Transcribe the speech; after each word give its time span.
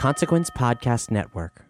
Consequence 0.00 0.48
Podcast 0.48 1.10
Network. 1.10 1.66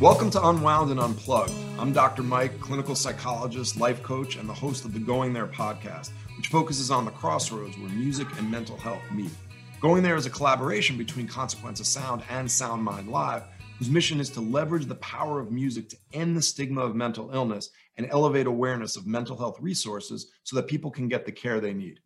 Welcome 0.00 0.30
to 0.30 0.48
Unwound 0.48 0.92
and 0.92 1.00
Unplugged. 1.00 1.50
I'm 1.80 1.92
Dr. 1.92 2.22
Mike, 2.22 2.60
clinical 2.60 2.94
psychologist, 2.94 3.80
life 3.80 4.00
coach, 4.04 4.36
and 4.36 4.48
the 4.48 4.54
host 4.54 4.84
of 4.84 4.92
the 4.92 5.00
Going 5.00 5.32
There 5.32 5.48
podcast, 5.48 6.12
which 6.36 6.46
focuses 6.46 6.92
on 6.92 7.04
the 7.04 7.10
crossroads 7.10 7.76
where 7.78 7.90
music 7.90 8.28
and 8.38 8.48
mental 8.48 8.76
health 8.76 9.02
meet. 9.10 9.32
Going 9.80 10.04
There 10.04 10.14
is 10.14 10.26
a 10.26 10.30
collaboration 10.30 10.96
between 10.96 11.26
Consequence 11.26 11.80
of 11.80 11.86
Sound 11.86 12.22
and 12.30 12.48
Sound 12.48 12.84
Mind 12.84 13.08
Live, 13.08 13.42
whose 13.82 13.90
mission 13.90 14.20
is 14.20 14.30
to 14.30 14.40
leverage 14.40 14.86
the 14.86 14.94
power 14.94 15.40
of 15.40 15.50
music 15.50 15.88
to 15.88 15.96
end 16.12 16.36
the 16.36 16.40
stigma 16.40 16.80
of 16.80 16.94
mental 16.94 17.32
illness 17.34 17.70
and 17.96 18.06
elevate 18.12 18.46
awareness 18.46 18.96
of 18.96 19.08
mental 19.08 19.36
health 19.36 19.58
resources 19.58 20.30
so 20.44 20.54
that 20.54 20.68
people 20.68 20.88
can 20.88 21.08
get 21.08 21.26
the 21.26 21.32
care 21.32 21.58
they 21.60 21.74
need. 21.74 21.98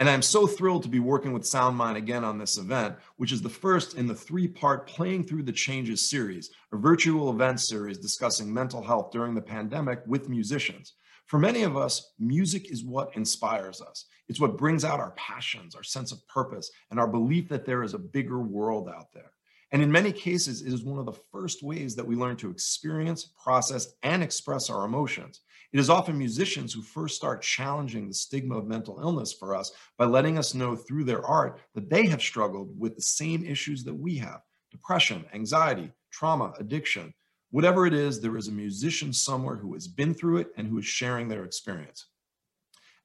And 0.00 0.10
I'm 0.10 0.22
so 0.22 0.44
thrilled 0.44 0.82
to 0.82 0.88
be 0.88 0.98
working 0.98 1.32
with 1.32 1.44
SoundMind 1.44 1.94
again 1.94 2.24
on 2.24 2.36
this 2.36 2.58
event, 2.58 2.96
which 3.16 3.30
is 3.30 3.40
the 3.40 3.48
first 3.48 3.96
in 3.96 4.08
the 4.08 4.14
three 4.16 4.48
part 4.48 4.88
Playing 4.88 5.22
Through 5.22 5.44
the 5.44 5.52
Changes 5.52 6.10
series, 6.10 6.50
a 6.72 6.76
virtual 6.76 7.30
event 7.30 7.60
series 7.60 7.98
discussing 7.98 8.52
mental 8.52 8.82
health 8.82 9.12
during 9.12 9.36
the 9.36 9.40
pandemic 9.40 10.00
with 10.08 10.28
musicians. 10.28 10.94
For 11.26 11.38
many 11.38 11.62
of 11.62 11.76
us, 11.76 12.14
music 12.18 12.72
is 12.72 12.82
what 12.82 13.14
inspires 13.14 13.80
us. 13.80 14.06
It's 14.26 14.40
what 14.40 14.58
brings 14.58 14.84
out 14.84 14.98
our 14.98 15.12
passions, 15.12 15.76
our 15.76 15.84
sense 15.84 16.10
of 16.10 16.26
purpose, 16.26 16.72
and 16.90 16.98
our 16.98 17.06
belief 17.06 17.48
that 17.50 17.64
there 17.64 17.84
is 17.84 17.94
a 17.94 18.00
bigger 18.00 18.40
world 18.40 18.88
out 18.88 19.12
there. 19.14 19.30
And 19.74 19.82
in 19.82 19.90
many 19.90 20.12
cases, 20.12 20.62
it 20.62 20.72
is 20.72 20.84
one 20.84 21.00
of 21.00 21.04
the 21.04 21.20
first 21.32 21.64
ways 21.64 21.96
that 21.96 22.06
we 22.06 22.14
learn 22.14 22.36
to 22.36 22.48
experience, 22.48 23.24
process, 23.42 23.94
and 24.04 24.22
express 24.22 24.70
our 24.70 24.84
emotions. 24.84 25.40
It 25.72 25.80
is 25.80 25.90
often 25.90 26.16
musicians 26.16 26.72
who 26.72 26.80
first 26.80 27.16
start 27.16 27.42
challenging 27.42 28.06
the 28.06 28.14
stigma 28.14 28.56
of 28.56 28.68
mental 28.68 29.00
illness 29.00 29.32
for 29.32 29.52
us 29.52 29.72
by 29.98 30.04
letting 30.04 30.38
us 30.38 30.54
know 30.54 30.76
through 30.76 31.02
their 31.02 31.26
art 31.26 31.58
that 31.74 31.90
they 31.90 32.06
have 32.06 32.22
struggled 32.22 32.70
with 32.78 32.94
the 32.94 33.02
same 33.02 33.44
issues 33.44 33.82
that 33.82 33.94
we 33.94 34.16
have 34.16 34.42
depression, 34.70 35.24
anxiety, 35.34 35.90
trauma, 36.12 36.54
addiction. 36.60 37.12
Whatever 37.50 37.84
it 37.84 37.94
is, 37.94 38.20
there 38.20 38.36
is 38.36 38.46
a 38.46 38.52
musician 38.52 39.12
somewhere 39.12 39.56
who 39.56 39.74
has 39.74 39.88
been 39.88 40.14
through 40.14 40.36
it 40.36 40.52
and 40.56 40.68
who 40.68 40.78
is 40.78 40.86
sharing 40.86 41.26
their 41.26 41.42
experience. 41.42 42.06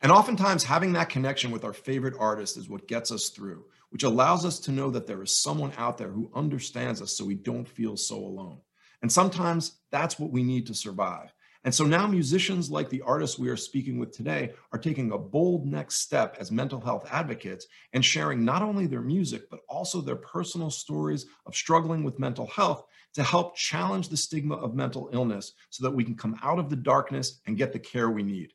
And 0.02 0.12
oftentimes, 0.12 0.64
having 0.64 0.94
that 0.94 1.10
connection 1.10 1.50
with 1.50 1.66
our 1.66 1.74
favorite 1.74 2.16
artist 2.20 2.58
is 2.58 2.70
what 2.70 2.88
gets 2.88 3.12
us 3.12 3.30
through, 3.30 3.66
which 3.90 4.04
allows 4.04 4.46
us 4.46 4.60
to 4.60 4.72
know 4.72 4.90
that 4.92 5.08
there 5.08 5.22
is 5.22 5.36
someone 5.36 5.72
out 5.78 5.98
there 5.98 6.12
who 6.12 6.32
understands 6.36 7.02
us 7.02 7.16
so 7.16 7.26
we 7.26 7.36
don't 7.36 7.68
feel 7.68 7.98
so 7.98 8.18
alone. 8.18 8.60
And 9.02 9.12
sometimes 9.12 9.80
that's 9.92 10.20
what 10.20 10.32
we 10.32 10.44
need 10.44 10.68
to 10.68 10.74
survive. 10.74 11.34
And 11.66 11.76
so 11.76 11.84
now 11.86 12.08
musicians 12.08 12.72
like 12.72 12.90
the 12.90 13.02
artists 13.02 13.38
we 13.38 13.50
are 13.50 13.58
speaking 13.58 14.00
with 14.00 14.12
today 14.12 14.54
are 14.72 14.80
taking 14.80 15.12
a 15.12 15.18
bold 15.18 15.66
next 15.66 15.96
step 16.02 16.38
as 16.40 16.52
mental 16.52 16.80
health 16.80 17.06
advocates 17.12 17.68
and 17.92 18.04
sharing 18.04 18.46
not 18.46 18.62
only 18.62 18.88
their 18.88 19.02
music, 19.02 19.50
but 19.50 19.60
also 19.68 20.00
their 20.00 20.16
personal 20.16 20.72
stories 20.72 21.26
of 21.46 21.56
struggling 21.56 22.04
with 22.04 22.18
mental 22.18 22.48
health 22.48 22.86
to 23.14 23.24
help 23.24 23.58
challenge 23.58 24.08
the 24.08 24.16
stigma 24.16 24.56
of 24.56 24.74
mental 24.74 25.10
illness 25.12 25.54
so 25.70 25.84
that 25.84 25.94
we 25.94 26.06
can 26.06 26.16
come 26.16 26.40
out 26.42 26.60
of 26.60 26.70
the 26.70 26.78
darkness 26.78 27.42
and 27.46 27.58
get 27.58 27.74
the 27.74 27.80
care 27.80 28.10
we 28.10 28.24
need. 28.24 28.54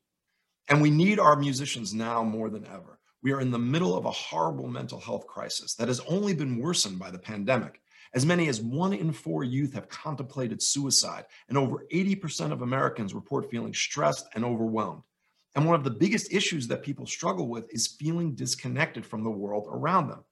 And 0.69 0.81
we 0.81 0.91
need 0.91 1.19
our 1.19 1.37
musicians 1.37 1.93
now 1.93 2.25
more 2.25 2.49
than 2.49 2.67
ever. 2.67 2.94
We 3.25 3.33
are 3.33 3.41
in 3.41 3.51
the 3.51 3.59
middle 3.59 3.97
of 3.97 4.05
a 4.05 4.11
horrible 4.11 4.69
mental 4.69 5.01
health 5.01 5.27
crisis 5.27 5.75
that 5.77 5.89
has 5.89 5.99
only 6.01 6.35
been 6.35 6.59
worsened 6.59 6.99
by 6.99 7.11
the 7.11 7.19
pandemic. 7.19 7.81
As 8.13 8.27
many 8.27 8.49
as 8.49 8.61
one 8.61 8.93
in 8.93 9.13
four 9.13 9.45
youth 9.45 9.73
have 9.73 9.89
contemplated 9.89 10.63
suicide, 10.63 11.25
and 11.49 11.57
over 11.57 11.87
80% 11.91 12.53
of 12.53 12.61
Americans 12.61 13.15
report 13.15 13.51
feeling 13.51 13.73
stressed 13.73 14.29
and 14.35 14.45
overwhelmed. 14.45 15.03
And 15.57 15.65
one 15.65 15.75
of 15.75 15.85
the 15.85 15.91
biggest 15.91 16.35
issues 16.35 16.69
that 16.69 16.83
people 16.83 17.07
struggle 17.07 17.49
with 17.49 17.65
is 17.73 17.97
feeling 17.99 18.35
disconnected 18.35 19.07
from 19.07 19.25
the 19.25 19.31
world 19.31 19.69
around 19.71 20.09
them. 20.09 20.23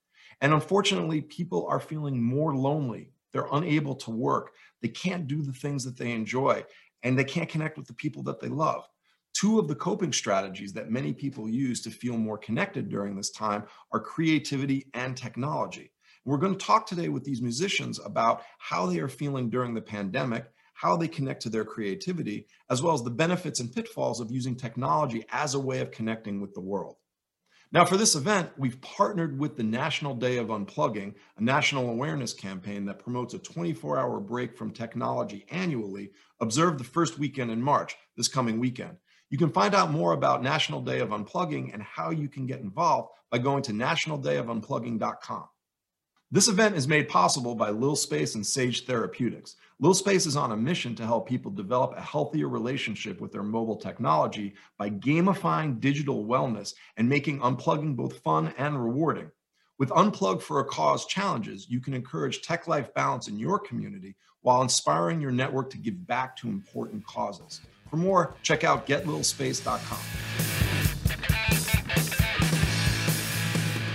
And 0.41 0.53
unfortunately, 0.53 1.21
people 1.21 1.65
are 1.65 1.79
feeling 1.79 2.21
more 2.21 2.55
lonely. 2.55 3.09
They're 3.31 3.47
unable 3.53 3.95
to 3.95 4.11
work. 4.11 4.51
They 4.83 4.89
can't 4.89 5.25
do 5.25 5.41
the 5.41 5.53
things 5.53 5.83
that 5.85 5.97
they 5.97 6.11
enjoy, 6.11 6.63
and 7.01 7.17
they 7.17 7.23
can't 7.23 7.49
connect 7.49 7.75
with 7.75 7.87
the 7.87 7.95
people 7.95 8.21
that 8.23 8.39
they 8.39 8.49
love. 8.49 8.87
Two 9.33 9.59
of 9.59 9.67
the 9.67 9.75
coping 9.75 10.13
strategies 10.13 10.73
that 10.73 10.91
many 10.91 11.11
people 11.11 11.49
use 11.49 11.81
to 11.81 11.89
feel 11.89 12.17
more 12.17 12.37
connected 12.37 12.89
during 12.89 13.15
this 13.15 13.31
time 13.31 13.63
are 13.91 13.99
creativity 13.99 14.89
and 14.93 15.17
technology. 15.17 15.91
We're 16.23 16.37
going 16.37 16.55
to 16.55 16.65
talk 16.65 16.85
today 16.85 17.09
with 17.09 17.23
these 17.23 17.41
musicians 17.41 17.99
about 17.99 18.43
how 18.59 18.85
they 18.85 18.99
are 18.99 19.09
feeling 19.09 19.49
during 19.49 19.73
the 19.73 19.81
pandemic, 19.81 20.45
how 20.73 20.95
they 20.95 21.07
connect 21.07 21.41
to 21.41 21.49
their 21.49 21.65
creativity, 21.65 22.47
as 22.69 22.81
well 22.81 22.93
as 22.93 23.03
the 23.03 23.09
benefits 23.09 23.59
and 23.59 23.73
pitfalls 23.73 24.21
of 24.21 24.31
using 24.31 24.55
technology 24.55 25.25
as 25.31 25.53
a 25.53 25.59
way 25.59 25.79
of 25.81 25.91
connecting 25.91 26.39
with 26.39 26.53
the 26.53 26.61
world. 26.61 26.95
Now, 27.73 27.85
for 27.85 27.97
this 27.97 28.13
event, 28.13 28.51
we've 28.55 28.79
partnered 28.81 29.39
with 29.39 29.57
the 29.57 29.63
National 29.63 30.13
Day 30.13 30.37
of 30.37 30.49
Unplugging, 30.49 31.15
a 31.37 31.43
national 31.43 31.89
awareness 31.89 32.31
campaign 32.31 32.85
that 32.85 32.99
promotes 32.99 33.33
a 33.33 33.39
24 33.39 33.97
hour 33.97 34.19
break 34.19 34.55
from 34.55 34.71
technology 34.71 35.45
annually, 35.49 36.11
observed 36.39 36.79
the 36.79 36.83
first 36.83 37.17
weekend 37.17 37.49
in 37.49 37.61
March, 37.61 37.95
this 38.15 38.27
coming 38.27 38.59
weekend. 38.59 38.97
You 39.33 39.39
can 39.39 39.49
find 39.49 39.73
out 39.73 39.89
more 39.89 40.13
about 40.13 40.43
National 40.43 40.79
Day 40.79 40.99
of 40.99 41.09
Unplugging 41.09 41.73
and 41.73 41.81
how 41.81 42.11
you 42.11 42.29
can 42.29 42.45
get 42.45 42.59
involved 42.59 43.13
by 43.31 43.39
going 43.39 43.63
to 43.63 43.71
nationaldayofunplugging.com. 43.71 45.45
This 46.29 46.47
event 46.47 46.75
is 46.75 46.87
made 46.87 47.09
possible 47.09 47.55
by 47.55 47.71
Lil 47.71 47.95
Space 47.95 48.35
and 48.35 48.45
Sage 48.45 48.85
Therapeutics. 48.85 49.55
Lil 49.79 49.95
Space 49.95 50.27
is 50.27 50.37
on 50.37 50.51
a 50.51 50.55
mission 50.55 50.93
to 50.93 51.05
help 51.07 51.27
people 51.27 51.49
develop 51.49 51.95
a 51.97 52.01
healthier 52.01 52.47
relationship 52.47 53.19
with 53.19 53.31
their 53.31 53.41
mobile 53.41 53.75
technology 53.75 54.53
by 54.77 54.91
gamifying 54.91 55.79
digital 55.79 56.27
wellness 56.27 56.75
and 56.97 57.09
making 57.09 57.39
unplugging 57.39 57.95
both 57.95 58.19
fun 58.19 58.53
and 58.59 58.83
rewarding. 58.83 59.31
With 59.79 59.89
Unplug 59.89 60.43
for 60.43 60.59
a 60.59 60.65
Cause 60.65 61.07
challenges, 61.07 61.67
you 61.67 61.79
can 61.79 61.95
encourage 61.95 62.43
tech 62.43 62.67
life 62.67 62.93
balance 62.93 63.27
in 63.27 63.39
your 63.39 63.57
community 63.57 64.15
while 64.41 64.61
inspiring 64.61 65.19
your 65.19 65.31
network 65.31 65.71
to 65.71 65.79
give 65.79 66.05
back 66.05 66.35
to 66.35 66.49
important 66.49 67.03
causes. 67.07 67.61
For 67.93 67.97
more, 67.97 68.35
check 68.41 68.63
out 68.63 68.87
getlittlespace.com. 68.87 69.99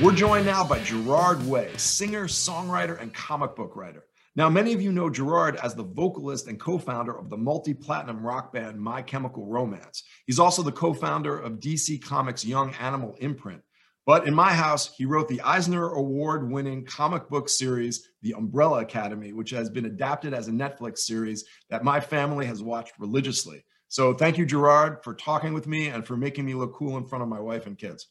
We're 0.00 0.14
joined 0.14 0.46
now 0.46 0.62
by 0.62 0.78
Gerard 0.84 1.44
Way, 1.44 1.72
singer, 1.76 2.28
songwriter, 2.28 3.02
and 3.02 3.12
comic 3.12 3.56
book 3.56 3.74
writer. 3.74 4.04
Now, 4.36 4.48
many 4.48 4.72
of 4.72 4.80
you 4.80 4.92
know 4.92 5.10
Gerard 5.10 5.56
as 5.56 5.74
the 5.74 5.82
vocalist 5.82 6.46
and 6.46 6.60
co 6.60 6.78
founder 6.78 7.18
of 7.18 7.28
the 7.28 7.36
multi 7.36 7.74
platinum 7.74 8.24
rock 8.24 8.52
band 8.52 8.80
My 8.80 9.02
Chemical 9.02 9.48
Romance. 9.48 10.04
He's 10.26 10.38
also 10.38 10.62
the 10.62 10.70
co 10.70 10.94
founder 10.94 11.36
of 11.36 11.58
DC 11.58 12.00
Comics' 12.00 12.44
Young 12.44 12.72
Animal 12.74 13.16
imprint. 13.18 13.62
But 14.06 14.28
in 14.28 14.34
my 14.34 14.52
house, 14.52 14.94
he 14.96 15.06
wrote 15.06 15.26
the 15.26 15.40
Eisner 15.40 15.88
Award 15.88 16.48
winning 16.48 16.84
comic 16.84 17.28
book 17.28 17.48
series, 17.48 18.08
The 18.22 18.34
Umbrella 18.34 18.82
Academy, 18.82 19.32
which 19.32 19.50
has 19.50 19.68
been 19.68 19.86
adapted 19.86 20.34
as 20.34 20.46
a 20.46 20.52
Netflix 20.52 20.98
series 20.98 21.44
that 21.68 21.82
my 21.82 21.98
family 21.98 22.46
has 22.46 22.62
watched 22.62 22.92
religiously. 23.00 23.64
So 23.88 24.12
thank 24.12 24.36
you, 24.36 24.44
Gerard, 24.44 25.02
for 25.02 25.14
talking 25.14 25.54
with 25.54 25.66
me 25.66 25.88
and 25.88 26.06
for 26.06 26.16
making 26.16 26.44
me 26.44 26.54
look 26.54 26.74
cool 26.74 26.96
in 26.98 27.06
front 27.06 27.22
of 27.22 27.28
my 27.28 27.40
wife 27.40 27.66
and 27.66 27.76
kids. 27.76 28.08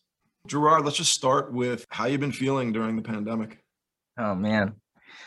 Gerard, 0.47 0.85
let's 0.85 0.97
just 0.97 1.13
start 1.13 1.53
with 1.53 1.85
how 1.89 2.05
you've 2.05 2.21
been 2.21 2.31
feeling 2.31 2.71
during 2.71 2.95
the 2.95 3.01
pandemic. 3.01 3.59
Oh 4.17 4.33
man. 4.33 4.73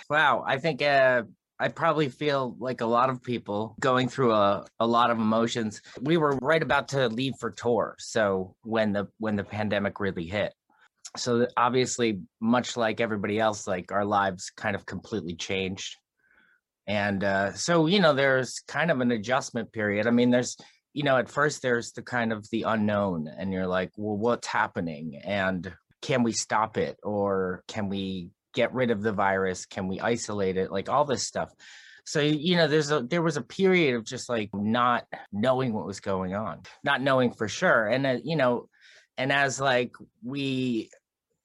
Wow. 0.08 0.44
I 0.46 0.58
think 0.58 0.82
uh 0.82 1.22
I 1.60 1.68
probably 1.68 2.08
feel 2.08 2.56
like 2.58 2.80
a 2.80 2.86
lot 2.86 3.10
of 3.10 3.22
people 3.22 3.76
going 3.78 4.08
through 4.08 4.32
a, 4.32 4.64
a 4.80 4.86
lot 4.86 5.10
of 5.10 5.18
emotions. 5.18 5.82
We 6.00 6.16
were 6.16 6.38
right 6.40 6.62
about 6.62 6.88
to 6.88 7.08
leave 7.08 7.34
for 7.38 7.50
tour. 7.50 7.96
So 7.98 8.56
when 8.62 8.92
the 8.92 9.08
when 9.18 9.36
the 9.36 9.44
pandemic 9.44 10.00
really 10.00 10.26
hit. 10.26 10.54
So 11.18 11.46
obviously, 11.56 12.20
much 12.40 12.78
like 12.78 13.00
everybody 13.00 13.38
else, 13.38 13.66
like 13.66 13.92
our 13.92 14.06
lives 14.06 14.50
kind 14.56 14.74
of 14.74 14.86
completely 14.86 15.34
changed. 15.34 15.96
And 16.90 17.22
uh, 17.22 17.52
so, 17.52 17.86
you 17.86 18.00
know, 18.00 18.14
there's 18.14 18.64
kind 18.66 18.90
of 18.90 19.00
an 19.00 19.12
adjustment 19.12 19.72
period. 19.72 20.08
I 20.08 20.10
mean, 20.10 20.30
there's 20.30 20.56
you 20.92 21.04
know, 21.04 21.18
at 21.18 21.28
first 21.28 21.62
there's 21.62 21.92
the 21.92 22.02
kind 22.02 22.32
of 22.32 22.50
the 22.50 22.64
unknown, 22.64 23.28
and 23.28 23.52
you're 23.52 23.68
like, 23.68 23.92
well, 23.96 24.16
what's 24.16 24.48
happening? 24.48 25.20
And 25.22 25.72
can 26.02 26.24
we 26.24 26.32
stop 26.32 26.76
it 26.76 26.98
or 27.04 27.62
can 27.68 27.88
we 27.88 28.30
get 28.54 28.74
rid 28.74 28.90
of 28.90 29.02
the 29.02 29.12
virus? 29.12 29.66
Can 29.66 29.86
we 29.86 30.00
isolate 30.00 30.56
it? 30.56 30.72
Like 30.72 30.88
all 30.88 31.04
this 31.04 31.24
stuff. 31.24 31.52
So 32.04 32.18
you 32.20 32.56
know, 32.56 32.66
there's 32.66 32.90
a 32.90 33.02
there 33.02 33.22
was 33.22 33.36
a 33.36 33.42
period 33.42 33.94
of 33.94 34.04
just 34.04 34.28
like 34.28 34.50
not 34.52 35.06
knowing 35.30 35.72
what 35.72 35.86
was 35.86 36.00
going 36.00 36.34
on, 36.34 36.62
not 36.82 37.02
knowing 37.02 37.32
for 37.34 37.46
sure, 37.46 37.86
and 37.86 38.04
uh, 38.04 38.16
you 38.24 38.34
know, 38.34 38.68
and 39.16 39.30
as 39.30 39.60
like 39.60 39.92
we 40.24 40.90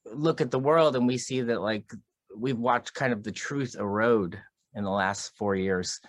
look 0.06 0.40
at 0.40 0.50
the 0.50 0.58
world 0.58 0.96
and 0.96 1.06
we 1.06 1.18
see 1.18 1.42
that 1.42 1.60
like 1.60 1.88
we've 2.36 2.58
watched 2.58 2.94
kind 2.94 3.12
of 3.12 3.22
the 3.22 3.30
truth 3.30 3.76
erode 3.78 4.40
in 4.76 4.84
the 4.84 4.90
last 4.90 5.32
four 5.36 5.56
years, 5.56 6.00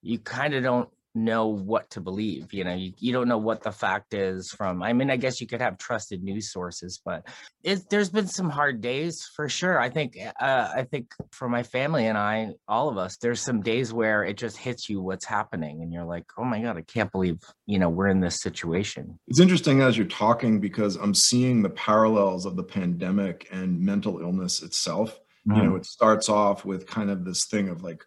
you 0.00 0.18
kind 0.18 0.54
of 0.54 0.62
don't 0.62 0.88
know 1.14 1.46
what 1.46 1.88
to 1.90 2.00
believe 2.00 2.52
you 2.52 2.64
know 2.64 2.74
you, 2.74 2.92
you 2.98 3.12
don't 3.12 3.28
know 3.28 3.38
what 3.38 3.62
the 3.62 3.70
fact 3.70 4.14
is 4.14 4.50
from 4.50 4.82
i 4.82 4.92
mean 4.92 5.10
i 5.10 5.16
guess 5.16 5.40
you 5.40 5.46
could 5.46 5.60
have 5.60 5.78
trusted 5.78 6.24
news 6.24 6.50
sources 6.50 7.00
but 7.04 7.24
it, 7.62 7.88
there's 7.88 8.10
been 8.10 8.26
some 8.26 8.50
hard 8.50 8.80
days 8.80 9.30
for 9.34 9.48
sure. 9.48 9.80
I 9.80 9.90
think 9.90 10.18
uh, 10.40 10.72
i 10.74 10.82
think 10.82 11.12
for 11.30 11.48
my 11.48 11.62
family 11.62 12.06
and 12.06 12.18
i 12.18 12.54
all 12.66 12.88
of 12.88 12.98
us 12.98 13.16
there's 13.18 13.40
some 13.40 13.62
days 13.62 13.92
where 13.92 14.24
it 14.24 14.36
just 14.36 14.56
hits 14.56 14.90
you 14.90 15.00
what's 15.00 15.24
happening 15.24 15.82
and 15.82 15.92
you're 15.92 16.04
like 16.04 16.24
oh 16.36 16.44
my 16.44 16.60
god 16.60 16.76
i 16.76 16.82
can't 16.82 17.12
believe 17.12 17.38
you 17.66 17.78
know 17.78 17.88
we're 17.88 18.08
in 18.08 18.20
this 18.20 18.40
situation. 18.40 19.18
It's 19.28 19.40
interesting 19.40 19.80
as 19.80 19.96
you're 19.96 20.06
talking 20.06 20.58
because 20.58 20.96
i'm 20.96 21.14
seeing 21.14 21.62
the 21.62 21.70
parallels 21.70 22.44
of 22.44 22.56
the 22.56 22.64
pandemic 22.64 23.46
and 23.52 23.80
mental 23.80 24.20
illness 24.20 24.62
itself 24.62 25.20
mm-hmm. 25.46 25.58
you 25.58 25.64
know 25.64 25.76
it 25.76 25.86
starts 25.86 26.28
off 26.28 26.64
with 26.64 26.86
kind 26.86 27.10
of 27.10 27.24
this 27.24 27.46
thing 27.46 27.68
of 27.68 27.82
like 27.82 28.04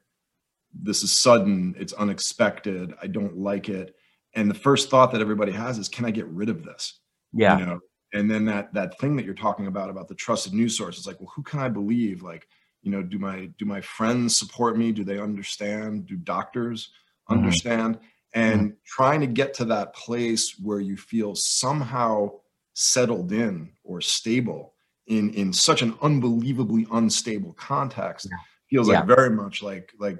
this 0.73 1.03
is 1.03 1.11
sudden, 1.11 1.75
it's 1.77 1.93
unexpected, 1.93 2.93
I 3.01 3.07
don't 3.07 3.37
like 3.37 3.69
it. 3.69 3.95
And 4.33 4.49
the 4.49 4.55
first 4.55 4.89
thought 4.89 5.11
that 5.11 5.21
everybody 5.21 5.51
has 5.51 5.77
is, 5.77 5.89
can 5.89 6.05
I 6.05 6.11
get 6.11 6.27
rid 6.27 6.49
of 6.49 6.63
this? 6.63 6.99
Yeah. 7.33 7.57
You 7.57 7.65
know, 7.65 7.79
and 8.13 8.29
then 8.29 8.45
that 8.45 8.73
that 8.73 8.99
thing 8.99 9.15
that 9.15 9.25
you're 9.25 9.33
talking 9.33 9.67
about 9.67 9.89
about 9.89 10.07
the 10.07 10.15
trusted 10.15 10.53
news 10.53 10.77
source 10.77 10.97
is 10.97 11.07
like, 11.07 11.19
well, 11.19 11.31
who 11.35 11.43
can 11.43 11.59
I 11.59 11.69
believe? 11.69 12.21
Like, 12.21 12.47
you 12.81 12.91
know, 12.91 13.01
do 13.01 13.19
my 13.19 13.49
do 13.57 13.65
my 13.65 13.81
friends 13.81 14.37
support 14.37 14.77
me? 14.77 14.91
Do 14.91 15.03
they 15.03 15.19
understand? 15.19 16.05
Do 16.05 16.15
doctors 16.15 16.91
mm-hmm. 17.29 17.39
understand? 17.39 17.99
And 18.33 18.61
mm-hmm. 18.61 18.75
trying 18.85 19.21
to 19.21 19.27
get 19.27 19.53
to 19.55 19.65
that 19.65 19.93
place 19.93 20.55
where 20.61 20.79
you 20.79 20.95
feel 20.95 21.35
somehow 21.35 22.31
settled 22.73 23.31
in 23.31 23.71
or 23.83 24.01
stable 24.01 24.73
in 25.07 25.33
in 25.33 25.54
such 25.54 25.81
an 25.81 25.95
unbelievably 26.01 26.86
unstable 26.92 27.54
context 27.54 28.27
yeah. 28.30 28.38
feels 28.69 28.89
yeah. 28.89 29.00
like 29.00 29.07
very 29.07 29.30
much 29.30 29.63
like 29.63 29.94
like 30.00 30.18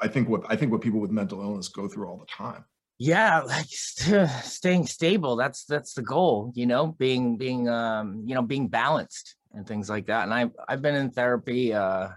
I 0.00 0.08
think 0.08 0.28
what 0.28 0.42
I 0.48 0.56
think 0.56 0.72
what 0.72 0.80
people 0.80 1.00
with 1.00 1.10
mental 1.10 1.42
illness 1.42 1.68
go 1.68 1.88
through 1.88 2.08
all 2.08 2.18
the 2.18 2.26
time. 2.26 2.64
Yeah, 2.98 3.40
like 3.40 3.66
st- 3.68 4.30
staying 4.30 4.86
stable. 4.86 5.36
That's 5.36 5.64
that's 5.64 5.94
the 5.94 6.02
goal. 6.02 6.52
You 6.54 6.66
know, 6.66 6.88
being 6.98 7.36
being 7.36 7.68
um 7.68 8.24
you 8.26 8.34
know 8.34 8.42
being 8.42 8.68
balanced 8.68 9.36
and 9.52 9.66
things 9.66 9.88
like 9.88 10.06
that. 10.06 10.24
And 10.24 10.34
I 10.34 10.50
I've 10.68 10.82
been 10.82 10.94
in 10.94 11.10
therapy, 11.10 11.72
uh, 11.72 12.08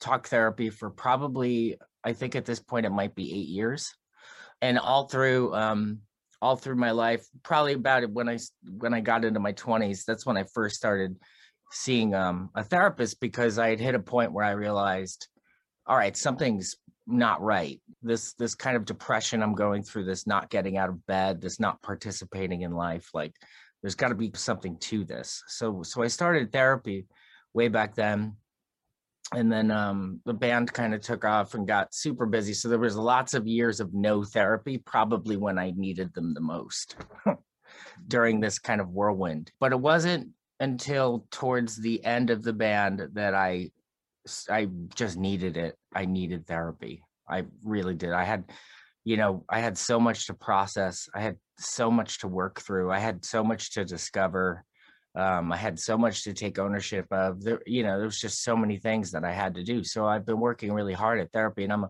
talk 0.00 0.28
therapy 0.28 0.70
for 0.70 0.90
probably 0.90 1.78
I 2.04 2.12
think 2.12 2.36
at 2.36 2.44
this 2.44 2.60
point 2.60 2.86
it 2.86 2.90
might 2.90 3.14
be 3.14 3.32
eight 3.32 3.48
years, 3.48 3.94
and 4.62 4.78
all 4.78 5.08
through 5.08 5.54
um 5.54 6.00
all 6.40 6.56
through 6.56 6.76
my 6.76 6.92
life, 6.92 7.26
probably 7.42 7.72
about 7.72 8.04
it 8.04 8.10
when 8.10 8.28
I 8.28 8.38
when 8.64 8.94
I 8.94 9.00
got 9.00 9.24
into 9.24 9.40
my 9.40 9.52
twenties. 9.52 10.04
That's 10.04 10.24
when 10.24 10.36
I 10.36 10.44
first 10.44 10.76
started 10.76 11.16
seeing 11.70 12.14
um 12.14 12.50
a 12.54 12.64
therapist 12.64 13.20
because 13.20 13.58
I 13.58 13.70
had 13.70 13.80
hit 13.80 13.94
a 13.94 14.00
point 14.00 14.32
where 14.32 14.44
I 14.44 14.52
realized, 14.52 15.28
all 15.86 15.96
right, 15.96 16.16
something's 16.16 16.76
not 17.06 17.40
right. 17.40 17.80
This 18.02 18.34
this 18.34 18.54
kind 18.54 18.76
of 18.76 18.84
depression 18.84 19.42
i'm 19.42 19.54
going 19.54 19.82
through 19.82 20.04
this 20.04 20.26
not 20.26 20.50
getting 20.50 20.76
out 20.76 20.90
of 20.90 21.06
bed 21.06 21.40
this 21.40 21.58
not 21.58 21.82
participating 21.82 22.62
in 22.62 22.72
life 22.72 23.10
like 23.14 23.34
there's 23.82 23.94
got 23.94 24.08
to 24.08 24.14
be 24.14 24.30
something 24.34 24.76
to 24.78 25.04
this. 25.04 25.42
So 25.46 25.82
so 25.82 26.02
i 26.02 26.06
started 26.06 26.52
therapy 26.52 27.06
way 27.54 27.68
back 27.68 27.94
then 27.94 28.36
and 29.34 29.52
then 29.52 29.70
um, 29.70 30.20
the 30.24 30.32
band 30.32 30.72
kind 30.72 30.94
of 30.94 31.02
took 31.02 31.24
off 31.24 31.54
and 31.54 31.66
got 31.66 31.94
super 31.94 32.26
busy 32.26 32.54
so 32.54 32.68
there 32.68 32.78
was 32.78 32.96
lots 32.96 33.34
of 33.34 33.46
years 33.46 33.80
of 33.80 33.92
no 33.92 34.24
therapy 34.24 34.78
probably 34.78 35.36
when 35.36 35.58
i 35.58 35.72
needed 35.76 36.12
them 36.14 36.32
the 36.34 36.40
most 36.40 36.96
during 38.08 38.40
this 38.40 38.58
kind 38.58 38.80
of 38.80 38.90
whirlwind 38.90 39.50
but 39.60 39.72
it 39.72 39.80
wasn't 39.80 40.28
until 40.60 41.26
towards 41.30 41.76
the 41.76 42.04
end 42.04 42.30
of 42.30 42.42
the 42.42 42.52
band 42.52 43.08
that 43.12 43.34
i 43.34 43.70
I 44.50 44.68
just 44.94 45.16
needed 45.16 45.56
it. 45.56 45.76
I 45.94 46.04
needed 46.04 46.46
therapy. 46.46 47.02
I 47.28 47.44
really 47.62 47.94
did. 47.94 48.12
I 48.12 48.24
had, 48.24 48.44
you 49.04 49.16
know, 49.16 49.44
I 49.48 49.60
had 49.60 49.78
so 49.78 49.98
much 49.98 50.26
to 50.26 50.34
process. 50.34 51.08
I 51.14 51.20
had 51.20 51.36
so 51.58 51.90
much 51.90 52.18
to 52.20 52.28
work 52.28 52.60
through. 52.60 52.90
I 52.90 52.98
had 52.98 53.24
so 53.24 53.42
much 53.42 53.72
to 53.74 53.84
discover. 53.84 54.64
Um, 55.14 55.50
I 55.52 55.56
had 55.56 55.78
so 55.78 55.96
much 55.96 56.24
to 56.24 56.32
take 56.32 56.58
ownership 56.58 57.06
of. 57.10 57.42
There, 57.42 57.62
you 57.66 57.82
know, 57.82 57.96
there 57.96 58.06
was 58.06 58.20
just 58.20 58.44
so 58.44 58.56
many 58.56 58.76
things 58.76 59.10
that 59.12 59.24
I 59.24 59.32
had 59.32 59.54
to 59.54 59.64
do. 59.64 59.82
So 59.82 60.06
I've 60.06 60.26
been 60.26 60.40
working 60.40 60.72
really 60.72 60.92
hard 60.92 61.20
at 61.20 61.32
therapy, 61.32 61.64
and 61.64 61.72
I'm 61.72 61.86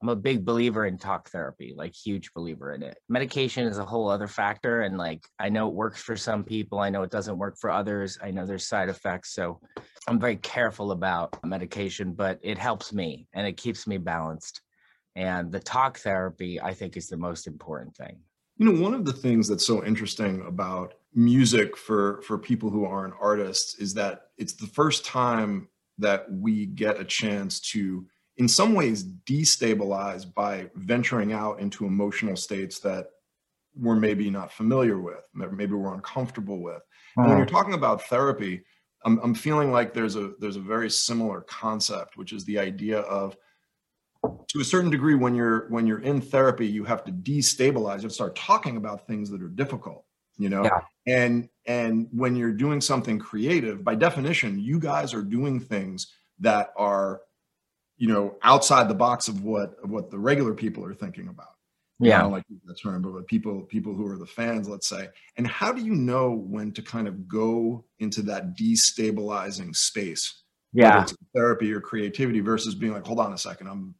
I'm 0.00 0.08
a 0.10 0.16
big 0.16 0.44
believer 0.44 0.86
in 0.86 0.96
talk 0.96 1.28
therapy, 1.28 1.74
like 1.76 1.92
huge 1.92 2.32
believer 2.32 2.72
in 2.72 2.82
it. 2.84 2.98
Medication 3.08 3.66
is 3.66 3.78
a 3.78 3.84
whole 3.84 4.08
other 4.08 4.28
factor. 4.28 4.82
And 4.82 4.96
like, 4.96 5.26
I 5.40 5.48
know 5.48 5.68
it 5.68 5.74
works 5.74 6.00
for 6.00 6.16
some 6.16 6.44
people. 6.44 6.78
I 6.78 6.88
know 6.88 7.02
it 7.02 7.10
doesn't 7.10 7.36
work 7.36 7.58
for 7.58 7.70
others. 7.70 8.16
I 8.22 8.30
know 8.30 8.46
there's 8.46 8.66
side 8.66 8.88
effects. 8.88 9.34
So 9.34 9.60
I'm 10.06 10.20
very 10.20 10.36
careful 10.36 10.92
about 10.92 11.44
medication, 11.44 12.12
but 12.12 12.38
it 12.42 12.58
helps 12.58 12.92
me 12.92 13.26
and 13.32 13.46
it 13.46 13.56
keeps 13.56 13.88
me 13.88 13.98
balanced. 13.98 14.60
And 15.16 15.50
the 15.50 15.58
talk 15.58 15.98
therapy, 15.98 16.60
I 16.60 16.74
think, 16.74 16.96
is 16.96 17.08
the 17.08 17.16
most 17.16 17.48
important 17.48 17.96
thing. 17.96 18.20
You 18.56 18.72
know, 18.72 18.80
one 18.80 18.94
of 18.94 19.04
the 19.04 19.12
things 19.12 19.48
that's 19.48 19.66
so 19.66 19.84
interesting 19.84 20.44
about 20.46 20.94
music 21.14 21.76
for 21.76 22.22
for 22.22 22.38
people 22.38 22.70
who 22.70 22.84
aren't 22.84 23.14
artists 23.20 23.78
is 23.78 23.94
that 23.94 24.26
it's 24.36 24.52
the 24.52 24.66
first 24.66 25.04
time 25.04 25.68
that 25.98 26.30
we 26.30 26.66
get 26.66 27.00
a 27.00 27.04
chance 27.04 27.58
to 27.58 28.06
in 28.38 28.48
some 28.48 28.74
ways 28.74 29.04
destabilized 29.04 30.32
by 30.32 30.70
venturing 30.74 31.32
out 31.32 31.60
into 31.60 31.86
emotional 31.86 32.36
states 32.36 32.78
that 32.80 33.10
we're 33.76 33.96
maybe 33.96 34.30
not 34.30 34.52
familiar 34.52 34.98
with, 34.98 35.28
maybe 35.34 35.74
we're 35.74 35.94
uncomfortable 35.94 36.60
with. 36.60 36.82
And 37.16 37.28
when 37.28 37.36
you're 37.36 37.46
talking 37.46 37.74
about 37.74 38.02
therapy, 38.02 38.62
I'm, 39.04 39.18
I'm 39.22 39.34
feeling 39.34 39.72
like 39.72 39.92
there's 39.92 40.16
a 40.16 40.32
there's 40.38 40.56
a 40.56 40.60
very 40.60 40.90
similar 40.90 41.42
concept, 41.42 42.16
which 42.16 42.32
is 42.32 42.44
the 42.44 42.58
idea 42.58 43.00
of 43.00 43.36
to 44.48 44.60
a 44.60 44.64
certain 44.64 44.90
degree 44.90 45.14
when 45.14 45.34
you're 45.34 45.68
when 45.68 45.86
you're 45.86 46.00
in 46.00 46.20
therapy, 46.20 46.66
you 46.66 46.84
have 46.84 47.04
to 47.04 47.12
destabilize 47.12 48.02
and 48.02 48.12
start 48.12 48.34
talking 48.34 48.76
about 48.76 49.06
things 49.06 49.30
that 49.30 49.42
are 49.42 49.48
difficult, 49.48 50.04
you 50.38 50.48
know? 50.48 50.64
Yeah. 50.64 50.80
And 51.06 51.48
and 51.66 52.08
when 52.12 52.36
you're 52.36 52.52
doing 52.52 52.80
something 52.80 53.18
creative, 53.18 53.84
by 53.84 53.94
definition, 53.94 54.58
you 54.58 54.78
guys 54.80 55.14
are 55.14 55.22
doing 55.22 55.60
things 55.60 56.08
that 56.40 56.72
are 56.76 57.20
you 57.98 58.08
know 58.08 58.36
outside 58.42 58.88
the 58.88 58.94
box 58.94 59.28
of 59.28 59.44
what 59.44 59.76
of 59.82 59.90
what 59.90 60.10
the 60.10 60.18
regular 60.18 60.54
people 60.54 60.84
are 60.84 60.94
thinking 60.94 61.28
about. 61.28 61.48
Yeah. 62.00 62.22
like 62.22 62.44
the 62.64 62.74
term 62.74 63.02
but 63.02 63.26
people 63.26 63.62
people 63.62 63.92
who 63.92 64.06
are 64.06 64.16
the 64.16 64.26
fans 64.26 64.68
let's 64.68 64.88
say. 64.88 65.08
And 65.36 65.46
how 65.46 65.72
do 65.72 65.82
you 65.82 65.94
know 65.94 66.30
when 66.30 66.70
to 66.72 66.82
kind 66.82 67.08
of 67.08 67.26
go 67.26 67.84
into 67.98 68.22
that 68.22 68.56
destabilizing 68.56 69.74
space? 69.74 70.42
Yeah. 70.72 71.06
therapy 71.34 71.72
or 71.72 71.80
creativity 71.80 72.40
versus 72.40 72.74
being 72.74 72.92
like 72.92 73.04
hold 73.04 73.18
on 73.18 73.32
a 73.32 73.38
second 73.38 73.68
i'm 73.68 73.94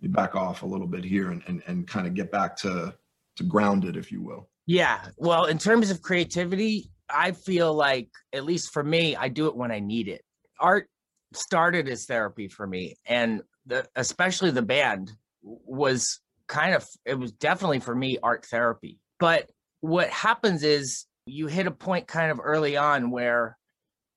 you 0.00 0.08
back 0.08 0.34
off 0.34 0.62
a 0.62 0.66
little 0.66 0.86
bit 0.86 1.04
here 1.04 1.30
and, 1.30 1.42
and 1.46 1.62
and 1.66 1.86
kind 1.86 2.06
of 2.06 2.14
get 2.14 2.32
back 2.32 2.56
to 2.56 2.94
to 3.36 3.44
grounded 3.44 3.96
if 3.96 4.10
you 4.10 4.20
will. 4.22 4.48
Yeah. 4.66 5.00
Well 5.16 5.44
in 5.44 5.58
terms 5.58 5.90
of 5.90 6.02
creativity 6.02 6.90
i 7.08 7.30
feel 7.30 7.72
like 7.74 8.08
at 8.32 8.44
least 8.44 8.72
for 8.72 8.82
me 8.82 9.14
i 9.14 9.28
do 9.28 9.46
it 9.46 9.56
when 9.56 9.70
i 9.70 9.78
need 9.78 10.08
it. 10.08 10.24
Art 10.58 10.88
started 11.32 11.88
as 11.88 12.06
therapy 12.06 12.48
for 12.48 12.66
me 12.66 12.96
and 13.06 13.42
the, 13.66 13.86
especially 13.96 14.50
the 14.50 14.62
band 14.62 15.12
was 15.42 16.20
kind 16.48 16.74
of 16.74 16.86
it 17.04 17.18
was 17.18 17.32
definitely 17.32 17.78
for 17.80 17.94
me 17.94 18.18
art 18.22 18.44
therapy. 18.46 18.98
But 19.18 19.50
what 19.80 20.08
happens 20.10 20.64
is 20.64 21.06
you 21.26 21.46
hit 21.46 21.66
a 21.66 21.70
point 21.70 22.08
kind 22.08 22.30
of 22.30 22.40
early 22.42 22.76
on 22.76 23.10
where 23.10 23.56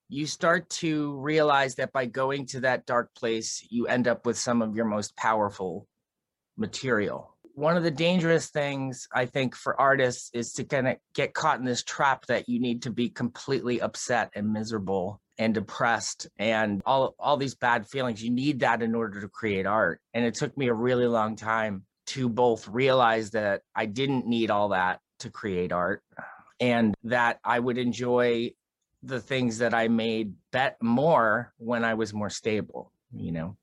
you 0.10 0.26
start 0.26 0.70
to 0.70 1.16
realize 1.20 1.76
that 1.76 1.94
by 1.94 2.06
going 2.06 2.46
to 2.48 2.62
that 2.62 2.86
dark 2.86 3.14
place 3.16 3.66
you 3.70 3.88
end 3.88 4.08
up 4.08 4.26
with 4.26 4.38
some 4.38 4.62
of 4.62 4.76
your 4.76 4.86
most 4.86 5.16
powerful 5.16 5.88
material 6.58 7.33
one 7.56 7.78
of 7.78 7.84
the 7.84 7.92
dangerous 7.92 8.50
things 8.50 9.08
i 9.14 9.26
think 9.26 9.56
for 9.56 9.80
artists 9.80 10.30
is 10.34 10.54
to 10.54 10.64
kind 10.64 10.88
of 10.88 10.96
get 11.14 11.34
caught 11.34 11.60
in 11.60 11.66
this 11.66 11.84
trap 11.84 12.26
that 12.26 12.50
you 12.50 12.60
need 12.60 12.82
to 12.82 12.92
be 12.92 13.10
completely 13.10 13.82
upset 13.82 14.32
and 14.36 14.52
miserable 14.52 15.22
and 15.38 15.54
depressed 15.54 16.28
and 16.38 16.82
all 16.86 17.16
all 17.20 17.38
these 17.38 17.56
bad 17.56 17.88
feelings 17.88 18.24
you 18.24 18.32
need 18.32 18.60
that 18.60 18.82
in 18.82 18.94
order 18.96 19.22
to 19.22 19.28
create 19.28 19.66
art 19.66 20.00
and 20.14 20.26
it 20.26 20.36
took 20.36 20.56
me 20.58 20.68
a 20.68 20.74
really 20.74 21.08
long 21.08 21.36
time 21.36 21.84
to 22.06 22.30
both 22.30 22.68
realize 22.68 23.32
that 23.32 23.62
I 23.76 23.86
didn't 23.86 24.28
need 24.28 24.52
all 24.52 24.70
that 24.70 25.00
to 25.20 25.30
create 25.30 25.72
art 25.72 26.04
and 26.60 26.96
that 27.04 27.40
I 27.44 27.60
would 27.60 27.78
enjoy 27.78 28.52
the 29.02 29.20
things 29.20 29.58
that 29.60 29.74
I 29.74 29.88
made 29.88 30.34
bet 30.52 30.78
more 30.82 31.54
when 31.58 31.84
I 31.84 31.94
was 31.94 32.14
more 32.14 32.30
stable, 32.30 32.92
you 33.14 33.32
know. 33.32 33.58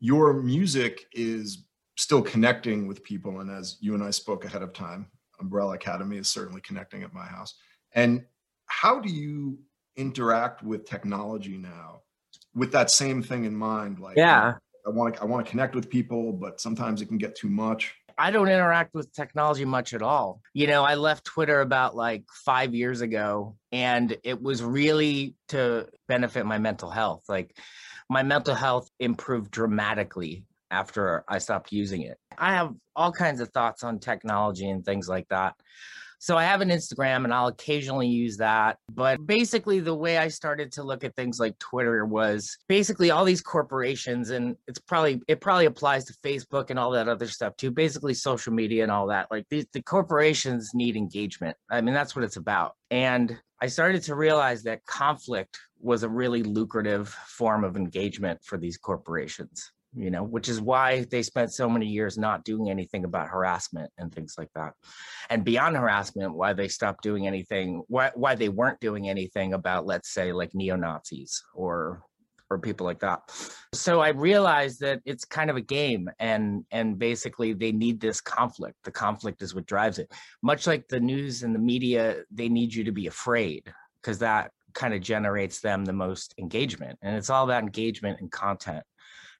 Your 0.00 0.32
music 0.32 1.06
is 1.12 1.64
still 2.00 2.22
connecting 2.22 2.86
with 2.86 3.04
people 3.04 3.40
and 3.40 3.50
as 3.50 3.76
you 3.80 3.92
and 3.94 4.02
I 4.02 4.10
spoke 4.10 4.46
ahead 4.46 4.62
of 4.62 4.72
time, 4.72 5.06
Umbrella 5.38 5.74
Academy 5.74 6.16
is 6.16 6.30
certainly 6.30 6.62
connecting 6.62 7.02
at 7.02 7.12
my 7.12 7.26
house. 7.26 7.54
And 7.94 8.24
how 8.64 9.00
do 9.00 9.10
you 9.10 9.58
interact 9.96 10.62
with 10.62 10.86
technology 10.86 11.58
now 11.58 12.00
with 12.54 12.72
that 12.72 12.90
same 12.90 13.22
thing 13.22 13.44
in 13.44 13.54
mind 13.54 13.98
like 13.98 14.16
Yeah. 14.16 14.54
i 14.86 14.90
want 14.90 15.14
to 15.14 15.20
i 15.20 15.24
want 15.24 15.44
to 15.44 15.50
connect 15.50 15.74
with 15.74 15.90
people 15.90 16.32
but 16.32 16.60
sometimes 16.60 17.02
it 17.02 17.06
can 17.06 17.18
get 17.18 17.36
too 17.36 17.50
much 17.50 17.94
I 18.18 18.30
don't 18.30 18.48
interact 18.48 18.92
with 18.94 19.14
technology 19.14 19.64
much 19.64 19.94
at 19.94 20.02
all. 20.02 20.42
You 20.52 20.66
know, 20.66 20.84
I 20.84 20.94
left 20.94 21.24
Twitter 21.24 21.62
about 21.62 21.96
like 21.96 22.24
five 22.44 22.74
years 22.74 23.00
ago, 23.00 23.56
and 23.72 24.14
it 24.22 24.42
was 24.42 24.62
really 24.62 25.36
to 25.48 25.88
benefit 26.06 26.44
my 26.44 26.58
mental 26.58 26.90
health. 26.90 27.22
Like, 27.30 27.56
my 28.10 28.22
mental 28.22 28.54
health 28.54 28.90
improved 28.98 29.50
dramatically 29.50 30.44
after 30.70 31.24
I 31.28 31.38
stopped 31.38 31.72
using 31.72 32.02
it. 32.02 32.18
I 32.38 32.52
have 32.52 32.74
all 32.96 33.12
kinds 33.12 33.40
of 33.40 33.48
thoughts 33.50 33.84
on 33.84 33.98
technology 33.98 34.68
and 34.68 34.84
things 34.84 35.08
like 35.08 35.28
that. 35.28 35.54
So 36.22 36.36
I 36.36 36.44
have 36.44 36.60
an 36.60 36.68
Instagram 36.68 37.24
and 37.24 37.32
I'll 37.32 37.46
occasionally 37.46 38.06
use 38.06 38.36
that. 38.36 38.76
But 38.92 39.26
basically, 39.26 39.80
the 39.80 39.94
way 39.94 40.18
I 40.18 40.28
started 40.28 40.70
to 40.72 40.82
look 40.82 41.02
at 41.02 41.16
things 41.16 41.40
like 41.40 41.58
Twitter 41.58 42.04
was 42.04 42.58
basically 42.68 43.10
all 43.10 43.24
these 43.24 43.40
corporations, 43.40 44.28
and 44.28 44.54
it's 44.68 44.78
probably 44.78 45.22
it 45.28 45.40
probably 45.40 45.64
applies 45.64 46.04
to 46.04 46.12
Facebook 46.22 46.68
and 46.68 46.78
all 46.78 46.90
that 46.90 47.08
other 47.08 47.26
stuff 47.26 47.56
too. 47.56 47.70
Basically, 47.70 48.12
social 48.12 48.52
media 48.52 48.82
and 48.82 48.92
all 48.92 49.06
that. 49.06 49.30
Like 49.30 49.46
the 49.48 49.64
corporations 49.82 50.72
need 50.74 50.94
engagement. 50.94 51.56
I 51.70 51.80
mean, 51.80 51.94
that's 51.94 52.14
what 52.14 52.26
it's 52.26 52.36
about. 52.36 52.74
And 52.90 53.38
I 53.62 53.68
started 53.68 54.02
to 54.02 54.14
realize 54.14 54.62
that 54.64 54.84
conflict 54.84 55.58
was 55.80 56.02
a 56.02 56.08
really 56.08 56.42
lucrative 56.42 57.08
form 57.08 57.64
of 57.64 57.78
engagement 57.78 58.44
for 58.44 58.58
these 58.58 58.76
corporations 58.76 59.72
you 59.94 60.10
know, 60.10 60.22
which 60.22 60.48
is 60.48 60.60
why 60.60 61.04
they 61.10 61.22
spent 61.22 61.52
so 61.52 61.68
many 61.68 61.86
years 61.86 62.16
not 62.16 62.44
doing 62.44 62.70
anything 62.70 63.04
about 63.04 63.28
harassment 63.28 63.90
and 63.98 64.14
things 64.14 64.34
like 64.38 64.50
that. 64.54 64.72
And 65.30 65.44
beyond 65.44 65.76
harassment, 65.76 66.34
why 66.34 66.52
they 66.52 66.68
stopped 66.68 67.02
doing 67.02 67.26
anything, 67.26 67.82
why, 67.88 68.10
why 68.14 68.34
they 68.34 68.48
weren't 68.48 68.80
doing 68.80 69.08
anything 69.08 69.52
about, 69.52 69.86
let's 69.86 70.12
say, 70.12 70.32
like 70.32 70.54
neo 70.54 70.76
Nazis 70.76 71.42
or 71.54 72.02
or 72.50 72.58
people 72.58 72.84
like 72.84 72.98
that. 72.98 73.20
So 73.72 74.00
I 74.00 74.08
realized 74.08 74.80
that 74.80 75.00
it's 75.04 75.24
kind 75.24 75.50
of 75.50 75.56
a 75.56 75.60
game 75.60 76.10
and 76.18 76.64
and 76.72 76.98
basically 76.98 77.52
they 77.52 77.72
need 77.72 78.00
this 78.00 78.20
conflict. 78.20 78.76
The 78.82 78.90
conflict 78.90 79.40
is 79.40 79.54
what 79.54 79.66
drives 79.66 79.98
it. 79.98 80.12
Much 80.42 80.66
like 80.66 80.88
the 80.88 81.00
news 81.00 81.44
and 81.44 81.54
the 81.54 81.60
media, 81.60 82.22
they 82.30 82.48
need 82.48 82.74
you 82.74 82.84
to 82.84 82.92
be 82.92 83.06
afraid 83.06 83.72
because 84.02 84.18
that 84.18 84.50
kind 84.74 84.94
of 84.94 85.00
generates 85.00 85.60
them 85.60 85.84
the 85.84 85.92
most 85.92 86.34
engagement. 86.38 86.98
And 87.02 87.16
it's 87.16 87.30
all 87.30 87.44
about 87.44 87.62
engagement 87.62 88.20
and 88.20 88.30
content. 88.30 88.84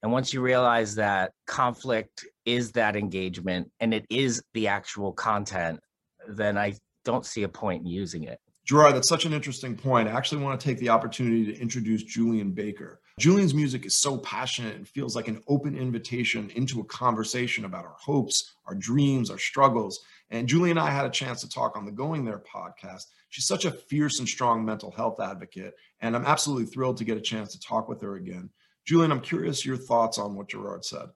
And 0.03 0.13
once 0.13 0.33
you 0.33 0.41
realize 0.41 0.95
that 0.95 1.33
conflict 1.47 2.27
is 2.45 2.73
that 2.73 2.97
engagement 2.97 3.71
and 3.81 3.93
it 3.93 4.07
is 4.09 4.43
the 4.55 4.69
actual 4.69 5.13
content, 5.13 5.81
then 6.29 6.57
I 6.57 6.75
don't 7.05 7.27
see 7.27 7.43
a 7.43 7.49
point 7.49 7.83
in 7.83 7.87
using 7.87 8.25
it. 8.25 8.41
Gerard, 8.65 8.95
that's 8.95 9.09
such 9.09 9.25
an 9.25 9.33
interesting 9.33 9.77
point. 9.77 10.09
I 10.09 10.13
actually 10.13 10.43
want 10.43 10.61
to 10.61 10.65
take 10.65 10.79
the 10.79 10.91
opportunity 10.91 11.47
to 11.47 11.61
introduce 11.61 12.03
Julien 12.05 12.53
Baker. 12.53 13.01
Julien's 13.19 13.53
music 13.53 13.85
is 13.85 14.01
so 14.01 14.17
passionate 14.19 14.77
and 14.77 14.87
feels 14.87 15.17
like 15.17 15.29
an 15.29 15.43
open 15.49 15.77
invitation 15.77 16.51
into 16.55 16.81
a 16.81 16.85
conversation 16.85 17.65
about 17.65 17.85
our 17.85 17.97
hopes, 17.99 18.55
our 18.67 18.75
dreams, 18.75 19.31
our 19.31 19.39
struggles. 19.39 20.01
And 20.31 20.49
Julie 20.49 20.71
and 20.71 20.79
I 20.79 20.91
had 20.91 21.05
a 21.05 21.11
chance 21.11 21.41
to 21.41 21.49
talk 21.49 21.77
on 21.77 21.85
the 21.85 21.91
Going 21.91 22.25
There 22.25 22.39
podcast. 22.55 23.07
She's 23.29 23.47
such 23.47 23.65
a 23.65 23.73
fierce 23.73 24.21
and 24.21 24.29
strong 24.29 24.65
mental 24.65 24.91
health 24.91 25.21
advocate. 25.21 25.75
And 26.01 26.15
I'm 26.15 26.25
absolutely 26.25 26.67
thrilled 26.67 26.97
to 26.99 27.05
get 27.05 27.19
a 27.19 27.23
chance 27.23 27.53
to 27.53 27.61
talk 27.61 27.89
with 27.89 28.01
her 28.03 28.17
again. 28.17 28.51
Julien, 28.91 29.13
I'm 29.13 29.21
curious 29.21 29.65
your 29.65 29.77
thoughts 29.77 30.19
on 30.19 30.35
what 30.35 30.49
Gerard 30.49 30.85
said. 30.85 31.11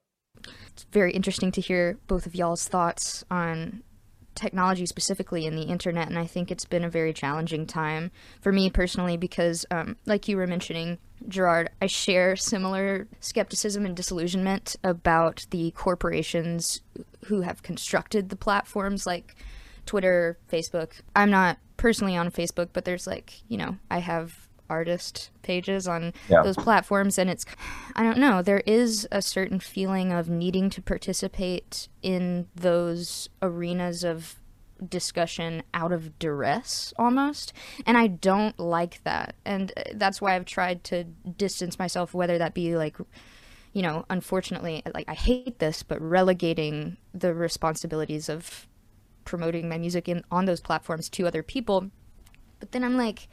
It's 0.69 0.85
very 0.93 1.11
interesting 1.11 1.50
to 1.50 1.61
hear 1.61 1.99
both 2.07 2.25
of 2.25 2.37
y'all's 2.37 2.69
thoughts 2.69 3.25
on 3.33 3.83
technology 4.37 4.87
specifically 4.87 5.45
in 5.45 5.54
the 5.54 5.62
internet 5.62 6.09
and 6.09 6.19
i 6.19 6.26
think 6.26 6.50
it's 6.50 6.64
been 6.64 6.83
a 6.83 6.90
very 6.90 7.12
challenging 7.12 7.69
time 7.69 8.11
for 8.40 8.50
me 8.50 8.69
personally 8.69 9.16
because 9.16 9.64
um, 9.71 9.97
like 10.07 10.26
you 10.26 10.37
were 10.37 10.49
mentioning 10.49 10.99
gerard 11.28 11.71
i 11.81 11.87
share 11.87 12.35
similar 12.35 13.07
skepticism 13.21 13.87
and 13.87 13.95
disillusionment 13.95 14.75
about 14.83 15.47
the 15.50 15.71
corporations 15.71 16.81
who 17.26 17.43
have 17.43 17.62
constructed 17.62 18.28
the 18.28 18.35
platforms 18.35 19.07
like 19.07 19.37
twitter 19.87 20.37
facebook 20.50 20.90
i'm 21.14 21.31
not 21.31 21.57
personally 21.76 22.16
on 22.16 22.28
facebook 22.28 22.71
but 22.73 22.85
there's 22.85 23.07
like 23.07 23.40
you 23.47 23.57
know 23.57 23.76
i 23.88 23.99
have 24.00 24.44
artist 24.71 25.30
pages 25.42 25.87
on 25.87 26.12
Yeah. 26.28 26.42
those 26.42 26.56
platforms 26.56 27.18
and 27.18 27.28
it's 27.28 27.44
i 27.97 28.02
don't 28.02 28.18
know 28.18 28.40
there 28.42 28.62
is 28.66 29.06
a 29.12 29.21
certain 29.21 29.61
feeling 29.61 30.12
of 30.12 30.28
needing 30.28 30.71
to 30.71 30.80
participate 30.83 31.88
in 32.02 32.47
those 32.54 33.28
arenas 33.42 34.04
of 34.04 34.37
discussion 34.88 35.62
out 35.73 35.92
of 35.92 36.18
duress 36.18 36.92
almost 36.99 37.52
and 37.87 37.97
i 37.97 38.06
don't 38.06 38.59
like 38.59 39.02
that 39.04 39.35
and 39.44 39.73
uh, 39.76 39.83
that's 39.94 40.21
why 40.21 40.35
i've 40.35 40.44
tried 40.44 40.83
to 40.85 41.04
distance 41.04 41.78
myself 41.78 42.12
whether 42.12 42.38
that 42.38 42.54
be 42.54 42.76
like 42.76 42.97
you 43.73 43.83
know 43.83 44.04
unfortunately 44.11 44.83
like 44.94 45.09
i 45.09 45.14
hate 45.14 45.59
this 45.59 45.83
but 45.83 46.00
relegating 46.02 46.97
the 47.14 47.33
responsibilities 47.35 48.28
of 48.28 48.66
promoting 49.25 49.68
my 49.68 49.78
music 49.78 50.09
in 50.09 50.23
on 50.30 50.44
those 50.44 50.61
platforms 50.61 51.09
to 51.09 51.26
other 51.26 51.42
people 51.42 51.90
but 52.61 52.73
then 52.73 52.83
i'm 52.85 52.97
like 52.97 53.28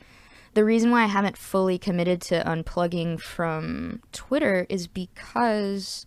the 0.53 0.65
reason 0.65 0.91
why 0.91 1.03
I 1.03 1.08
haven't 1.08 1.38
fully 1.38 1.77
committed 1.77 2.22
to 2.24 2.43
unplugging 2.43 3.20
from 3.20 4.01
Twitter 4.12 4.65
is 4.70 4.88
because 4.88 6.05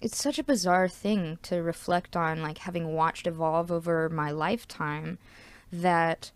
it's 0.00 0.20
such 0.20 0.38
a 0.38 0.44
bizarre 0.44 0.88
thing 0.88 1.38
to 1.42 1.62
reflect 1.62 2.16
on, 2.16 2.42
like 2.42 2.58
having 2.58 2.92
watched 2.92 3.26
evolve 3.26 3.70
over 3.70 4.08
my 4.08 4.30
lifetime, 4.30 5.18
that 5.72 6.32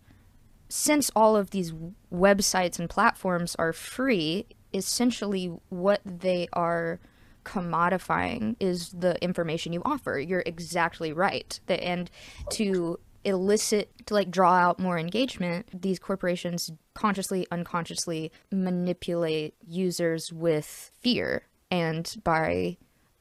since 0.69 1.11
all 1.15 1.35
of 1.35 1.51
these 1.51 1.73
websites 2.13 2.79
and 2.79 2.89
platforms 2.89 3.55
are 3.59 3.73
free, 3.73 4.45
essentially 4.73 5.51
what 5.69 6.01
they 6.05 6.47
are 6.53 6.99
commodifying 7.43 8.55
is 8.59 8.89
the 8.89 9.21
information 9.23 9.73
you 9.73 9.81
offer. 9.85 10.19
You're 10.19 10.43
exactly 10.45 11.13
right. 11.13 11.59
The, 11.67 11.81
and 11.83 12.11
to 12.51 12.99
elicit 13.27 13.91
to 14.05 14.13
like 14.13 14.31
draw 14.31 14.53
out 14.53 14.79
more 14.79 14.97
engagement 14.97 15.67
these 15.81 15.99
corporations 15.99 16.71
consciously 16.93 17.45
unconsciously 17.51 18.31
manipulate 18.51 19.53
users 19.67 20.31
with 20.31 20.91
fear 21.01 21.43
and 21.69 22.15
by 22.23 22.77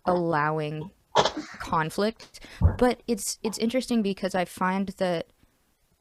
allowing 0.07 0.91
conflict. 1.59 2.41
But 2.79 3.03
it's 3.09 3.39
it's 3.43 3.59
interesting 3.59 4.03
because 4.03 4.35
i 4.35 4.45
find 4.45 4.89
that 4.99 5.27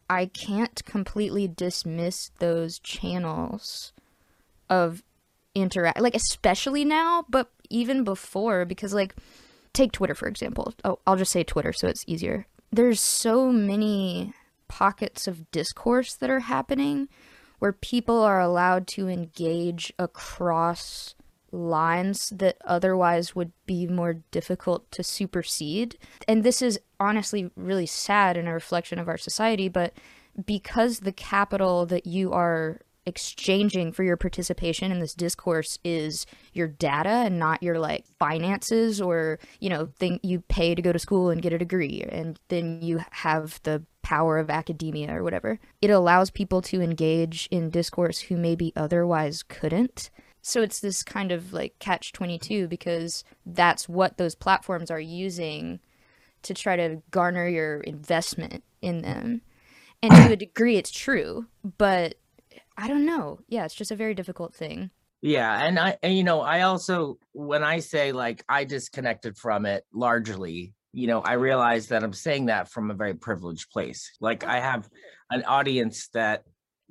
i 0.09 0.27
can't 0.27 0.85
completely 0.85 1.47
dismiss 1.47 2.29
those 2.39 2.79
channels 2.79 3.91
of 4.69 5.03
interact 5.55 6.01
like 6.01 6.15
especially 6.15 6.83
now 6.85 7.25
but 7.29 7.49
even 7.69 8.03
before 8.03 8.65
because 8.65 8.93
like 8.93 9.15
take 9.73 9.91
twitter 9.91 10.13
for 10.13 10.27
example. 10.27 10.73
Oh 10.83 10.99
i'll 11.07 11.15
just 11.15 11.31
say 11.31 11.43
twitter 11.43 11.73
so 11.73 11.87
it's 11.87 12.03
easier 12.07 12.45
there's 12.71 12.99
so 12.99 13.51
many 13.51 14.33
pockets 14.67 15.27
of 15.27 15.49
discourse 15.51 16.15
that 16.15 16.29
are 16.29 16.41
happening 16.41 17.07
where 17.59 17.71
people 17.71 18.21
are 18.21 18.41
allowed 18.41 18.87
to 18.87 19.07
engage 19.07 19.93
across 19.97 21.15
lines 21.51 22.29
that 22.31 22.57
otherwise 22.65 23.35
would 23.35 23.51
be 23.65 23.87
more 23.87 24.15
difficult 24.31 24.89
to 24.91 25.03
supersede. 25.03 25.97
And 26.27 26.43
this 26.43 26.61
is 26.61 26.79
honestly 26.99 27.49
really 27.55 27.85
sad 27.85 28.35
and 28.35 28.47
a 28.47 28.53
reflection 28.53 28.99
of 28.99 29.07
our 29.07 29.17
society, 29.17 29.69
but 29.69 29.93
because 30.45 30.99
the 30.99 31.13
capital 31.13 31.85
that 31.85 32.05
you 32.05 32.33
are 32.33 32.81
exchanging 33.05 33.91
for 33.91 34.03
your 34.03 34.17
participation 34.17 34.91
in 34.91 34.99
this 34.99 35.13
discourse 35.13 35.77
is 35.83 36.25
your 36.53 36.67
data 36.67 37.09
and 37.09 37.37
not 37.37 37.61
your 37.61 37.77
like 37.77 38.05
finances 38.19 38.99
or 38.99 39.39
you 39.59 39.69
know 39.69 39.87
thing 39.97 40.19
you 40.23 40.41
pay 40.41 40.73
to 40.73 40.81
go 40.81 40.91
to 40.91 40.99
school 40.99 41.29
and 41.29 41.41
get 41.41 41.53
a 41.53 41.57
degree 41.57 42.03
and 42.09 42.39
then 42.47 42.81
you 42.81 42.99
have 43.11 43.59
the 43.63 43.83
power 44.05 44.37
of 44.37 44.51
academia 44.51 45.11
or 45.13 45.23
whatever. 45.23 45.59
It 45.81 45.89
allows 45.89 46.29
people 46.29 46.61
to 46.63 46.79
engage 46.79 47.47
in 47.49 47.71
discourse 47.71 48.19
who 48.19 48.37
maybe 48.37 48.71
otherwise 48.75 49.41
couldn't. 49.41 50.11
So 50.43 50.61
it's 50.61 50.79
this 50.79 51.01
kind 51.01 51.31
of 51.31 51.53
like 51.53 51.79
catch 51.79 52.11
22 52.13 52.67
because 52.67 53.23
that's 53.47 53.89
what 53.89 54.17
those 54.17 54.35
platforms 54.35 54.91
are 54.91 54.99
using 54.99 55.79
to 56.43 56.53
try 56.53 56.75
to 56.75 57.01
garner 57.09 57.47
your 57.47 57.79
investment 57.79 58.63
in 58.79 59.01
them. 59.01 59.41
And 60.03 60.11
to 60.11 60.33
a 60.33 60.35
degree 60.35 60.77
it's 60.77 60.91
true 60.91 61.47
but 61.79 62.15
I 62.77 62.87
don't 62.87 63.05
know. 63.05 63.39
Yeah, 63.47 63.65
it's 63.65 63.73
just 63.73 63.91
a 63.91 63.95
very 63.95 64.13
difficult 64.13 64.55
thing. 64.55 64.91
Yeah, 65.21 65.63
and 65.63 65.79
I 65.79 65.97
and 66.03 66.15
you 66.15 66.23
know, 66.23 66.41
I 66.41 66.61
also 66.61 67.17
when 67.33 67.63
I 67.63 67.79
say 67.79 68.11
like 68.11 68.43
I 68.47 68.63
disconnected 68.63 69.37
from 69.37 69.65
it 69.65 69.83
largely, 69.93 70.73
you 70.93 71.07
know, 71.07 71.21
I 71.21 71.33
realize 71.33 71.87
that 71.87 72.03
I'm 72.03 72.13
saying 72.13 72.45
that 72.47 72.69
from 72.69 72.91
a 72.91 72.93
very 72.93 73.15
privileged 73.15 73.71
place. 73.71 74.11
Like 74.19 74.43
I 74.43 74.59
have 74.59 74.87
an 75.31 75.43
audience 75.45 76.09
that 76.13 76.43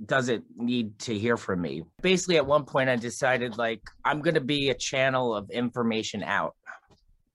doesn't 0.04 0.44
need 0.56 0.98
to 1.00 1.16
hear 1.16 1.36
from 1.36 1.60
me. 1.60 1.84
Basically 2.02 2.36
at 2.36 2.46
one 2.46 2.64
point 2.64 2.90
I 2.90 2.96
decided 2.96 3.56
like 3.56 3.80
I'm 4.04 4.20
going 4.20 4.34
to 4.34 4.40
be 4.40 4.70
a 4.70 4.74
channel 4.74 5.34
of 5.34 5.48
information 5.50 6.22
out 6.22 6.56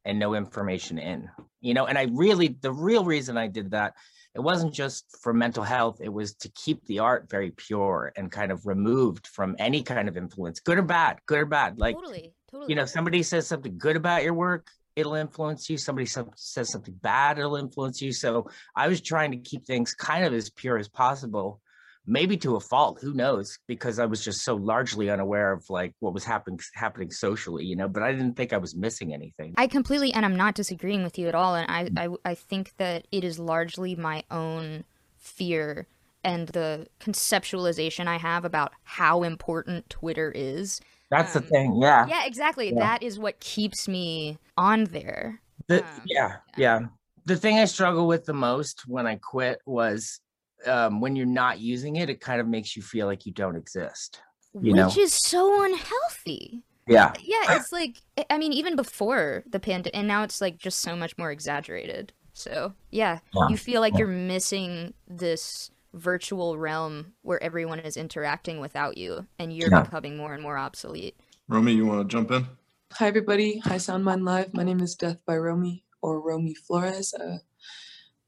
and 0.05 0.19
no 0.19 0.33
information 0.35 0.99
in. 0.99 1.29
You 1.61 1.73
know, 1.73 1.85
and 1.85 1.97
I 1.97 2.07
really 2.11 2.57
the 2.61 2.73
real 2.73 3.05
reason 3.05 3.37
I 3.37 3.47
did 3.47 3.71
that 3.71 3.93
it 4.35 4.41
wasn't 4.41 4.73
just 4.73 5.05
for 5.21 5.33
mental 5.33 5.63
health, 5.63 5.99
it 6.01 6.13
was 6.13 6.35
to 6.35 6.49
keep 6.49 6.85
the 6.85 6.99
art 6.99 7.29
very 7.29 7.51
pure 7.51 8.13
and 8.15 8.31
kind 8.31 8.51
of 8.51 8.65
removed 8.65 9.27
from 9.27 9.55
any 9.59 9.81
kind 9.81 10.07
of 10.07 10.17
influence, 10.17 10.59
good 10.59 10.77
or 10.77 10.83
bad, 10.83 11.19
good 11.25 11.39
or 11.39 11.45
bad. 11.45 11.79
Like, 11.79 11.95
totally, 11.95 12.33
totally. 12.49 12.69
you 12.69 12.75
know, 12.75 12.85
somebody 12.85 13.23
says 13.23 13.47
something 13.47 13.77
good 13.77 13.95
about 13.95 14.23
your 14.23 14.33
work, 14.33 14.69
it'll 14.95 15.15
influence 15.15 15.69
you. 15.69 15.77
Somebody 15.77 16.05
some, 16.05 16.29
says 16.35 16.71
something 16.71 16.95
bad, 17.01 17.39
it'll 17.39 17.55
influence 17.55 18.01
you. 18.01 18.11
So 18.11 18.49
I 18.75 18.87
was 18.87 19.01
trying 19.01 19.31
to 19.31 19.37
keep 19.37 19.65
things 19.65 19.93
kind 19.93 20.25
of 20.25 20.33
as 20.33 20.49
pure 20.49 20.77
as 20.77 20.87
possible 20.87 21.61
maybe 22.05 22.37
to 22.37 22.55
a 22.55 22.59
fault 22.59 22.99
who 23.01 23.13
knows 23.13 23.57
because 23.67 23.99
i 23.99 24.05
was 24.05 24.23
just 24.23 24.43
so 24.43 24.55
largely 24.55 25.09
unaware 25.09 25.51
of 25.51 25.69
like 25.69 25.93
what 25.99 26.13
was 26.13 26.23
happening 26.23 26.59
happening 26.73 27.11
socially 27.11 27.65
you 27.65 27.75
know 27.75 27.87
but 27.87 28.01
i 28.03 28.11
didn't 28.11 28.33
think 28.35 28.53
i 28.53 28.57
was 28.57 28.75
missing 28.75 29.13
anything 29.13 29.53
I 29.57 29.67
completely, 29.67 30.13
and 30.13 30.25
I'm 30.25 30.35
not 30.37 30.55
disagreeing 30.55 31.03
with 31.03 31.17
you 31.19 31.27
at 31.27 31.35
all. 31.35 31.55
And 31.55 31.67
Mm. 31.69 31.99
I, 31.99 32.05
I, 32.05 32.31
I 32.31 32.35
think 32.35 32.73
that 32.77 33.07
it 33.11 33.23
is 33.23 33.39
largely 33.39 33.95
my 33.95 34.23
own 34.31 34.85
fear 35.17 35.87
and 36.23 36.47
the 36.49 36.87
conceptualization 36.99 38.07
I 38.07 38.17
have 38.17 38.45
about 38.45 38.71
how 38.83 39.23
important 39.23 39.89
Twitter 39.89 40.31
is. 40.31 40.79
that's 41.09 41.33
the 41.33 41.39
Um, 41.39 41.45
thing 41.47 41.81
yeah 41.81 42.05
Yeah, 42.07 42.25
exactly. 42.25 42.69
Yeah. 42.69 42.79
That 42.79 43.03
is 43.03 43.19
what 43.19 43.39
keeps 43.39 43.87
me 43.87 44.37
on 44.57 44.85
there. 44.85 45.41
The, 45.67 45.83
Um, 45.83 46.01
yeah, 46.05 46.37
yeah. 46.57 46.79
The 47.25 47.35
thing 47.35 47.57
I 47.59 47.65
struggle 47.65 48.07
with 48.07 48.25
the 48.25 48.33
most 48.33 48.87
when 48.87 49.05
I 49.07 49.15
quit 49.15 49.59
was 49.65 50.19
um, 50.65 50.99
when 51.01 51.15
you're 51.15 51.25
not 51.25 51.59
using 51.59 51.95
it, 51.97 52.09
it 52.09 52.19
kind 52.21 52.41
of 52.41 52.47
makes 52.47 52.75
you 52.75 52.81
feel 52.81 53.07
like 53.07 53.25
you 53.25 53.31
don't 53.31 53.55
exist. 53.55 54.21
You 54.53 54.71
which 54.73 54.75
know? 54.75 54.91
is 54.97 55.13
so 55.13 55.63
unhealthy. 55.63 56.63
Yeah. 56.87 57.13
Yeah, 57.21 57.55
it's 57.55 57.71
like 57.71 58.01
I- 58.17 58.25
I 58.31 58.37
mean, 58.37 58.51
even 58.53 58.75
before 58.75 59.43
the 59.47 59.59
pandemic, 59.59 59.95
and 59.95 60.07
now 60.07 60.23
it's 60.23 60.41
like 60.41 60.57
just 60.57 60.79
so 60.79 60.95
much 60.95 61.17
more 61.17 61.31
exaggerated. 61.31 62.13
So 62.33 62.73
yeah, 62.89 63.19
Yeah. 63.33 63.49
you 63.49 63.57
feel 63.57 63.79
like 63.81 63.97
you're 63.97 64.07
missing 64.07 64.93
this 65.07 65.69
virtual 65.93 66.57
realm 66.57 67.13
where 67.21 67.41
everyone 67.43 67.79
is 67.79 67.95
interacting 67.97 68.59
without 68.59 68.97
you, 68.97 69.27
and 69.37 69.55
you're 69.55 69.69
Yeah. 69.71 69.83
becoming 69.83 70.17
more 70.17 70.33
and 70.33 70.41
more 70.41 70.57
obsolete. 70.57 71.15
Romy, 71.47 71.73
you 71.73 71.85
want 71.85 72.07
to 72.09 72.11
jump 72.15 72.31
in? 72.31 72.47
Hi, 72.93 73.07
everybody. 73.07 73.59
Hi, 73.59 73.75
Soundmind 73.75 74.23
Live. 74.25 74.53
My 74.53 74.63
name 74.63 74.81
is 74.81 74.95
Death 74.95 75.23
by 75.25 75.37
Romy 75.37 75.83
or 76.01 76.19
Romy 76.21 76.55
Flores. 76.55 77.13
Uh, 77.13 77.37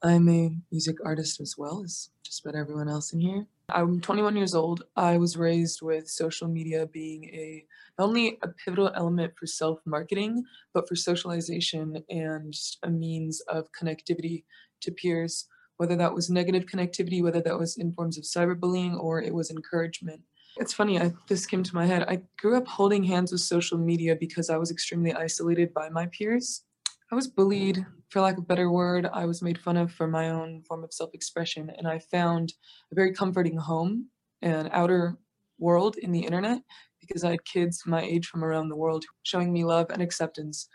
I'm 0.03 0.27
a 0.29 0.51
music 0.71 0.97
artist 1.05 1.39
as 1.41 1.55
well 1.57 1.83
as 1.83 2.09
just 2.23 2.43
about 2.43 2.57
everyone 2.57 2.89
else 2.89 3.13
in 3.13 3.19
here. 3.19 3.45
I'm 3.69 4.01
21 4.01 4.35
years 4.35 4.55
old. 4.55 4.83
I 4.95 5.17
was 5.17 5.37
raised 5.37 5.81
with 5.81 6.09
social 6.09 6.47
media 6.47 6.87
being 6.87 7.25
a 7.25 7.65
not 7.99 8.05
only 8.07 8.39
a 8.41 8.47
pivotal 8.47 8.91
element 8.95 9.33
for 9.37 9.45
self 9.45 9.79
marketing, 9.85 10.43
but 10.73 10.87
for 10.89 10.95
socialization 10.95 12.03
and 12.09 12.53
a 12.83 12.89
means 12.89 13.41
of 13.41 13.67
connectivity 13.79 14.43
to 14.81 14.91
peers, 14.91 15.45
whether 15.77 15.95
that 15.95 16.13
was 16.13 16.29
negative 16.29 16.65
connectivity, 16.65 17.21
whether 17.21 17.41
that 17.41 17.59
was 17.59 17.77
in 17.77 17.93
forms 17.93 18.17
of 18.17 18.23
cyberbullying 18.23 18.99
or 18.99 19.21
it 19.21 19.33
was 19.33 19.51
encouragement. 19.51 20.21
It's 20.57 20.73
funny, 20.73 20.99
I, 20.99 21.13
this 21.27 21.45
came 21.45 21.63
to 21.63 21.75
my 21.75 21.85
head. 21.85 22.03
I 22.07 22.23
grew 22.37 22.57
up 22.57 22.67
holding 22.67 23.03
hands 23.03 23.31
with 23.31 23.41
social 23.41 23.77
media 23.77 24.15
because 24.19 24.49
I 24.49 24.57
was 24.57 24.71
extremely 24.71 25.13
isolated 25.13 25.73
by 25.73 25.89
my 25.89 26.07
peers. 26.07 26.63
I 27.11 27.15
was 27.15 27.27
bullied, 27.27 27.85
for 28.09 28.21
lack 28.21 28.37
of 28.37 28.43
a 28.43 28.47
better 28.47 28.71
word. 28.71 29.05
I 29.11 29.25
was 29.25 29.41
made 29.41 29.57
fun 29.57 29.75
of 29.75 29.91
for 29.91 30.07
my 30.07 30.29
own 30.29 30.63
form 30.63 30.83
of 30.83 30.93
self 30.93 31.13
expression. 31.13 31.69
And 31.77 31.85
I 31.85 31.99
found 31.99 32.53
a 32.91 32.95
very 32.95 33.13
comforting 33.13 33.57
home 33.57 34.07
and 34.41 34.69
outer 34.71 35.17
world 35.59 35.97
in 35.97 36.13
the 36.13 36.21
internet 36.21 36.61
because 37.01 37.25
I 37.25 37.31
had 37.31 37.45
kids 37.45 37.83
my 37.85 38.01
age 38.01 38.27
from 38.27 38.45
around 38.45 38.69
the 38.69 38.77
world 38.77 39.03
showing 39.23 39.51
me 39.51 39.65
love 39.65 39.87
and 39.89 40.01
acceptance. 40.01 40.69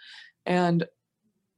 And 0.44 0.84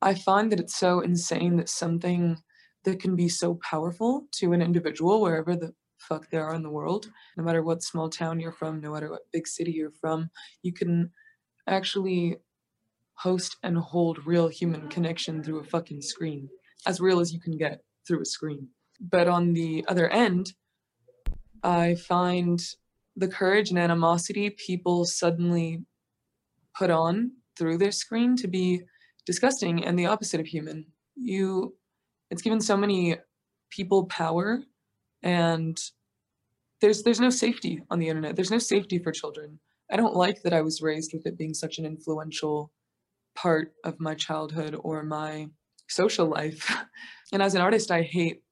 I 0.01 0.15
find 0.15 0.53
that 0.53 0.61
it's 0.61 0.77
so 0.77 1.01
insane 1.01 1.57
that 1.57 1.69
something 1.69 2.39
that 2.85 3.01
can 3.01 3.17
be 3.17 3.29
so 3.29 3.59
powerful 3.69 4.27
to 4.35 4.53
an 4.53 4.63
individual, 4.63 5.21
wherever 5.21 5.57
the 5.57 5.75
fuck 5.99 6.31
they 6.31 6.39
are 6.39 6.55
in 6.55 6.63
the 6.63 6.71
world, 6.71 7.11
no 7.37 7.43
matter 7.43 7.65
what 7.65 7.83
small 7.83 8.09
town 8.09 8.39
you're 8.39 8.53
from, 8.53 8.81
no 8.81 8.93
matter 8.93 9.11
what 9.11 9.23
big 9.33 9.49
city 9.49 9.73
you're 9.73 9.91
from, 9.91 10.31
you 10.63 10.73
can 10.73 11.11
actually 11.67 12.37
host 13.19 13.57
and 13.63 13.77
hold 13.77 14.27
real 14.27 14.49
human 14.49 14.89
connection 14.89 15.43
through 15.43 15.61
a 15.61 15.65
fucking 15.65 16.01
screen, 16.01 16.49
as 16.87 17.01
real 17.01 17.21
as 17.21 17.33
you 17.33 17.41
can 17.41 17.57
get 17.57 17.81
through 18.07 18.23
a 18.23 18.25
screen. 18.25 18.69
But 19.01 19.29
on 19.29 19.53
the 19.53 19.85
other 19.89 20.09
end, 20.09 20.53
I 21.63 21.97
find 21.97 22.61
the 23.17 23.29
courage 23.29 23.71
and 23.71 23.79
animosity 23.79 24.51
people 24.51 25.05
suddenly 25.05 25.85
put 26.77 26.91
on 26.91 27.33
through 27.57 27.79
their 27.79 27.91
screen 27.91 28.37
to 28.37 28.47
be 28.47 28.83
disgusting 29.27 29.85
and 29.85 29.99
the 29.99 30.07
opposite 30.07 30.41
of 30.41 30.47
human. 30.47 30.87
You, 31.17 31.75
it's 32.31 32.43
given 32.43 32.61
so 32.61 32.77
many 32.77 33.17
people 33.71 34.07
power 34.07 34.63
and 35.23 35.77
there's 36.81 37.03
there's 37.03 37.19
no 37.19 37.31
safety 37.31 37.83
on 37.91 37.99
the 37.99 38.09
internet. 38.09 38.37
There's 38.37 38.53
no 38.53 38.59
safety 38.59 38.99
for 39.01 39.11
children. 39.11 39.59
I 39.91 39.97
don't 39.97 40.15
like 40.15 40.43
that 40.43 40.53
I 40.53 40.63
was 40.63 40.81
raised 40.81 41.13
with 41.13 41.27
it 41.27 41.37
being 41.37 41.55
such 41.55 41.79
an 41.79 41.85
influential 41.85 42.71
part 43.43 43.73
of 43.85 44.01
my 44.01 44.15
childhood 44.15 44.77
or 44.81 45.03
my 45.03 45.49
social 45.89 46.27
life. 46.27 46.75
and 47.33 47.43
as 47.43 47.55
an 47.55 47.61
artist, 47.61 47.91
I 47.91 48.03
hate 48.03 48.43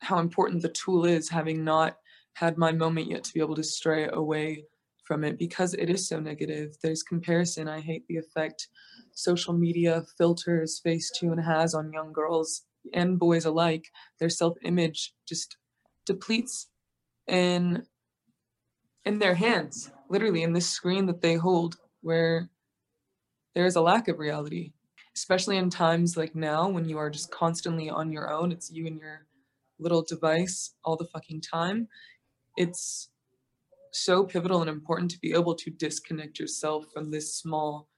how 0.00 0.18
important 0.18 0.62
the 0.62 0.68
tool 0.68 1.04
is, 1.04 1.28
having 1.28 1.64
not 1.64 1.96
had 2.34 2.58
my 2.58 2.72
moment 2.72 3.08
yet 3.08 3.24
to 3.24 3.34
be 3.34 3.40
able 3.40 3.54
to 3.54 3.62
stray 3.62 4.08
away 4.12 4.64
from 5.04 5.22
it 5.22 5.38
because 5.38 5.74
it 5.74 5.90
is 5.90 6.08
so 6.08 6.18
negative. 6.18 6.74
There's 6.82 7.02
comparison. 7.02 7.68
I 7.68 7.80
hate 7.80 8.04
the 8.08 8.16
effect 8.16 8.68
social 9.12 9.52
media 9.52 10.02
filters 10.18 10.80
Facetune 10.84 11.44
has 11.44 11.74
on 11.74 11.92
young 11.92 12.12
girls 12.12 12.62
and 12.92 13.18
boys 13.18 13.44
alike. 13.44 13.84
Their 14.18 14.30
self-image 14.30 15.12
just 15.28 15.56
depletes 16.06 16.68
in 17.28 17.84
in 19.04 19.18
their 19.18 19.34
hands, 19.34 19.90
literally 20.08 20.42
in 20.44 20.52
this 20.52 20.68
screen 20.68 21.06
that 21.06 21.22
they 21.22 21.34
hold, 21.34 21.76
where 22.02 22.48
there 23.54 23.66
is 23.66 23.76
a 23.76 23.80
lack 23.80 24.08
of 24.08 24.18
reality, 24.18 24.72
especially 25.14 25.56
in 25.56 25.70
times 25.70 26.16
like 26.16 26.34
now 26.34 26.68
when 26.68 26.88
you 26.88 26.98
are 26.98 27.10
just 27.10 27.30
constantly 27.30 27.90
on 27.90 28.12
your 28.12 28.32
own. 28.32 28.52
It's 28.52 28.70
you 28.70 28.86
and 28.86 28.98
your 28.98 29.26
little 29.78 30.02
device 30.02 30.74
all 30.84 30.96
the 30.96 31.06
fucking 31.06 31.42
time. 31.42 31.88
It's 32.56 33.10
so 33.92 34.24
pivotal 34.24 34.60
and 34.60 34.70
important 34.70 35.10
to 35.10 35.18
be 35.18 35.32
able 35.32 35.54
to 35.54 35.70
disconnect 35.70 36.38
yourself 36.38 36.86
from 36.92 37.10
this 37.10 37.34
small, 37.34 37.88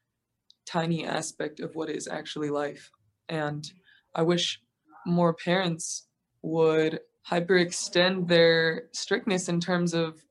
tiny 0.67 1.07
aspect 1.07 1.61
of 1.61 1.75
what 1.77 1.89
is 1.89 2.09
actually 2.09 2.51
life. 2.51 2.91
And 3.29 3.71
I 4.15 4.23
wish 4.23 4.61
more 5.07 5.35
parents 5.35 6.09
would 6.43 7.01
hyperextend 7.31 8.29
their 8.29 8.89
strictness 8.93 9.49
in 9.49 9.61
terms 9.61 9.95
of 9.95 10.23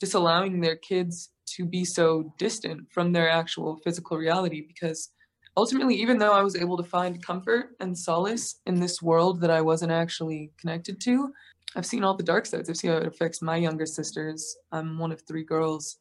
disallowing 0.00 0.60
their 0.60 0.76
kids 0.76 1.30
to 1.56 1.64
be 1.64 1.84
so 1.84 2.32
distant 2.38 2.86
from 2.90 3.12
their 3.12 3.30
actual 3.30 3.76
physical 3.84 4.16
reality 4.16 4.64
because 4.66 5.10
ultimately 5.56 5.94
even 5.94 6.18
though 6.18 6.32
i 6.32 6.42
was 6.42 6.56
able 6.56 6.76
to 6.76 6.82
find 6.82 7.24
comfort 7.24 7.76
and 7.80 7.96
solace 7.96 8.60
in 8.66 8.78
this 8.80 9.00
world 9.00 9.40
that 9.40 9.50
i 9.50 9.60
wasn't 9.60 9.90
actually 9.90 10.50
connected 10.60 11.00
to 11.00 11.32
i've 11.74 11.86
seen 11.86 12.04
all 12.04 12.14
the 12.14 12.22
dark 12.22 12.46
sides. 12.46 12.70
I've 12.70 12.76
seen 12.76 12.90
how 12.90 12.98
it 12.98 13.06
affects 13.06 13.42
my 13.42 13.56
younger 13.56 13.86
sisters. 13.86 14.56
I'm 14.72 14.98
one 14.98 15.12
of 15.12 15.20
three 15.22 15.44
girls. 15.44 15.98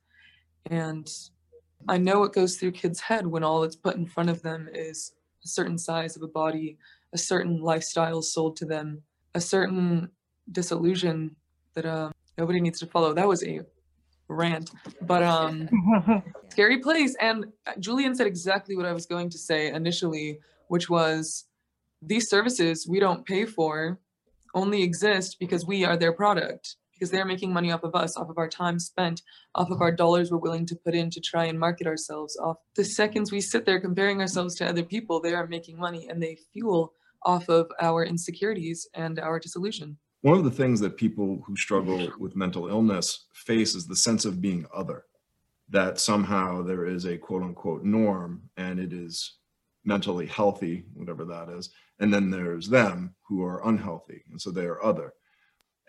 And 0.72 1.08
i 1.88 1.98
know 1.98 2.20
what 2.20 2.34
goes 2.34 2.56
through 2.56 2.72
kids 2.72 3.00
head 3.00 3.28
when 3.28 3.44
all 3.44 3.62
that's 3.62 3.76
put 3.76 3.96
in 3.96 4.08
front 4.08 4.30
of 4.30 4.42
them 4.42 4.70
is 4.74 5.14
a 5.44 5.48
certain 5.48 5.78
size 5.78 6.16
of 6.16 6.24
a 6.24 6.28
body 6.28 6.78
a 7.14 7.18
certain 7.18 7.60
lifestyle 7.62 8.22
sold 8.22 8.56
to 8.56 8.66
them 8.66 9.04
a 9.36 9.42
certain 9.42 10.10
disillusion 10.52 11.36
that 11.74 11.86
uh, 11.86 12.10
nobody 12.38 12.62
needs 12.62 12.80
to 12.80 12.88
follow. 12.88 13.14
That 13.14 13.28
was 13.28 13.44
a 13.44 13.62
rant 14.28 14.72
but 15.02 15.22
um 15.24 15.70
scary 16.50 16.80
place. 16.80 17.16
And 17.20 17.46
uh, 17.68 17.74
julien 17.80 18.16
said 18.16 18.28
exactly 18.28 18.76
what 18.76 18.86
i 18.86 18.94
was 18.94 19.06
going 19.06 19.30
to 19.30 19.38
say 19.38 19.68
initially 19.68 20.40
which 20.68 20.90
was 20.90 21.46
these 22.02 22.30
services 22.30 22.88
we 22.88 23.00
don't 23.00 23.26
pay 23.26 23.46
for 23.46 24.00
only 24.54 24.84
exist 24.84 25.38
because 25.40 25.66
we 25.66 25.84
are 25.84 25.98
their 25.98 26.14
product 26.14 26.78
because 26.96 27.12
they're 27.12 27.26
making 27.26 27.54
money 27.54 27.72
off 27.72 27.84
of 27.84 27.94
us 27.94 28.18
off 28.18 28.30
of 28.30 28.38
our 28.38 28.48
time 28.48 28.80
spent 28.80 29.22
off 29.54 29.70
of 29.70 29.82
our 29.82 29.92
dollars 29.92 30.32
we're 30.32 30.38
willing 30.38 30.66
to 30.66 30.76
put 30.76 30.96
in 30.96 31.10
to 31.12 31.20
try 31.20 31.46
and 31.46 31.60
market 31.60 31.86
ourselves 31.86 32.38
off. 32.38 32.58
The 32.76 32.86
seconds 32.86 33.32
we 33.32 33.42
sit 33.42 33.66
there 33.66 33.80
comparing 33.80 34.22
ourselves 34.22 34.56
to 34.56 34.68
other 34.68 34.84
people 34.84 35.20
they 35.20 35.34
are 35.34 35.48
making 35.48 35.78
money 35.78 36.08
and 36.10 36.24
they 36.24 36.38
fuel 36.54 36.94
off 37.24 37.50
of 37.50 37.70
our 37.82 38.06
insecurities 38.06 38.88
and 38.94 39.20
our 39.20 39.40
disillusion 39.40 39.98
One 40.26 40.40
of 40.40 40.44
the 40.44 40.50
things 40.50 40.80
that 40.80 40.98
people 40.98 41.44
who 41.46 41.56
struggle 41.56 42.10
with 42.20 42.36
mental 42.36 42.68
illness 42.68 43.28
face 43.36 43.76
is 43.76 43.86
the 43.86 43.96
sense 43.96 44.26
of 44.26 44.42
being 44.42 44.66
other, 44.74 45.06
that 45.70 46.00
somehow 46.00 46.64
there 46.64 46.88
is 46.88 47.06
a 47.06 47.16
quote 47.16 47.44
unquote 47.44 47.84
norm 47.84 48.50
and 48.58 48.80
it 48.80 48.92
is 48.92 49.38
mentally 49.84 50.26
healthy, 50.26 50.86
whatever 50.96 51.26
that 51.26 51.50
is. 51.50 51.70
And 52.00 52.12
then 52.12 52.32
there's 52.32 52.68
them 52.70 53.14
who 53.28 53.44
are 53.44 53.68
unhealthy. 53.68 54.24
And 54.32 54.42
so 54.42 54.50
they 54.50 54.66
are 54.66 54.84
other. 54.84 55.14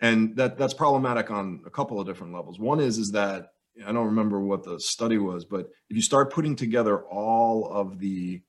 And 0.01 0.37
that 0.37 0.55
that's 0.55 0.75
problematic 0.75 1.31
on 1.31 1.63
a 1.65 1.71
couple 1.71 1.99
of 1.99 2.05
different 2.05 2.35
levels. 2.35 2.59
One 2.59 2.79
is 2.79 2.99
is 2.99 3.13
that 3.13 3.47
I 3.83 3.91
don't 3.91 4.05
remember 4.05 4.39
what 4.39 4.61
the 4.61 4.79
study 4.79 5.17
was, 5.17 5.45
but 5.45 5.71
if 5.89 5.95
you 5.95 6.03
start 6.03 6.31
putting 6.31 6.55
together 6.55 7.01
all 7.05 7.71
of 7.71 7.97
the 7.97 8.43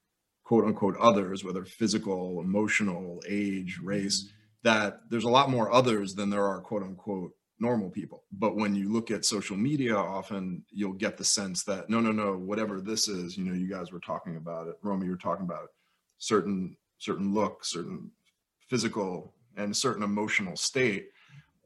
quote 0.44 0.66
unquote 0.66 0.98
others, 0.98 1.44
whether 1.44 1.64
physical, 1.64 2.42
emotional, 2.42 3.22
age, 3.27 3.81
race, 3.83 4.24
mm-hmm. 4.24 4.38
That 4.62 5.01
there's 5.09 5.25
a 5.25 5.31
lot 5.31 5.51
more 5.51 5.73
others 5.73 6.14
than 6.14 6.31
there 6.31 6.47
are 6.47 6.61
quote 6.61 6.83
unquote 6.83 7.33
normal 7.61 7.90
people. 7.90 8.25
But 8.33 8.57
when 8.57 8.75
you 8.75 8.92
look 8.92 9.11
at 9.11 9.25
social 9.25 9.57
media, 9.57 9.97
often 9.97 10.64
you'll 10.71 10.92
get 10.92 11.16
the 11.16 11.25
sense 11.25 11.64
that 11.64 11.90
no, 11.90 12.01
no, 12.01 12.12
no, 12.12 12.37
whatever 12.37 12.81
this 12.81 13.09
is, 13.09 13.37
you 13.37 13.44
know, 13.44 13.55
you 13.55 13.68
guys 13.68 13.92
were 13.92 14.01
talking 14.01 14.37
about 14.37 14.68
it, 14.68 14.77
Romy, 14.83 15.07
you 15.07 15.11
were 15.11 15.16
talking 15.16 15.44
about 15.44 15.71
certain 16.18 16.77
certain 16.99 17.33
look, 17.33 17.64
certain 17.64 18.11
physical 18.68 19.35
and 19.57 19.77
certain 19.77 20.03
emotional 20.03 20.57
state. 20.57 21.09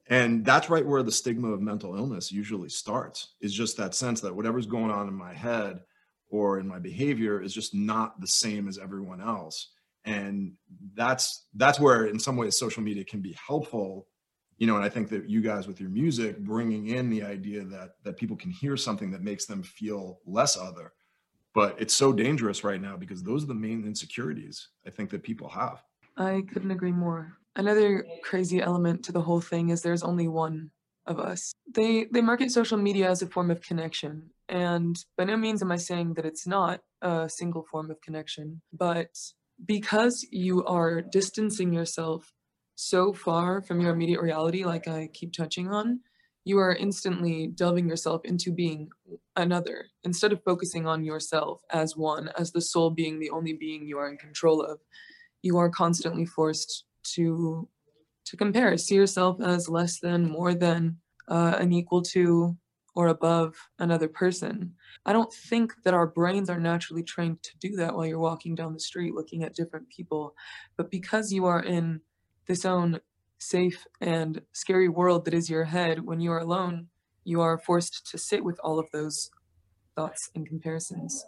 And 0.09 0.44
that's 0.44 0.68
right 0.68 0.85
where 0.85 1.02
the 1.02 1.12
stigma 1.12 1.48
of 1.48 1.62
mental 1.62 1.96
illness 1.96 2.31
usually 2.31 2.68
starts, 2.68 3.35
is 3.40 3.55
just 3.55 3.76
that 3.76 3.94
sense 3.94 4.20
that 4.20 4.35
whatever's 4.35 4.66
going 4.66 4.90
on 4.90 5.09
in 5.09 5.14
my 5.14 5.33
head 5.33 5.81
or 6.28 6.59
in 6.59 6.66
my 6.66 6.78
behavior 6.78 7.40
is 7.40 7.55
just 7.55 7.74
not 7.74 8.20
the 8.20 8.26
same 8.26 8.68
as 8.68 8.78
everyone 8.78 9.20
else. 9.20 9.68
And 10.04 10.54
that's 10.94 11.46
that's 11.54 11.78
where 11.78 12.06
in 12.06 12.18
some 12.18 12.36
ways 12.36 12.58
social 12.58 12.82
media 12.82 13.04
can 13.04 13.20
be 13.20 13.36
helpful 13.46 14.06
you 14.58 14.66
know 14.66 14.76
and 14.76 14.84
i 14.84 14.88
think 14.88 15.08
that 15.08 15.30
you 15.30 15.40
guys 15.40 15.66
with 15.66 15.80
your 15.80 15.88
music 15.88 16.38
bringing 16.40 16.88
in 16.88 17.08
the 17.08 17.22
idea 17.22 17.64
that 17.64 17.92
that 18.04 18.18
people 18.18 18.36
can 18.36 18.50
hear 18.50 18.76
something 18.76 19.10
that 19.10 19.22
makes 19.22 19.46
them 19.46 19.62
feel 19.62 20.20
less 20.26 20.58
other 20.58 20.92
but 21.54 21.74
it's 21.80 21.94
so 21.94 22.12
dangerous 22.12 22.62
right 22.62 22.82
now 22.82 22.94
because 22.94 23.22
those 23.22 23.44
are 23.44 23.46
the 23.46 23.54
main 23.54 23.86
insecurities 23.86 24.68
i 24.86 24.90
think 24.90 25.08
that 25.08 25.22
people 25.22 25.48
have 25.48 25.82
I 26.16 26.42
couldn't 26.52 26.70
agree 26.70 26.92
more. 26.92 27.38
Another 27.56 28.04
crazy 28.22 28.60
element 28.60 29.04
to 29.04 29.12
the 29.12 29.20
whole 29.20 29.40
thing 29.40 29.68
is 29.68 29.82
there's 29.82 30.02
only 30.02 30.28
one 30.28 30.70
of 31.06 31.18
us. 31.18 31.52
They 31.74 32.06
they 32.10 32.20
market 32.20 32.50
social 32.50 32.78
media 32.78 33.10
as 33.10 33.22
a 33.22 33.26
form 33.26 33.50
of 33.50 33.60
connection, 33.60 34.30
and 34.48 34.96
by 35.16 35.24
no 35.24 35.36
means 35.36 35.62
am 35.62 35.72
I 35.72 35.76
saying 35.76 36.14
that 36.14 36.24
it's 36.24 36.46
not 36.46 36.80
a 37.02 37.28
single 37.28 37.64
form 37.70 37.90
of 37.90 38.00
connection, 38.00 38.62
but 38.72 39.10
because 39.66 40.27
you 40.31 40.64
are 40.64 41.03
distancing 41.03 41.72
yourself 41.72 42.33
so 42.75 43.12
far 43.12 43.62
from 43.62 43.81
your 43.81 43.92
immediate 43.92 44.20
reality, 44.20 44.64
like 44.64 44.88
I 44.88 45.09
keep 45.12 45.33
touching 45.33 45.68
on, 45.68 46.01
you 46.44 46.59
are 46.59 46.75
instantly 46.75 47.48
delving 47.48 47.88
yourself 47.88 48.25
into 48.25 48.51
being 48.51 48.88
another 49.37 49.87
instead 50.05 50.33
of 50.33 50.42
focusing 50.42 50.87
on 50.87 51.05
yourself 51.05 51.62
as 51.70 51.96
one, 51.96 52.31
as 52.37 52.51
the 52.51 52.61
soul 52.61 52.90
being 52.90 53.20
the 53.20 53.31
only 53.31 53.53
being 53.53 53.87
you 53.87 53.98
are 53.98 54.09
in 54.09 54.16
control 54.16 54.62
of. 54.62 54.81
You 55.42 55.59
are 55.59 55.70
constantly 55.70 56.27
forced 56.27 56.85
to 57.14 57.68
to 58.25 58.37
compare, 58.37 58.77
see 58.77 58.94
yourself 58.94 59.40
as 59.40 59.68
less 59.68 59.98
than, 59.98 60.31
more 60.31 60.55
than, 60.55 60.96
uh, 61.27 61.59
equal 61.68 62.03
to, 62.03 62.57
or 62.94 63.09
above 63.09 63.55
another 63.78 64.09
person. 64.09 64.74
I 65.07 65.12
don't 65.12 65.33
think 65.33 65.72
that 65.85 65.94
our 65.94 66.07
brains 66.07 66.50
are 66.50 66.61
naturally 66.61 67.02
trained 67.02 67.42
to 67.42 67.57
do 67.59 67.76
that 67.76 67.94
while 67.94 68.07
you're 68.07 68.18
walking 68.18 68.55
down 68.55 68.74
the 68.74 68.81
street 68.81 69.14
looking 69.14 69.42
at 69.42 69.55
different 69.55 69.88
people. 69.88 70.35
But 70.76 70.90
because 70.90 71.33
you 71.33 71.46
are 71.46 71.62
in 71.62 72.02
this 72.46 72.64
own 72.64 73.00
safe 73.38 73.87
and 74.00 74.42
scary 74.52 74.88
world 74.88 75.24
that 75.24 75.35
is 75.35 75.48
your 75.48 75.64
head, 75.64 76.05
when 76.05 76.20
you 76.20 76.31
are 76.33 76.40
alone, 76.40 76.88
you 77.24 77.40
are 77.40 77.59
forced 77.59 78.11
to 78.11 78.18
sit 78.18 78.44
with 78.44 78.59
all 78.62 78.78
of 78.78 78.90
those 78.92 79.31
thoughts 79.94 80.31
and 80.35 80.46
comparisons. 80.46 81.24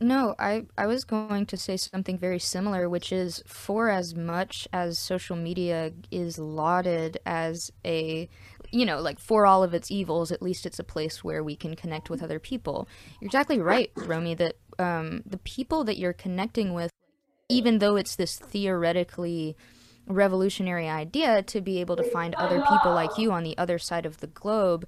No, 0.00 0.36
I, 0.38 0.66
I 0.76 0.86
was 0.86 1.02
going 1.02 1.46
to 1.46 1.56
say 1.56 1.76
something 1.76 2.18
very 2.18 2.38
similar, 2.38 2.88
which 2.88 3.10
is 3.10 3.42
for 3.46 3.88
as 3.88 4.14
much 4.14 4.68
as 4.72 4.96
social 4.96 5.34
media 5.34 5.90
is 6.12 6.38
lauded 6.38 7.18
as 7.26 7.72
a, 7.84 8.28
you 8.70 8.84
know, 8.84 9.00
like 9.00 9.18
for 9.18 9.46
all 9.46 9.62
of 9.62 9.74
its 9.74 9.90
evils, 9.90 10.30
at 10.30 10.42
least 10.42 10.66
it's 10.66 10.78
a 10.78 10.84
place 10.84 11.24
where 11.24 11.42
we 11.42 11.56
can 11.56 11.74
connect 11.74 12.10
with 12.10 12.22
other 12.22 12.38
people. 12.38 12.88
You're 13.20 13.26
exactly 13.26 13.60
right, 13.60 13.90
Romy, 13.96 14.34
that 14.34 14.56
um, 14.78 15.22
the 15.26 15.38
people 15.38 15.84
that 15.84 15.98
you're 15.98 16.12
connecting 16.12 16.74
with, 16.74 16.90
even 17.48 17.78
though 17.78 17.96
it's 17.96 18.16
this 18.16 18.36
theoretically 18.36 19.56
revolutionary 20.06 20.88
idea 20.88 21.42
to 21.42 21.60
be 21.60 21.80
able 21.80 21.96
to 21.96 22.02
find 22.02 22.34
other 22.34 22.60
people 22.62 22.92
like 22.92 23.18
you 23.18 23.32
on 23.32 23.42
the 23.42 23.56
other 23.58 23.78
side 23.78 24.06
of 24.06 24.18
the 24.20 24.26
globe, 24.26 24.86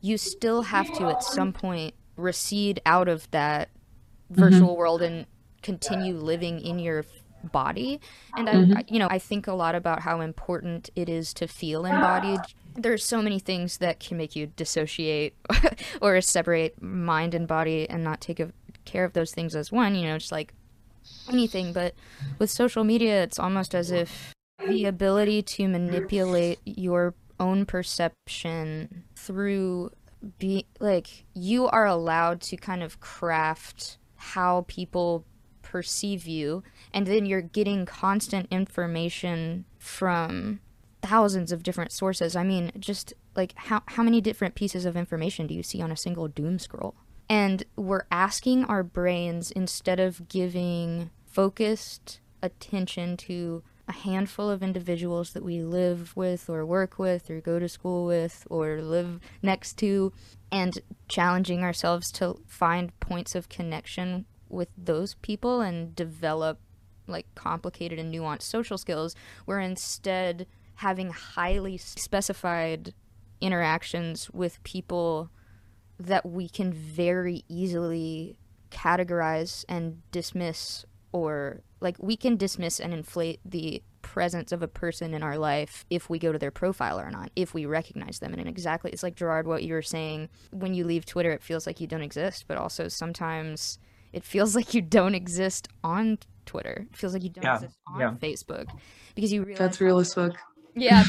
you 0.00 0.16
still 0.16 0.62
have 0.62 0.92
to 0.94 1.08
at 1.08 1.22
some 1.22 1.52
point 1.52 1.94
recede 2.16 2.80
out 2.86 3.08
of 3.08 3.30
that 3.30 3.70
virtual 4.30 4.68
mm-hmm. 4.68 4.78
world 4.78 5.02
and 5.02 5.26
continue 5.62 6.16
living 6.16 6.60
in 6.60 6.78
your 6.78 7.04
body 7.52 8.00
and 8.36 8.48
mm-hmm. 8.48 8.76
I, 8.76 8.84
you 8.86 8.98
know 8.98 9.08
i 9.10 9.18
think 9.18 9.46
a 9.46 9.54
lot 9.54 9.74
about 9.74 10.00
how 10.00 10.20
important 10.20 10.90
it 10.94 11.08
is 11.08 11.32
to 11.34 11.46
feel 11.46 11.86
embodied 11.86 12.40
there's 12.74 13.04
so 13.04 13.20
many 13.22 13.38
things 13.38 13.78
that 13.78 14.00
can 14.00 14.16
make 14.16 14.34
you 14.36 14.46
dissociate 14.46 15.34
or 16.00 16.20
separate 16.20 16.80
mind 16.82 17.34
and 17.34 17.46
body 17.46 17.88
and 17.88 18.02
not 18.04 18.20
take 18.20 18.42
care 18.84 19.04
of 19.04 19.12
those 19.12 19.32
things 19.32 19.54
as 19.54 19.70
one 19.70 19.94
you 19.94 20.06
know 20.06 20.18
just 20.18 20.32
like 20.32 20.54
anything. 21.28 21.72
But 21.72 21.94
with 22.38 22.50
social 22.50 22.84
media 22.84 23.22
it's 23.22 23.38
almost 23.38 23.74
as 23.74 23.90
if 23.90 24.34
the 24.66 24.84
ability 24.84 25.42
to 25.42 25.68
manipulate 25.68 26.58
your 26.64 27.14
own 27.38 27.64
perception 27.64 29.04
through 29.16 29.90
be 30.38 30.66
like 30.80 31.24
you 31.32 31.66
are 31.68 31.86
allowed 31.86 32.42
to 32.42 32.56
kind 32.56 32.82
of 32.82 33.00
craft 33.00 33.96
how 34.16 34.66
people 34.68 35.24
perceive 35.62 36.26
you 36.26 36.62
and 36.92 37.06
then 37.06 37.24
you're 37.24 37.40
getting 37.40 37.86
constant 37.86 38.46
information 38.50 39.64
from 39.78 40.60
thousands 41.02 41.52
of 41.52 41.62
different 41.62 41.92
sources. 41.92 42.36
I 42.36 42.44
mean 42.44 42.72
just 42.78 43.14
like 43.34 43.54
how 43.56 43.82
how 43.86 44.02
many 44.02 44.20
different 44.20 44.54
pieces 44.54 44.84
of 44.84 44.96
information 44.96 45.46
do 45.46 45.54
you 45.54 45.62
see 45.62 45.80
on 45.80 45.90
a 45.90 45.96
single 45.96 46.28
doom 46.28 46.58
scroll? 46.58 46.94
And 47.28 47.62
we're 47.76 48.06
asking 48.10 48.64
our 48.64 48.82
brains 48.82 49.50
instead 49.52 50.00
of 50.00 50.28
giving 50.28 51.10
focused 51.26 52.20
attention 52.42 53.16
to 53.16 53.62
a 53.86 53.92
handful 53.92 54.48
of 54.48 54.62
individuals 54.62 55.32
that 55.32 55.42
we 55.42 55.62
live 55.62 56.16
with 56.16 56.48
or 56.48 56.64
work 56.64 56.98
with 56.98 57.30
or 57.30 57.40
go 57.40 57.58
to 57.58 57.68
school 57.68 58.06
with 58.06 58.46
or 58.48 58.80
live 58.80 59.20
next 59.42 59.74
to 59.78 60.12
and 60.52 60.78
challenging 61.08 61.62
ourselves 61.62 62.10
to 62.12 62.40
find 62.46 62.98
points 63.00 63.34
of 63.34 63.48
connection 63.48 64.26
with 64.48 64.68
those 64.76 65.14
people 65.14 65.60
and 65.60 65.94
develop 65.94 66.60
like 67.06 67.26
complicated 67.34 67.98
and 67.98 68.14
nuanced 68.14 68.42
social 68.42 68.78
skills 68.78 69.14
where 69.44 69.60
instead 69.60 70.46
having 70.80 71.10
highly 71.10 71.76
specified 71.76 72.94
interactions 73.38 74.30
with 74.30 74.62
people 74.62 75.28
that 75.98 76.24
we 76.24 76.48
can 76.48 76.72
very 76.72 77.44
easily 77.48 78.38
categorize 78.70 79.62
and 79.68 80.00
dismiss 80.10 80.86
or 81.12 81.60
like 81.82 81.96
we 81.98 82.16
can 82.16 82.34
dismiss 82.34 82.80
and 82.80 82.94
inflate 82.94 83.40
the 83.44 83.82
presence 84.00 84.52
of 84.52 84.62
a 84.62 84.68
person 84.68 85.12
in 85.12 85.22
our 85.22 85.36
life 85.36 85.84
if 85.90 86.08
we 86.08 86.18
go 86.18 86.32
to 86.32 86.38
their 86.38 86.50
profile 86.50 86.98
or 86.98 87.10
not, 87.10 87.30
if 87.36 87.52
we 87.52 87.66
recognize 87.66 88.18
them. 88.20 88.32
And 88.32 88.48
exactly, 88.48 88.90
it's 88.90 89.02
like 89.02 89.16
Gerard, 89.16 89.46
what 89.46 89.62
you 89.62 89.74
were 89.74 89.82
saying. 89.82 90.30
When 90.50 90.72
you 90.72 90.84
leave 90.84 91.04
Twitter, 91.04 91.30
it 91.30 91.42
feels 91.42 91.66
like 91.66 91.78
you 91.78 91.88
don't 91.88 92.00
exist, 92.00 92.46
but 92.48 92.56
also 92.56 92.88
sometimes 92.88 93.78
it 94.14 94.24
feels 94.24 94.56
like 94.56 94.72
you 94.72 94.80
don't 94.80 95.14
exist 95.14 95.68
on 95.84 96.16
Twitter. 96.46 96.86
It 96.90 96.96
feels 96.96 97.12
like 97.12 97.22
you 97.22 97.28
don't 97.28 97.44
yeah, 97.44 97.56
exist 97.56 97.76
on 97.86 98.00
yeah. 98.00 98.14
Facebook 98.20 98.66
because 99.14 99.32
you 99.32 99.42
realize 99.42 99.58
that's 99.58 99.80
realistic. 99.80 100.32
Yeah, 100.74 101.04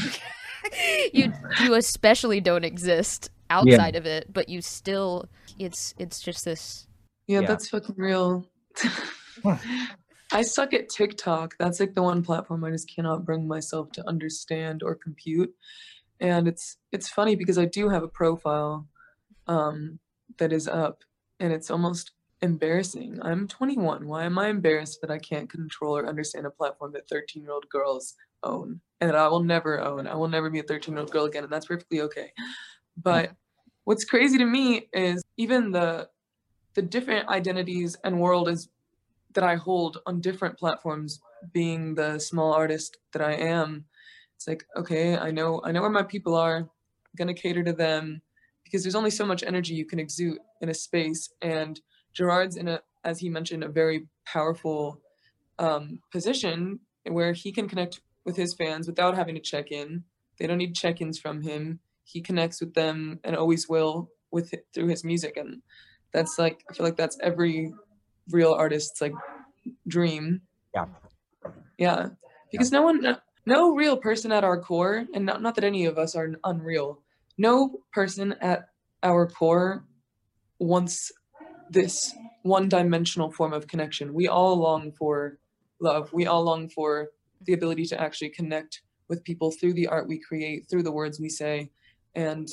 you 1.12 1.32
you 1.62 1.74
especially 1.74 2.40
don't 2.40 2.64
exist 2.64 3.30
outside 3.50 3.94
yeah. 3.94 3.98
of 3.98 4.06
it, 4.06 4.32
but 4.32 4.48
you 4.48 4.60
still 4.60 5.28
it's 5.58 5.94
it's 5.98 6.20
just 6.20 6.44
this. 6.44 6.86
Yeah, 7.26 7.42
that's 7.42 7.68
fucking 7.68 7.94
real. 7.96 8.46
I 10.32 10.42
suck 10.42 10.72
at 10.72 10.88
TikTok. 10.88 11.54
That's 11.58 11.78
like 11.78 11.94
the 11.94 12.02
one 12.02 12.22
platform 12.22 12.64
I 12.64 12.70
just 12.70 12.92
cannot 12.92 13.24
bring 13.24 13.46
myself 13.46 13.92
to 13.92 14.08
understand 14.08 14.82
or 14.82 14.94
compute. 14.94 15.54
And 16.20 16.48
it's 16.48 16.78
it's 16.90 17.08
funny 17.08 17.36
because 17.36 17.58
I 17.58 17.66
do 17.66 17.88
have 17.88 18.02
a 18.02 18.08
profile 18.08 18.88
um, 19.46 19.98
that 20.38 20.52
is 20.52 20.68
up, 20.68 21.02
and 21.38 21.52
it's 21.52 21.70
almost 21.70 22.12
embarrassing. 22.40 23.20
I'm 23.22 23.46
21. 23.46 24.06
Why 24.06 24.24
am 24.24 24.38
I 24.38 24.48
embarrassed 24.48 25.00
that 25.00 25.10
I 25.10 25.18
can't 25.18 25.50
control 25.50 25.96
or 25.96 26.08
understand 26.08 26.46
a 26.46 26.50
platform 26.50 26.92
that 26.92 27.08
13 27.08 27.42
year 27.42 27.52
old 27.52 27.68
girls 27.68 28.14
own 28.42 28.80
and 29.00 29.10
that 29.10 29.16
I 29.16 29.28
will 29.28 29.42
never 29.42 29.80
own? 29.80 30.06
I 30.06 30.14
will 30.14 30.28
never 30.28 30.50
be 30.50 30.60
a 30.60 30.62
13 30.62 30.94
year 30.94 31.00
old 31.00 31.10
girl 31.10 31.24
again, 31.24 31.44
and 31.44 31.52
that's 31.52 31.66
perfectly 31.66 32.00
okay. 32.02 32.32
But 32.96 33.32
what's 33.84 34.04
crazy 34.04 34.38
to 34.38 34.46
me 34.46 34.88
is 34.92 35.22
even 35.36 35.70
the 35.72 36.08
the 36.74 36.82
different 36.82 37.28
identities 37.28 37.96
and 38.04 38.18
world 38.18 38.48
is 38.48 38.68
that 39.34 39.44
I 39.44 39.56
hold 39.56 39.98
on 40.06 40.20
different 40.20 40.58
platforms, 40.58 41.20
being 41.52 41.94
the 41.94 42.18
small 42.18 42.52
artist 42.52 42.98
that 43.12 43.22
I 43.22 43.32
am, 43.32 43.86
it's 44.42 44.48
like, 44.48 44.66
okay, 44.76 45.16
I 45.16 45.30
know 45.30 45.60
I 45.64 45.72
know 45.72 45.82
where 45.82 45.90
my 45.90 46.02
people 46.02 46.34
are, 46.34 46.56
I'm 46.56 46.68
gonna 47.16 47.34
cater 47.34 47.62
to 47.62 47.72
them 47.72 48.22
because 48.64 48.82
there's 48.82 48.94
only 48.94 49.10
so 49.10 49.26
much 49.26 49.42
energy 49.42 49.74
you 49.74 49.84
can 49.84 49.98
exude 49.98 50.38
in 50.60 50.68
a 50.68 50.74
space. 50.74 51.28
And 51.42 51.80
Gerard's 52.12 52.56
in 52.56 52.68
a, 52.68 52.80
as 53.04 53.18
he 53.18 53.28
mentioned, 53.28 53.62
a 53.62 53.68
very 53.68 54.06
powerful 54.24 55.00
um, 55.58 56.00
position 56.10 56.80
where 57.08 57.32
he 57.32 57.52
can 57.52 57.68
connect 57.68 58.00
with 58.24 58.36
his 58.36 58.54
fans 58.54 58.86
without 58.86 59.16
having 59.16 59.34
to 59.34 59.40
check 59.40 59.70
in. 59.70 60.04
They 60.38 60.46
don't 60.46 60.58
need 60.58 60.74
check-ins 60.74 61.18
from 61.18 61.42
him. 61.42 61.80
He 62.04 62.20
connects 62.20 62.60
with 62.60 62.74
them 62.74 63.20
and 63.24 63.36
always 63.36 63.68
will 63.68 64.10
with 64.30 64.54
through 64.74 64.88
his 64.88 65.04
music. 65.04 65.36
And 65.36 65.62
that's 66.12 66.38
like 66.38 66.64
I 66.70 66.74
feel 66.74 66.86
like 66.86 66.96
that's 66.96 67.18
every 67.22 67.72
real 68.30 68.52
artist's 68.52 69.00
like 69.00 69.14
dream. 69.86 70.42
Yeah. 70.74 70.86
Yeah. 71.78 72.08
Because 72.50 72.72
yeah. 72.72 72.78
no 72.78 72.82
one 72.82 73.18
no 73.46 73.74
real 73.74 73.96
person 73.96 74.30
at 74.30 74.44
our 74.44 74.60
core, 74.60 75.04
and 75.14 75.26
not, 75.26 75.42
not 75.42 75.56
that 75.56 75.64
any 75.64 75.84
of 75.86 75.98
us 75.98 76.14
are 76.14 76.30
unreal, 76.44 77.02
no 77.38 77.80
person 77.92 78.34
at 78.40 78.68
our 79.02 79.26
core 79.26 79.84
wants 80.60 81.10
this 81.70 82.14
one 82.42 82.68
dimensional 82.68 83.32
form 83.32 83.52
of 83.52 83.66
connection. 83.66 84.14
We 84.14 84.28
all 84.28 84.56
long 84.56 84.92
for 84.92 85.38
love. 85.80 86.12
We 86.12 86.26
all 86.26 86.44
long 86.44 86.68
for 86.68 87.08
the 87.44 87.52
ability 87.54 87.86
to 87.86 88.00
actually 88.00 88.30
connect 88.30 88.82
with 89.08 89.24
people 89.24 89.50
through 89.50 89.74
the 89.74 89.86
art 89.86 90.08
we 90.08 90.18
create, 90.18 90.66
through 90.68 90.82
the 90.82 90.92
words 90.92 91.20
we 91.20 91.28
say. 91.28 91.70
And 92.14 92.48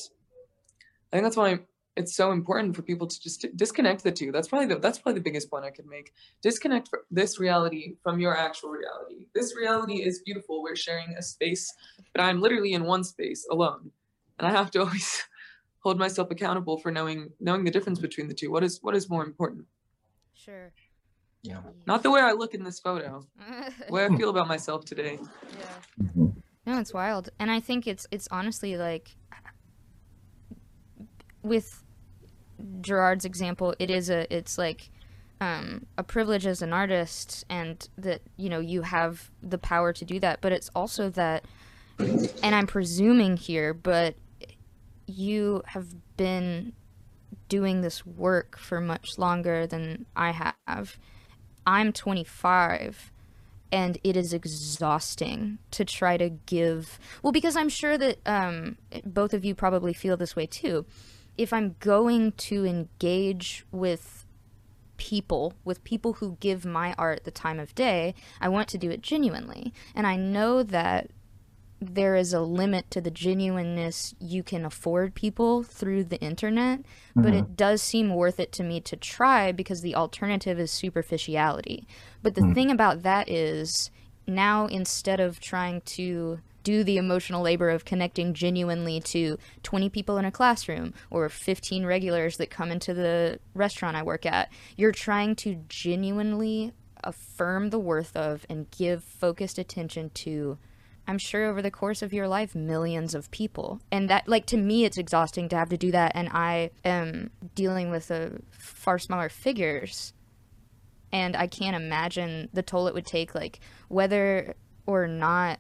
I 1.12 1.17
think 1.17 1.23
that's 1.23 1.38
why 1.38 1.60
it's 1.95 2.15
so 2.15 2.32
important 2.32 2.75
for 2.75 2.82
people 2.82 3.08
to 3.08 3.21
just 3.21 3.45
disconnect 3.58 4.04
the 4.04 4.12
two. 4.12 4.32
That's 4.32 4.47
probably 4.47 4.67
the, 4.67 4.80
that's 4.80 4.99
probably 4.99 5.19
the 5.19 5.23
biggest 5.23 5.49
point 5.49 5.65
I 5.65 5.69
could 5.69 5.86
make. 5.86 6.13
Disconnect 6.41 6.89
this 7.12 7.39
reality 7.39 7.95
from 8.04 8.19
your 8.19 8.38
actual 8.38 8.69
reality. 8.69 9.28
This 9.36 9.56
reality 9.56 9.95
is 9.95 10.21
beautiful. 10.21 10.63
We're 10.63 10.78
sharing 10.78 11.15
a 11.17 11.21
space, 11.21 11.73
but 12.13 12.21
I'm 12.21 12.41
literally 12.41 12.73
in 12.73 12.86
one 12.86 13.04
space 13.04 13.45
alone, 13.52 13.91
and 14.38 14.47
I 14.47 14.52
have 14.52 14.71
to 14.71 14.80
always 14.84 15.23
hold 15.80 15.99
myself 15.99 16.32
accountable 16.32 16.78
for 16.78 16.91
knowing 16.91 17.30
knowing 17.39 17.63
the 17.63 17.71
difference 17.71 17.99
between 17.99 18.28
the 18.28 18.34
two. 18.34 18.49
What 18.49 18.63
is 18.63 18.80
what 18.82 18.95
is 18.95 19.10
more 19.10 19.25
important? 19.25 19.65
Sure. 20.34 20.71
Yeah. 21.41 21.62
Not 21.88 22.04
the 22.04 22.12
way 22.12 22.21
I 22.21 22.34
look 22.34 22.54
in 22.54 22.63
this 22.63 22.80
photo. 22.80 23.25
the 23.88 23.93
way 23.93 24.06
I 24.06 24.10
feel 24.17 24.30
about 24.30 24.47
myself 24.47 24.86
today. 24.86 25.19
Yeah. 25.58 26.28
No, 26.65 26.80
it's 26.80 26.93
wild. 26.93 27.30
And 27.39 27.49
I 27.49 27.60
think 27.60 27.88
it's 27.88 28.06
it's 28.12 28.28
honestly 28.32 28.78
like 28.78 29.15
with 31.41 31.84
Gerard's 32.82 33.25
example, 33.25 33.73
it 33.80 33.89
is 33.89 34.10
a 34.10 34.32
it's 34.36 34.58
like 34.58 34.91
um, 35.41 35.86
a 35.97 36.04
privilege 36.04 36.45
as 36.45 36.62
an 36.62 36.73
artist 36.73 37.45
and 37.49 37.88
that 37.97 38.21
you 38.38 38.49
know 38.49 38.60
you 38.60 38.82
have 38.82 39.32
the 39.41 39.58
power 39.58 39.93
to 39.93 40.06
do 40.06 40.19
that 40.19 40.41
but 40.41 40.52
it's 40.52 40.69
also 40.75 41.10
that 41.12 41.45
and 41.97 42.56
i'm 42.56 42.67
presuming 42.67 43.38
here 43.38 43.73
but 43.73 44.15
you 45.08 45.62
have 45.67 45.88
been 46.17 46.73
doing 47.47 47.82
this 47.82 48.06
work 48.06 48.58
for 48.58 48.82
much 48.82 49.17
longer 49.17 49.65
than 49.65 50.06
i 50.15 50.32
have 50.67 50.97
i'm 51.69 51.93
25 51.93 53.12
and 53.71 53.99
it 54.03 54.17
is 54.17 54.34
exhausting 54.34 55.60
to 55.69 55.86
try 55.86 56.17
to 56.17 56.29
give 56.29 56.99
well 57.21 57.32
because 57.32 57.55
i'm 57.55 57.69
sure 57.69 57.97
that 57.97 58.17
um, 58.25 58.77
both 59.05 59.34
of 59.34 59.45
you 59.45 59.53
probably 59.53 59.93
feel 59.93 60.17
this 60.17 60.36
way 60.36 60.45
too. 60.45 60.86
If 61.38 61.53
i'm 61.53 61.75
going 61.79 62.34
to 62.34 62.65
engage 62.65 63.65
with 63.71 64.25
people 64.97 65.53
with 65.63 65.84
people 65.84 66.13
who 66.13 66.36
give 66.41 66.65
my 66.65 66.93
art 66.97 67.23
the 67.23 67.32
time 67.32 67.58
of 67.60 67.73
day 67.73 68.13
i 68.41 68.49
want 68.49 68.67
to 68.69 68.77
do 68.77 68.89
it 68.89 69.01
genuinely. 69.01 69.73
And 69.95 70.08
i 70.08 70.15
know 70.15 70.63
that 70.63 71.12
there 71.81 72.15
is 72.15 72.33
a 72.33 72.41
limit 72.41 72.91
to 72.91 73.01
the 73.01 73.11
genuineness 73.11 74.13
you 74.19 74.43
can 74.43 74.65
afford 74.65 75.15
people 75.15 75.63
through 75.63 76.03
the 76.03 76.19
internet, 76.19 76.79
mm-hmm. 76.79 77.21
but 77.21 77.33
it 77.33 77.55
does 77.55 77.81
seem 77.81 78.13
worth 78.13 78.39
it 78.39 78.51
to 78.53 78.63
me 78.63 78.81
to 78.81 78.95
try 78.95 79.51
because 79.51 79.81
the 79.81 79.95
alternative 79.95 80.59
is 80.59 80.71
superficiality. 80.71 81.87
But 82.21 82.35
the 82.35 82.41
mm. 82.41 82.53
thing 82.53 82.69
about 82.69 83.03
that 83.03 83.29
is 83.29 83.91
now 84.27 84.65
instead 84.65 85.19
of 85.19 85.39
trying 85.39 85.81
to 85.81 86.39
do 86.63 86.83
the 86.83 86.97
emotional 86.97 87.41
labor 87.41 87.69
of 87.69 87.85
connecting 87.85 88.33
genuinely 88.33 88.99
to 88.99 89.37
20 89.63 89.89
people 89.89 90.17
in 90.17 90.25
a 90.25 90.31
classroom 90.31 90.93
or 91.09 91.29
15 91.29 91.85
regulars 91.85 92.37
that 92.37 92.49
come 92.49 92.69
into 92.69 92.93
the 92.93 93.39
restaurant 93.53 93.95
I 93.95 94.03
work 94.03 94.25
at, 94.25 94.51
you're 94.75 94.91
trying 94.91 95.35
to 95.37 95.63
genuinely 95.69 96.73
affirm 97.03 97.69
the 97.69 97.79
worth 97.79 98.15
of 98.15 98.45
and 98.49 98.69
give 98.71 99.03
focused 99.03 99.57
attention 99.57 100.11
to 100.15 100.57
I'm 101.09 101.17
sure 101.17 101.45
over 101.45 101.63
the 101.63 101.71
course 101.71 102.03
of 102.03 102.13
your 102.13 102.27
life, 102.27 102.53
millions 102.53 103.15
of 103.15 103.31
people. 103.31 103.81
And 103.91 104.11
that, 104.11 104.27
like, 104.27 104.45
to 104.45 104.57
me, 104.57 104.85
it's 104.85 104.99
exhausting 104.99 105.49
to 105.49 105.55
have 105.55 105.69
to 105.69 105.77
do 105.77 105.89
that. 105.89 106.11
And 106.13 106.29
I 106.31 106.69
am 106.85 107.31
dealing 107.55 107.89
with 107.89 108.11
a 108.11 108.39
far 108.51 108.99
smaller 108.99 109.27
figures. 109.27 110.13
And 111.11 111.35
I 111.35 111.47
can't 111.47 111.75
imagine 111.75 112.49
the 112.53 112.61
toll 112.61 112.87
it 112.87 112.93
would 112.93 113.07
take, 113.07 113.33
like, 113.33 113.59
whether 113.87 114.53
or 114.85 115.07
not 115.07 115.59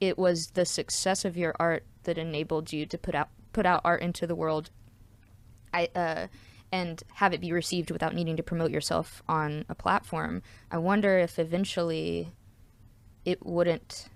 it 0.00 0.16
was 0.16 0.52
the 0.54 0.64
success 0.64 1.24
of 1.24 1.36
your 1.36 1.56
art 1.58 1.84
that 2.04 2.16
enabled 2.16 2.72
you 2.72 2.86
to 2.86 2.96
put 2.96 3.16
out 3.16 3.28
put 3.52 3.66
out 3.66 3.80
art 3.84 4.02
into 4.02 4.24
the 4.24 4.36
world. 4.36 4.70
I 5.74 5.88
uh 5.96 6.28
and 6.70 7.02
have 7.14 7.32
it 7.32 7.40
be 7.40 7.52
received 7.52 7.90
without 7.90 8.14
needing 8.14 8.36
to 8.36 8.44
promote 8.44 8.70
yourself 8.70 9.20
on 9.28 9.64
a 9.68 9.74
platform. 9.74 10.44
I 10.70 10.78
wonder 10.78 11.18
if 11.18 11.40
eventually 11.40 12.32
it 13.24 13.44
wouldn't 13.44 14.08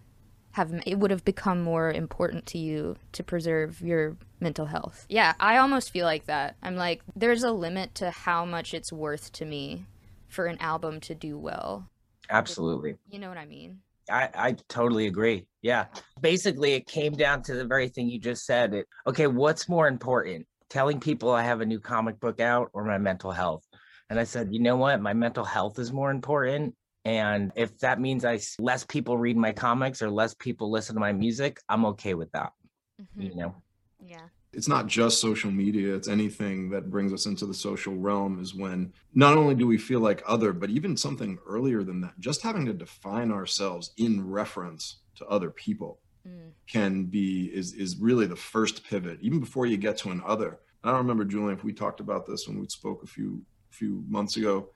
have 0.54 0.72
it 0.86 0.98
would 0.98 1.10
have 1.10 1.24
become 1.24 1.60
more 1.62 1.90
important 1.90 2.46
to 2.46 2.58
you 2.58 2.96
to 3.12 3.24
preserve 3.24 3.80
your 3.80 4.16
mental 4.38 4.66
health. 4.66 5.04
Yeah, 5.08 5.34
I 5.40 5.56
almost 5.56 5.90
feel 5.90 6.06
like 6.06 6.26
that. 6.26 6.56
I'm 6.62 6.76
like 6.76 7.02
there's 7.16 7.42
a 7.42 7.50
limit 7.50 7.94
to 7.96 8.10
how 8.10 8.44
much 8.44 8.72
it's 8.72 8.92
worth 8.92 9.32
to 9.32 9.44
me 9.44 9.86
for 10.28 10.46
an 10.46 10.58
album 10.60 11.00
to 11.00 11.14
do 11.14 11.36
well. 11.36 11.88
Absolutely. 12.30 12.94
You 13.10 13.18
know 13.18 13.28
what 13.28 13.38
I 13.38 13.46
mean? 13.46 13.80
I, 14.08 14.28
I 14.34 14.56
totally 14.68 15.06
agree. 15.06 15.46
Yeah. 15.62 15.86
Basically, 16.20 16.74
it 16.74 16.86
came 16.86 17.14
down 17.14 17.42
to 17.42 17.54
the 17.54 17.64
very 17.64 17.88
thing 17.88 18.08
you 18.08 18.20
just 18.20 18.44
said. 18.44 18.74
It, 18.74 18.86
okay, 19.06 19.26
what's 19.26 19.68
more 19.68 19.88
important? 19.88 20.46
Telling 20.70 21.00
people 21.00 21.30
I 21.30 21.42
have 21.42 21.62
a 21.62 21.66
new 21.66 21.80
comic 21.80 22.20
book 22.20 22.40
out 22.40 22.70
or 22.72 22.84
my 22.84 22.98
mental 22.98 23.32
health? 23.32 23.64
And 24.10 24.20
I 24.20 24.24
said, 24.24 24.52
you 24.52 24.60
know 24.60 24.76
what? 24.76 25.00
My 25.00 25.14
mental 25.14 25.44
health 25.44 25.78
is 25.78 25.92
more 25.92 26.10
important. 26.10 26.74
And 27.04 27.52
if 27.54 27.78
that 27.80 28.00
means 28.00 28.24
I 28.24 28.40
less 28.58 28.84
people 28.84 29.18
read 29.18 29.36
my 29.36 29.52
comics 29.52 30.00
or 30.00 30.10
less 30.10 30.34
people 30.34 30.70
listen 30.70 30.94
to 30.94 31.00
my 31.00 31.12
music, 31.12 31.60
I'm 31.68 31.84
okay 31.86 32.14
with 32.14 32.32
that. 32.32 32.52
Mm-hmm. 33.00 33.22
You 33.22 33.34
know? 33.34 33.54
Yeah. 34.00 34.22
It's 34.54 34.68
not 34.68 34.86
just 34.86 35.20
social 35.20 35.50
media, 35.50 35.94
it's 35.94 36.08
anything 36.08 36.70
that 36.70 36.88
brings 36.88 37.12
us 37.12 37.26
into 37.26 37.44
the 37.44 37.52
social 37.52 37.96
realm 37.96 38.40
is 38.40 38.54
when 38.54 38.92
not 39.12 39.36
only 39.36 39.54
do 39.56 39.66
we 39.66 39.76
feel 39.76 39.98
like 39.98 40.22
other, 40.26 40.52
but 40.52 40.70
even 40.70 40.96
something 40.96 41.38
earlier 41.46 41.82
than 41.82 42.00
that, 42.02 42.18
just 42.20 42.40
having 42.40 42.64
to 42.66 42.72
define 42.72 43.32
ourselves 43.32 43.90
in 43.96 44.26
reference 44.26 45.00
to 45.16 45.26
other 45.26 45.50
people 45.50 45.98
mm. 46.26 46.50
can 46.68 47.04
be 47.04 47.50
is 47.52 47.72
is 47.72 47.96
really 47.96 48.26
the 48.26 48.36
first 48.36 48.84
pivot, 48.84 49.18
even 49.20 49.40
before 49.40 49.66
you 49.66 49.76
get 49.76 49.98
to 49.98 50.10
an 50.10 50.22
other. 50.24 50.60
I 50.84 50.90
don't 50.90 50.98
remember, 50.98 51.24
Julien, 51.24 51.56
if 51.56 51.64
we 51.64 51.72
talked 51.72 51.98
about 51.98 52.24
this 52.24 52.46
when 52.46 52.60
we 52.60 52.68
spoke 52.68 53.02
a 53.02 53.08
few 53.08 53.42
few 53.70 54.04
months 54.08 54.36
ago 54.36 54.68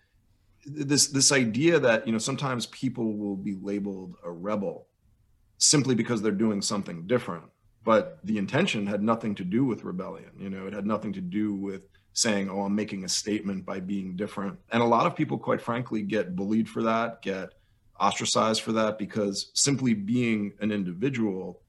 this 0.69 1.09
this 1.09 1.33
idea 1.33 1.79
that 1.79 2.07
you 2.07 2.13
know 2.13 2.19
sometimes 2.19 2.67
people 2.67 3.17
will 3.17 3.37
be 3.37 3.57
labeled 3.61 4.15
a 4.25 4.31
rebel 4.31 4.87
simply 5.59 5.95
because 5.95 6.23
they're 6.23 6.33
doing 6.33 6.63
something 6.63 7.07
different 7.07 7.45
but 7.85 8.19
the 8.25 8.39
intention 8.39 8.87
had 8.87 9.03
nothing 9.03 9.35
to 9.35 9.45
do 9.45 9.65
with 9.65 9.85
rebellion 9.85 10.31
you 10.39 10.51
know 10.51 10.67
it 10.67 10.73
had 10.73 10.87
nothing 10.87 11.13
to 11.13 11.21
do 11.21 11.55
with 11.55 11.83
saying 12.19 12.51
oh 12.51 12.63
i'm 12.63 12.75
making 12.75 13.05
a 13.05 13.09
statement 13.09 13.65
by 13.65 13.79
being 13.79 14.17
different. 14.17 14.59
And 14.73 14.83
a 14.83 14.87
lot 14.87 15.07
of 15.07 15.15
people 15.15 15.39
quite 15.39 15.61
frankly 15.61 16.03
get 16.03 16.35
bullied 16.35 16.69
for 16.69 16.83
that 16.83 17.23
get 17.23 17.51
ostracized 18.01 18.63
for 18.63 18.73
that 18.73 18.99
because 18.99 19.51
simply 19.55 19.95
being 19.95 20.53
an 20.61 20.73
individual 20.73 21.61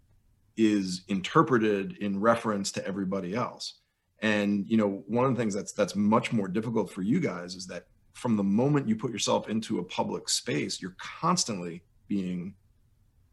is 0.57 1.03
interpreted 1.07 1.97
in 1.97 2.19
reference 2.19 2.71
to 2.71 2.85
everybody 2.85 3.35
else. 3.35 3.75
And 4.21 4.67
you 4.67 4.77
know 4.77 5.03
one 5.07 5.25
of 5.25 5.35
the 5.35 5.39
things 5.39 5.53
that's 5.53 5.71
that's 5.71 5.95
much 5.95 6.33
more 6.33 6.47
difficult 6.47 6.91
for 6.91 7.03
you 7.03 7.19
guys 7.19 7.53
is 7.53 7.67
that 7.67 7.85
from 8.13 8.35
the 8.35 8.43
moment 8.43 8.87
you 8.87 8.95
put 8.95 9.11
yourself 9.11 9.49
into 9.49 9.79
a 9.79 9.83
public 9.83 10.29
space, 10.29 10.81
you're 10.81 10.95
constantly 10.99 11.83
being 12.07 12.53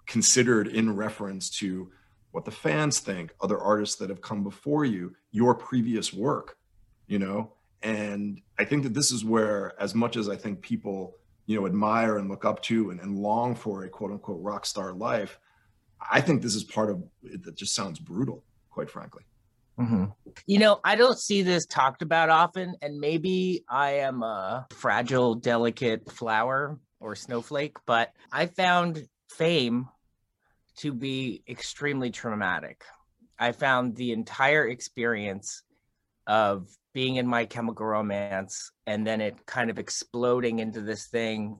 considered 0.07 0.69
in 0.69 0.95
reference 0.95 1.51
to 1.51 1.91
what 2.31 2.45
the 2.45 2.51
fans 2.51 3.01
think, 3.01 3.35
other 3.41 3.59
artists 3.59 3.97
that 3.97 4.11
have 4.11 4.21
come 4.21 4.45
before 4.45 4.85
you, 4.85 5.15
your 5.33 5.55
previous 5.55 6.13
work, 6.13 6.59
you 7.07 7.19
know? 7.19 7.53
And 7.83 8.41
I 8.59 8.65
think 8.65 8.83
that 8.83 8.95
this 8.95 9.11
is 9.11 9.25
where, 9.25 9.81
as 9.81 9.95
much 9.95 10.17
as 10.17 10.29
I 10.29 10.37
think 10.37 10.61
people, 10.61 11.17
you 11.47 11.59
know, 11.59 11.67
admire 11.67 12.19
and 12.19 12.29
look 12.29 12.45
up 12.45 12.61
to 12.63 12.91
and, 12.91 13.01
and 13.01 13.19
long 13.19 13.55
for 13.55 13.85
a 13.85 13.89
quote 13.89 14.11
unquote 14.11 14.43
rock 14.43 14.67
star 14.67 14.93
life, 14.93 15.39
I 16.11 16.21
think 16.21 16.43
this 16.43 16.55
is 16.55 16.65
part 16.65 16.91
of 16.91 17.03
it 17.23 17.43
that 17.45 17.57
just 17.57 17.75
sounds 17.75 17.99
brutal, 17.99 18.45
quite 18.71 18.91
frankly. 18.91 19.25
Mm-hmm. 19.79 20.07
You 20.47 20.59
know, 20.59 20.81
I 20.85 20.97
don't 20.97 21.19
see 21.19 21.43
this 21.43 21.67
talked 21.67 22.03
about 22.03 22.31
often, 22.31 22.77
and 22.81 22.99
maybe 22.99 23.65
I 23.69 23.99
am 23.99 24.23
a 24.23 24.67
fragile, 24.71 25.35
delicate 25.35 26.11
flower 26.11 26.79
or 27.01 27.15
snowflake, 27.15 27.77
but 27.87 28.13
I 28.33 28.47
found 28.47 29.07
fame 29.31 29.89
to 30.79 30.93
be 30.93 31.43
extremely 31.49 32.11
traumatic. 32.11 32.85
I 33.39 33.53
found 33.53 33.97
the 33.97 34.13
entire 34.13 34.67
experience 34.67 35.63
of 36.27 36.69
being 36.95 37.17
in 37.17 37.27
my 37.27 37.45
chemical 37.45 37.87
romance 37.87 38.73
and 38.87 39.07
then 39.07 39.21
it 39.21 39.45
kind 39.47 39.69
of 39.69 39.79
exploding 39.79 40.59
into 40.59 40.81
this 40.81 41.07
thing 41.07 41.59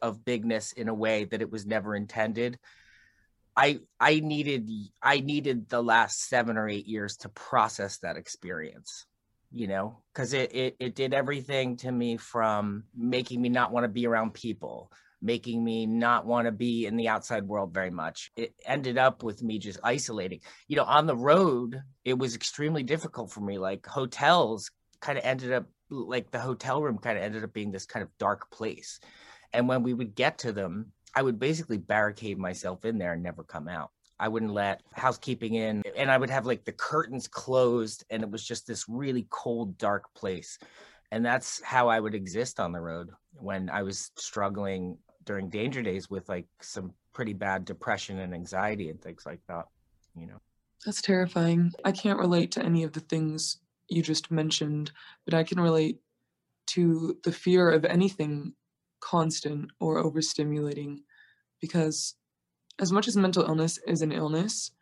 of 0.00 0.24
bigness 0.24 0.72
in 0.72 0.88
a 0.88 0.94
way 0.94 1.24
that 1.24 1.42
it 1.42 1.50
was 1.50 1.66
never 1.66 1.94
intended 1.94 2.58
I 3.56 3.80
I 3.98 4.20
needed 4.20 4.70
I 5.02 5.20
needed 5.20 5.68
the 5.68 5.82
last 5.82 6.28
seven 6.28 6.56
or 6.56 6.68
eight 6.68 6.86
years 6.86 7.16
to 7.18 7.28
process 7.30 7.98
that 7.98 8.16
experience, 8.16 9.06
you 9.50 9.66
know, 9.66 10.02
because 10.12 10.34
it, 10.34 10.54
it 10.54 10.76
it 10.78 10.94
did 10.94 11.14
everything 11.14 11.76
to 11.78 11.90
me 11.90 12.18
from 12.18 12.84
making 12.94 13.40
me 13.40 13.48
not 13.48 13.72
want 13.72 13.84
to 13.84 13.88
be 13.88 14.06
around 14.06 14.34
people, 14.34 14.92
making 15.22 15.64
me 15.64 15.86
not 15.86 16.26
want 16.26 16.46
to 16.46 16.52
be 16.52 16.84
in 16.86 16.96
the 16.96 17.08
outside 17.08 17.44
world 17.44 17.72
very 17.72 17.90
much. 17.90 18.30
It 18.36 18.54
ended 18.66 18.98
up 18.98 19.22
with 19.22 19.42
me 19.42 19.58
just 19.58 19.80
isolating. 19.82 20.40
You 20.68 20.76
know, 20.76 20.84
on 20.84 21.06
the 21.06 21.16
road, 21.16 21.80
it 22.04 22.18
was 22.18 22.34
extremely 22.34 22.82
difficult 22.82 23.32
for 23.32 23.40
me. 23.40 23.56
Like 23.56 23.86
hotels 23.86 24.70
kind 25.00 25.18
of 25.18 25.24
ended 25.24 25.52
up 25.52 25.66
like 25.88 26.30
the 26.30 26.40
hotel 26.40 26.82
room 26.82 26.98
kind 26.98 27.16
of 27.16 27.24
ended 27.24 27.44
up 27.44 27.54
being 27.54 27.70
this 27.70 27.86
kind 27.86 28.02
of 28.02 28.10
dark 28.18 28.50
place. 28.50 29.00
And 29.52 29.68
when 29.68 29.82
we 29.82 29.94
would 29.94 30.14
get 30.14 30.38
to 30.38 30.52
them, 30.52 30.92
I 31.16 31.22
would 31.22 31.38
basically 31.38 31.78
barricade 31.78 32.38
myself 32.38 32.84
in 32.84 32.98
there 32.98 33.14
and 33.14 33.22
never 33.22 33.42
come 33.42 33.68
out. 33.68 33.90
I 34.20 34.28
wouldn't 34.28 34.52
let 34.52 34.82
housekeeping 34.92 35.54
in, 35.54 35.82
and 35.96 36.10
I 36.10 36.18
would 36.18 36.30
have 36.30 36.46
like 36.46 36.64
the 36.64 36.72
curtains 36.72 37.26
closed, 37.26 38.04
and 38.10 38.22
it 38.22 38.30
was 38.30 38.44
just 38.44 38.66
this 38.66 38.88
really 38.88 39.26
cold, 39.30 39.78
dark 39.78 40.12
place. 40.14 40.58
And 41.10 41.24
that's 41.24 41.62
how 41.62 41.88
I 41.88 42.00
would 42.00 42.14
exist 42.14 42.60
on 42.60 42.72
the 42.72 42.80
road 42.80 43.10
when 43.32 43.70
I 43.70 43.82
was 43.82 44.10
struggling 44.16 44.98
during 45.24 45.48
danger 45.48 45.82
days 45.82 46.10
with 46.10 46.28
like 46.28 46.46
some 46.60 46.92
pretty 47.12 47.32
bad 47.32 47.64
depression 47.64 48.18
and 48.18 48.34
anxiety 48.34 48.90
and 48.90 49.00
things 49.00 49.24
like 49.24 49.40
that, 49.48 49.66
you 50.14 50.26
know. 50.26 50.40
That's 50.84 51.02
terrifying. 51.02 51.72
I 51.84 51.92
can't 51.92 52.18
relate 52.18 52.52
to 52.52 52.64
any 52.64 52.84
of 52.84 52.92
the 52.92 53.00
things 53.00 53.58
you 53.88 54.02
just 54.02 54.30
mentioned, 54.30 54.92
but 55.24 55.34
I 55.34 55.44
can 55.44 55.60
relate 55.60 56.00
to 56.68 57.16
the 57.24 57.32
fear 57.32 57.70
of 57.70 57.84
anything 57.84 58.52
constant 59.06 59.70
or 59.78 60.02
overstimulating 60.02 60.98
because 61.60 62.16
as 62.80 62.90
much 62.90 63.06
as 63.06 63.16
mental 63.16 63.44
illness 63.44 63.78
is 63.86 64.02
an 64.02 64.10
illness, 64.10 64.72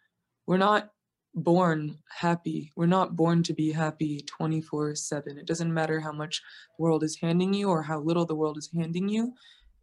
we're 0.46 0.56
not 0.56 0.90
born 1.34 1.98
happy. 2.20 2.72
We're 2.74 2.86
not 2.86 3.16
born 3.16 3.42
to 3.42 3.52
be 3.52 3.72
happy 3.72 4.24
24 4.26 4.94
7. 4.94 5.38
It 5.38 5.46
doesn't 5.46 5.74
matter 5.74 6.00
how 6.00 6.12
much 6.12 6.40
the 6.76 6.82
world 6.82 7.04
is 7.04 7.18
handing 7.20 7.52
you 7.52 7.68
or 7.68 7.82
how 7.82 8.00
little 8.00 8.24
the 8.24 8.34
world 8.34 8.56
is 8.56 8.70
handing 8.74 9.08
you. 9.08 9.34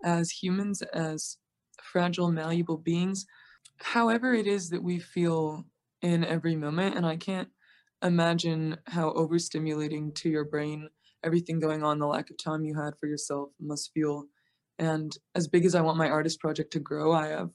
As 0.04 0.32
humans, 0.32 0.82
as 0.82 1.38
fragile, 1.84 2.32
malleable 2.32 2.77
beings, 2.77 3.27
however 3.77 4.34
it 4.34 4.47
is 4.47 4.69
that 4.69 4.84
we 4.84 4.97
feel 4.97 5.65
in 6.01 6.25
every 6.25 6.56
moment, 6.56 6.95
and 6.95 7.06
I 7.06 7.17
can't 7.17 7.49
imagine 8.01 8.77
how 8.88 9.12
overstimulating 9.12 10.15
to 10.15 10.30
your 10.30 10.45
brain 10.45 10.89
everything 11.23 11.60
going 11.60 11.84
on, 11.84 11.99
the 11.99 12.07
lack 12.07 12.29
of 12.29 12.38
time 12.38 12.63
you 12.63 12.75
had 12.75 12.97
for 12.99 13.07
yourself 13.07 13.49
must 13.60 13.91
feel. 13.93 14.25
And 14.79 15.15
as 15.36 15.47
big 15.47 15.65
as 15.65 15.75
I 15.75 15.81
want 15.81 15.97
my 15.97 16.10
artist 16.10 16.39
project 16.39 16.73
to 16.73 16.79
grow, 16.79 17.12
I 17.12 17.27
have 17.27 17.51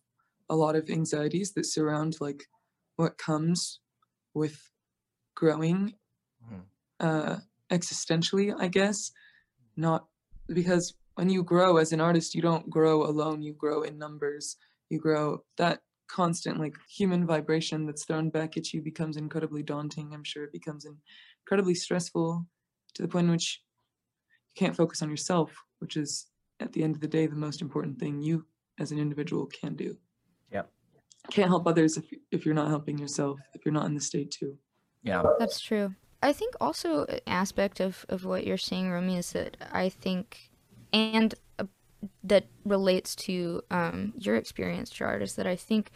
a 0.48 0.56
lot 0.56 0.76
of 0.76 0.88
anxieties 0.90 1.52
that 1.54 1.66
surround 1.66 2.16
like 2.20 2.44
what 2.96 3.18
comes 3.18 3.80
with 4.34 4.70
growing 5.34 5.94
Mhm. 6.40 6.66
uh, 7.00 7.38
existentially, 7.70 8.54
I 8.58 8.68
guess. 8.68 9.10
Not 9.76 10.06
because 10.48 10.94
when 11.16 11.30
you 11.30 11.42
grow 11.42 11.76
as 11.78 11.92
an 11.92 12.00
artist, 12.00 12.34
you 12.34 12.42
don't 12.42 12.70
grow 12.70 13.04
alone, 13.04 13.42
you 13.42 13.54
grow 13.54 13.82
in 13.82 13.98
numbers. 13.98 14.56
You 14.90 15.00
grow 15.00 15.44
that 15.58 15.82
constant 16.08 16.58
like 16.60 16.76
human 16.88 17.26
vibration 17.26 17.86
that's 17.86 18.04
thrown 18.04 18.30
back 18.30 18.56
at 18.56 18.72
you 18.72 18.82
becomes 18.82 19.16
incredibly 19.16 19.62
daunting. 19.62 20.14
I'm 20.14 20.24
sure 20.24 20.44
it 20.44 20.52
becomes 20.52 20.86
incredibly 21.44 21.74
stressful 21.74 22.46
to 22.96 23.02
the 23.02 23.08
point 23.08 23.26
in 23.26 23.30
which 23.30 23.62
you 24.54 24.64
can't 24.64 24.76
focus 24.76 25.02
on 25.02 25.10
yourself, 25.10 25.54
which 25.78 25.96
is 25.96 26.26
at 26.60 26.72
the 26.72 26.82
end 26.82 26.94
of 26.94 27.00
the 27.00 27.08
day 27.08 27.26
the 27.26 27.36
most 27.36 27.60
important 27.60 27.98
thing 27.98 28.20
you 28.20 28.44
as 28.78 28.90
an 28.90 28.98
individual 28.98 29.46
can 29.46 29.74
do. 29.74 29.96
Yep. 30.50 30.70
Can't 31.30 31.48
help 31.48 31.66
others 31.66 31.96
if 31.96 32.06
if 32.30 32.44
you're 32.44 32.54
not 32.54 32.68
helping 32.68 32.98
yourself, 32.98 33.38
if 33.54 33.64
you're 33.64 33.74
not 33.74 33.86
in 33.86 33.94
the 33.94 34.00
state 34.00 34.30
too. 34.30 34.56
Yeah. 35.02 35.22
That's 35.38 35.60
true. 35.60 35.94
I 36.22 36.32
think 36.32 36.54
also 36.60 37.04
an 37.04 37.20
aspect 37.26 37.80
of, 37.80 38.06
of 38.08 38.24
what 38.24 38.46
you're 38.46 38.56
saying, 38.56 38.90
Romy, 38.90 39.18
is 39.18 39.32
that 39.32 39.56
I 39.70 39.90
think, 39.90 40.50
and 40.92 41.34
uh, 41.58 41.64
that 42.24 42.46
relates 42.64 43.14
to 43.16 43.62
um, 43.70 44.14
your 44.16 44.36
experience, 44.36 44.90
Gerard, 44.90 45.22
is 45.22 45.34
that 45.36 45.46
I 45.46 45.56
think 45.56 45.90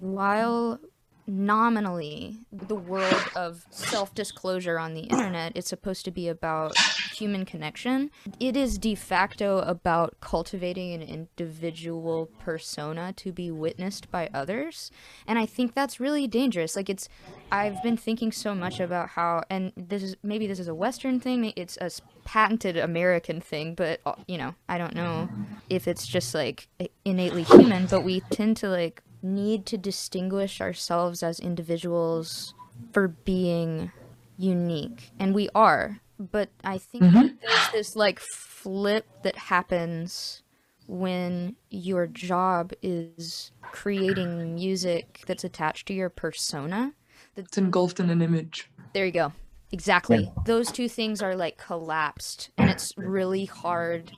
while 0.00 0.80
nominally 1.26 2.36
the 2.52 2.74
world 2.74 3.24
of 3.34 3.66
self-disclosure 3.70 4.78
on 4.78 4.94
the 4.94 5.02
internet 5.02 5.52
it's 5.56 5.68
supposed 5.68 6.04
to 6.04 6.10
be 6.10 6.28
about 6.28 6.74
human 7.16 7.44
connection. 7.44 8.10
It 8.38 8.56
is 8.56 8.78
de 8.78 8.94
facto 8.94 9.58
about 9.58 10.16
cultivating 10.20 10.92
an 10.92 11.02
individual 11.02 12.28
persona 12.38 13.12
to 13.14 13.32
be 13.32 13.50
witnessed 13.50 14.10
by 14.10 14.28
others. 14.34 14.90
And 15.26 15.38
i 15.38 15.46
think 15.46 15.74
that's 15.74 15.98
really 15.98 16.26
dangerous. 16.26 16.76
Like 16.76 16.90
it's 16.90 17.08
i've 17.50 17.82
been 17.82 17.96
thinking 17.96 18.32
so 18.32 18.54
much 18.54 18.80
about 18.80 19.10
how 19.10 19.42
and 19.48 19.72
this 19.76 20.02
is 20.02 20.16
maybe 20.22 20.46
this 20.46 20.58
is 20.58 20.66
a 20.66 20.74
western 20.74 21.20
thing 21.20 21.52
it's 21.54 21.78
a 21.80 21.88
patented 22.24 22.76
american 22.76 23.40
thing 23.40 23.72
but 23.72 24.00
uh, 24.04 24.14
you 24.26 24.36
know 24.36 24.52
i 24.68 24.76
don't 24.76 24.96
know 24.96 25.28
if 25.70 25.86
it's 25.86 26.06
just 26.08 26.34
like 26.34 26.66
innately 27.04 27.44
human 27.44 27.86
but 27.86 28.02
we 28.02 28.18
tend 28.30 28.56
to 28.56 28.68
like 28.68 29.00
need 29.34 29.66
to 29.66 29.76
distinguish 29.76 30.60
ourselves 30.60 31.22
as 31.22 31.40
individuals 31.40 32.54
for 32.92 33.08
being 33.08 33.90
unique 34.38 35.10
and 35.18 35.34
we 35.34 35.48
are 35.54 36.00
but 36.18 36.50
i 36.64 36.78
think 36.78 37.04
mm-hmm. 37.04 37.22
that 37.22 37.40
there's 37.40 37.70
this 37.72 37.96
like 37.96 38.18
flip 38.20 39.06
that 39.22 39.36
happens 39.36 40.42
when 40.86 41.56
your 41.70 42.06
job 42.06 42.72
is 42.82 43.50
creating 43.72 44.54
music 44.54 45.22
that's 45.26 45.44
attached 45.44 45.86
to 45.88 45.94
your 45.94 46.08
persona 46.08 46.92
It's 47.36 47.58
engulfed 47.58 48.00
in 48.00 48.10
an 48.10 48.22
image. 48.22 48.70
there 48.92 49.06
you 49.06 49.12
go. 49.12 49.32
Exactly. 49.72 50.30
Those 50.44 50.70
two 50.70 50.88
things 50.88 51.20
are 51.22 51.34
like 51.34 51.58
collapsed 51.58 52.50
and 52.56 52.70
it's 52.70 52.96
really 52.96 53.46
hard 53.46 54.12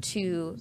to 0.00 0.56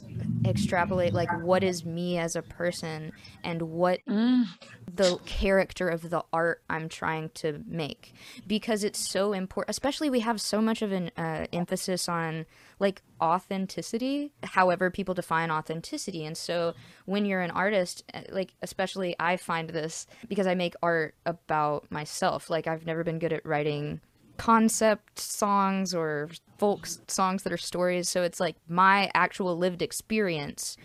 extrapolate 0.45 1.13
like 1.13 1.29
what 1.41 1.63
is 1.63 1.85
me 1.85 2.17
as 2.17 2.35
a 2.35 2.41
person 2.41 3.11
and 3.43 3.61
what 3.61 3.99
the 4.05 5.17
character 5.25 5.89
of 5.89 6.09
the 6.09 6.23
art 6.31 6.61
I'm 6.69 6.89
trying 6.89 7.29
to 7.35 7.61
make. 7.67 8.13
Because 8.47 8.83
it's 8.83 8.99
so 8.99 9.33
important 9.33 9.69
especially 9.69 10.09
we 10.09 10.21
have 10.21 10.39
so 10.39 10.61
much 10.61 10.81
of 10.81 10.91
an 10.91 11.11
uh, 11.17 11.45
emphasis 11.53 12.07
on 12.09 12.45
like 12.79 13.01
authenticity 13.21 14.31
however 14.43 14.89
people 14.89 15.13
define 15.13 15.51
authenticity. 15.51 16.25
And 16.25 16.37
so 16.37 16.73
when 17.05 17.25
you're 17.25 17.41
an 17.41 17.51
artist 17.51 18.03
uh, 18.13 18.21
like 18.29 18.53
especially 18.61 19.15
I 19.19 19.37
find 19.37 19.69
this 19.69 20.07
because 20.27 20.47
I 20.47 20.55
make 20.55 20.75
art 20.81 21.15
about 21.25 21.91
myself. 21.91 22.49
Like 22.49 22.67
I've 22.67 22.85
never 22.85 23.03
been 23.03 23.19
good 23.19 23.33
at 23.33 23.45
writing 23.45 24.01
concept 24.43 25.17
songs 25.17 25.93
or 25.93 26.29
folk 26.57 26.85
songs 27.07 27.43
that 27.43 27.53
are 27.53 27.57
stories. 27.57 28.09
So 28.09 28.23
it's 28.23 28.41
like 28.41 28.57
my 28.67 29.09
actual 29.13 29.57
lived 29.57 29.81
experience 29.81 30.75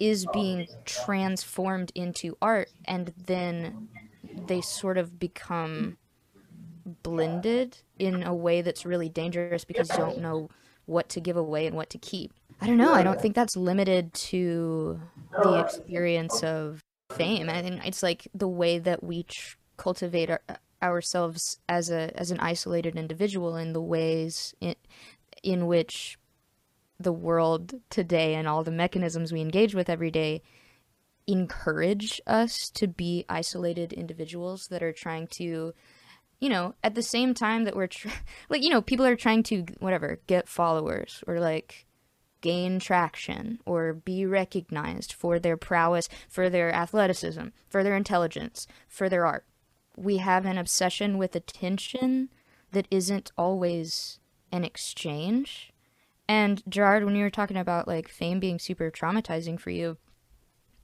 is 0.00 0.26
being 0.32 0.66
transformed 0.84 1.92
into 1.94 2.36
art 2.42 2.70
and 2.86 3.12
then 3.16 3.88
they 4.48 4.60
sort 4.60 4.98
of 4.98 5.16
become 5.20 5.96
blended 7.04 7.78
in 8.00 8.24
a 8.24 8.34
way 8.34 8.62
that's 8.62 8.84
really 8.84 9.08
dangerous 9.08 9.64
because 9.64 9.88
you 9.90 9.96
don't 9.96 10.18
know 10.18 10.48
what 10.86 11.08
to 11.10 11.20
give 11.20 11.36
away 11.36 11.68
and 11.68 11.76
what 11.76 11.90
to 11.90 11.98
keep. 11.98 12.32
I 12.60 12.66
don't 12.66 12.78
know. 12.78 12.94
I 12.94 13.04
don't 13.04 13.20
think 13.20 13.36
that's 13.36 13.56
limited 13.56 14.12
to 14.14 15.00
the 15.40 15.60
experience 15.60 16.42
of 16.42 16.82
fame. 17.12 17.48
I 17.48 17.62
think 17.62 17.86
it's 17.86 18.02
like 18.02 18.26
the 18.34 18.48
way 18.48 18.80
that 18.80 19.04
we 19.04 19.24
cultivate 19.76 20.30
our, 20.30 20.40
ourselves 20.84 21.58
as 21.68 21.90
a 21.90 22.16
as 22.18 22.30
an 22.30 22.38
isolated 22.40 22.96
individual 22.96 23.56
in 23.56 23.72
the 23.72 23.80
ways 23.80 24.54
in, 24.60 24.74
in 25.42 25.66
which 25.66 26.18
the 27.00 27.12
world 27.12 27.74
today 27.90 28.34
and 28.34 28.46
all 28.46 28.62
the 28.62 28.70
mechanisms 28.70 29.32
we 29.32 29.40
engage 29.40 29.74
with 29.74 29.90
every 29.90 30.10
day 30.10 30.42
encourage 31.26 32.20
us 32.26 32.70
to 32.70 32.86
be 32.86 33.24
isolated 33.28 33.92
individuals 33.92 34.68
that 34.68 34.82
are 34.82 34.92
trying 34.92 35.26
to 35.26 35.72
you 36.40 36.48
know 36.48 36.74
at 36.84 36.94
the 36.94 37.02
same 37.02 37.32
time 37.32 37.64
that 37.64 37.74
we're 37.74 37.86
tr- 37.86 38.08
like 38.48 38.62
you 38.62 38.70
know 38.70 38.82
people 38.82 39.06
are 39.06 39.16
trying 39.16 39.42
to 39.42 39.64
whatever 39.80 40.20
get 40.26 40.48
followers 40.48 41.24
or 41.26 41.40
like 41.40 41.86
gain 42.42 42.78
traction 42.78 43.58
or 43.64 43.94
be 43.94 44.26
recognized 44.26 45.14
for 45.14 45.38
their 45.38 45.56
prowess 45.56 46.08
for 46.28 46.50
their 46.50 46.70
athleticism 46.74 47.46
for 47.70 47.82
their 47.82 47.96
intelligence 47.96 48.66
for 48.86 49.08
their 49.08 49.24
art 49.24 49.46
we 49.96 50.18
have 50.18 50.44
an 50.44 50.58
obsession 50.58 51.18
with 51.18 51.36
attention 51.36 52.30
that 52.72 52.88
isn't 52.90 53.32
always 53.38 54.18
an 54.52 54.64
exchange. 54.64 55.72
And 56.28 56.62
Gerard, 56.68 57.04
when 57.04 57.16
you 57.16 57.22
were 57.22 57.30
talking 57.30 57.56
about 57.56 57.86
like 57.86 58.08
fame 58.08 58.40
being 58.40 58.58
super 58.58 58.90
traumatizing 58.90 59.58
for 59.60 59.70
you, 59.70 59.96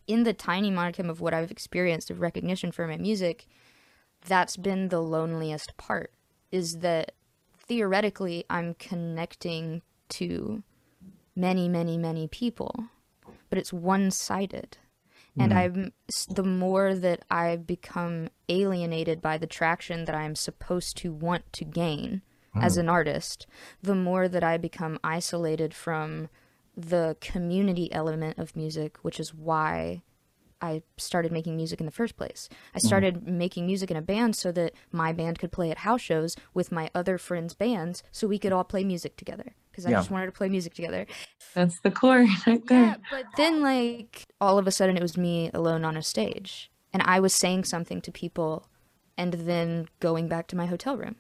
in 0.07 0.25
the 0.25 0.33
tiny 0.33 0.71
modicum 0.71 1.09
of 1.09 1.21
what 1.21 1.35
I've 1.35 1.51
experienced 1.51 2.11
of 2.11 2.21
recognition 2.21 2.73
for 2.73 2.87
my 2.87 2.97
music, 2.97 3.47
that's 4.27 4.57
been 4.57 4.89
the 4.89 5.01
loneliest 5.01 5.77
part. 5.77 6.13
Is 6.51 6.79
that 6.79 7.13
theoretically 7.57 8.45
I'm 8.51 8.75
connecting 8.75 9.83
to 10.11 10.63
many, 11.37 11.69
many, 11.69 11.97
many 11.97 12.27
people, 12.27 12.87
but 13.49 13.59
it's 13.59 13.73
one 13.73 14.11
sided 14.11 14.79
and 15.39 15.53
mm. 15.53 15.57
i'm 15.57 15.93
the 16.35 16.43
more 16.43 16.95
that 16.95 17.25
i 17.31 17.57
become 17.57 18.29
alienated 18.49 19.21
by 19.21 19.39
the 19.39 19.47
traction 19.47 20.05
that 20.05 20.15
i'm 20.15 20.35
supposed 20.35 20.97
to 20.97 21.13
want 21.13 21.51
to 21.53 21.65
gain 21.65 22.23
as 22.55 22.77
mm. 22.77 22.81
an 22.81 22.89
artist 22.89 23.47
the 23.83 23.95
more 23.95 24.29
that 24.29 24.43
i 24.43 24.57
become 24.57 24.99
isolated 25.05 25.73
from 25.73 26.29
the 26.77 27.17
community 27.21 27.93
element 27.93 28.39
of 28.39 28.57
music, 28.57 28.99
which 29.03 29.21
is 29.21 29.35
why 29.35 30.03
I 30.63 30.83
started 30.99 31.33
making 31.33 31.57
music 31.57 31.81
in 31.81 31.87
the 31.87 31.93
first 31.93 32.17
place. 32.17 32.49
I 32.75 32.79
mm. 32.79 32.83
started 32.83 33.27
making 33.27 33.67
music 33.67 33.91
in 33.91 33.97
a 33.97 34.03
band 34.03 34.37
so 34.37 34.53
that 34.53 34.75
my 34.93 35.13
band 35.13 35.39
could 35.39 35.53
play 35.53 35.71
at 35.71 35.79
house 35.79 36.03
shows 36.03 36.37
with 36.53 36.71
my 36.71 36.91
other 36.95 37.19
friends' 37.19 37.55
bands 37.55 38.03
so 38.13 38.27
we 38.27 38.39
could 38.39 38.53
all 38.53 38.65
play 38.65 38.85
music 38.85 39.17
together 39.17 39.55
because 39.71 39.87
I 39.87 39.91
Yeah. 39.91 39.97
just 39.99 40.11
wanted 40.11 40.27
to 40.27 40.33
play 40.33 40.49
music 40.49 40.75
together. 40.75 41.07
That's 41.55 41.81
the 41.81 41.91
core 41.91 42.27
right 42.47 42.65
there. 42.67 42.85
Yeah, 42.85 42.97
but 43.11 43.25
then 43.37 43.63
like 43.63 44.27
all 44.41 44.59
of 44.59 44.67
a 44.67 44.71
sudden 44.71 44.97
it 44.97 45.03
was 45.03 45.17
me 45.17 45.51
alone 45.55 45.85
on 45.85 45.97
a 45.97 46.03
stage 46.03 46.71
and 46.93 47.03
I 47.05 47.21
was 47.21 47.35
saying 47.35 47.65
something 47.65 48.01
to 48.03 48.13
people 48.13 48.69
and 49.17 49.33
then 49.35 49.89
going 50.01 50.29
back 50.29 50.47
to 50.49 50.57
my 50.57 50.67
hotel 50.67 50.97
room. 50.97 51.17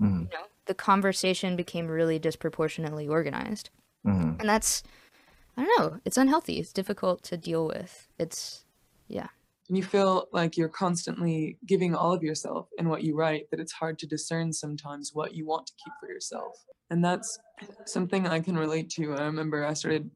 Mhm. 0.00 0.22
You 0.32 0.38
know, 0.38 0.44
the 0.66 0.74
conversation 0.74 1.56
became 1.56 1.86
really 1.88 2.18
disproportionately 2.18 3.06
organized. 3.08 3.70
Mhm. 4.06 4.38
And 4.40 4.48
that's 4.48 4.82
I 5.58 5.64
don't 5.64 5.78
know, 5.80 6.00
it's 6.04 6.18
unhealthy. 6.18 6.58
It's 6.58 6.72
difficult 6.72 7.22
to 7.24 7.36
deal 7.38 7.66
with. 7.66 8.08
It's 8.18 8.64
yeah. 9.08 9.28
And 9.68 9.76
you 9.76 9.82
feel 9.82 10.28
like 10.32 10.56
you're 10.56 10.68
constantly 10.68 11.58
giving 11.66 11.94
all 11.94 12.12
of 12.12 12.22
yourself 12.22 12.68
in 12.78 12.88
what 12.88 13.02
you 13.02 13.16
write, 13.16 13.50
that 13.50 13.60
it's 13.60 13.72
hard 13.72 13.98
to 14.00 14.06
discern 14.06 14.52
sometimes 14.52 15.10
what 15.12 15.34
you 15.34 15.46
want 15.46 15.66
to 15.66 15.72
keep 15.82 15.92
for 16.00 16.08
yourself. 16.08 16.56
And 16.90 17.04
that's 17.04 17.38
something 17.86 18.26
I 18.26 18.40
can 18.40 18.56
relate 18.56 18.90
to. 18.90 19.14
I 19.14 19.24
remember 19.24 19.64
I 19.64 19.74
started 19.74 20.08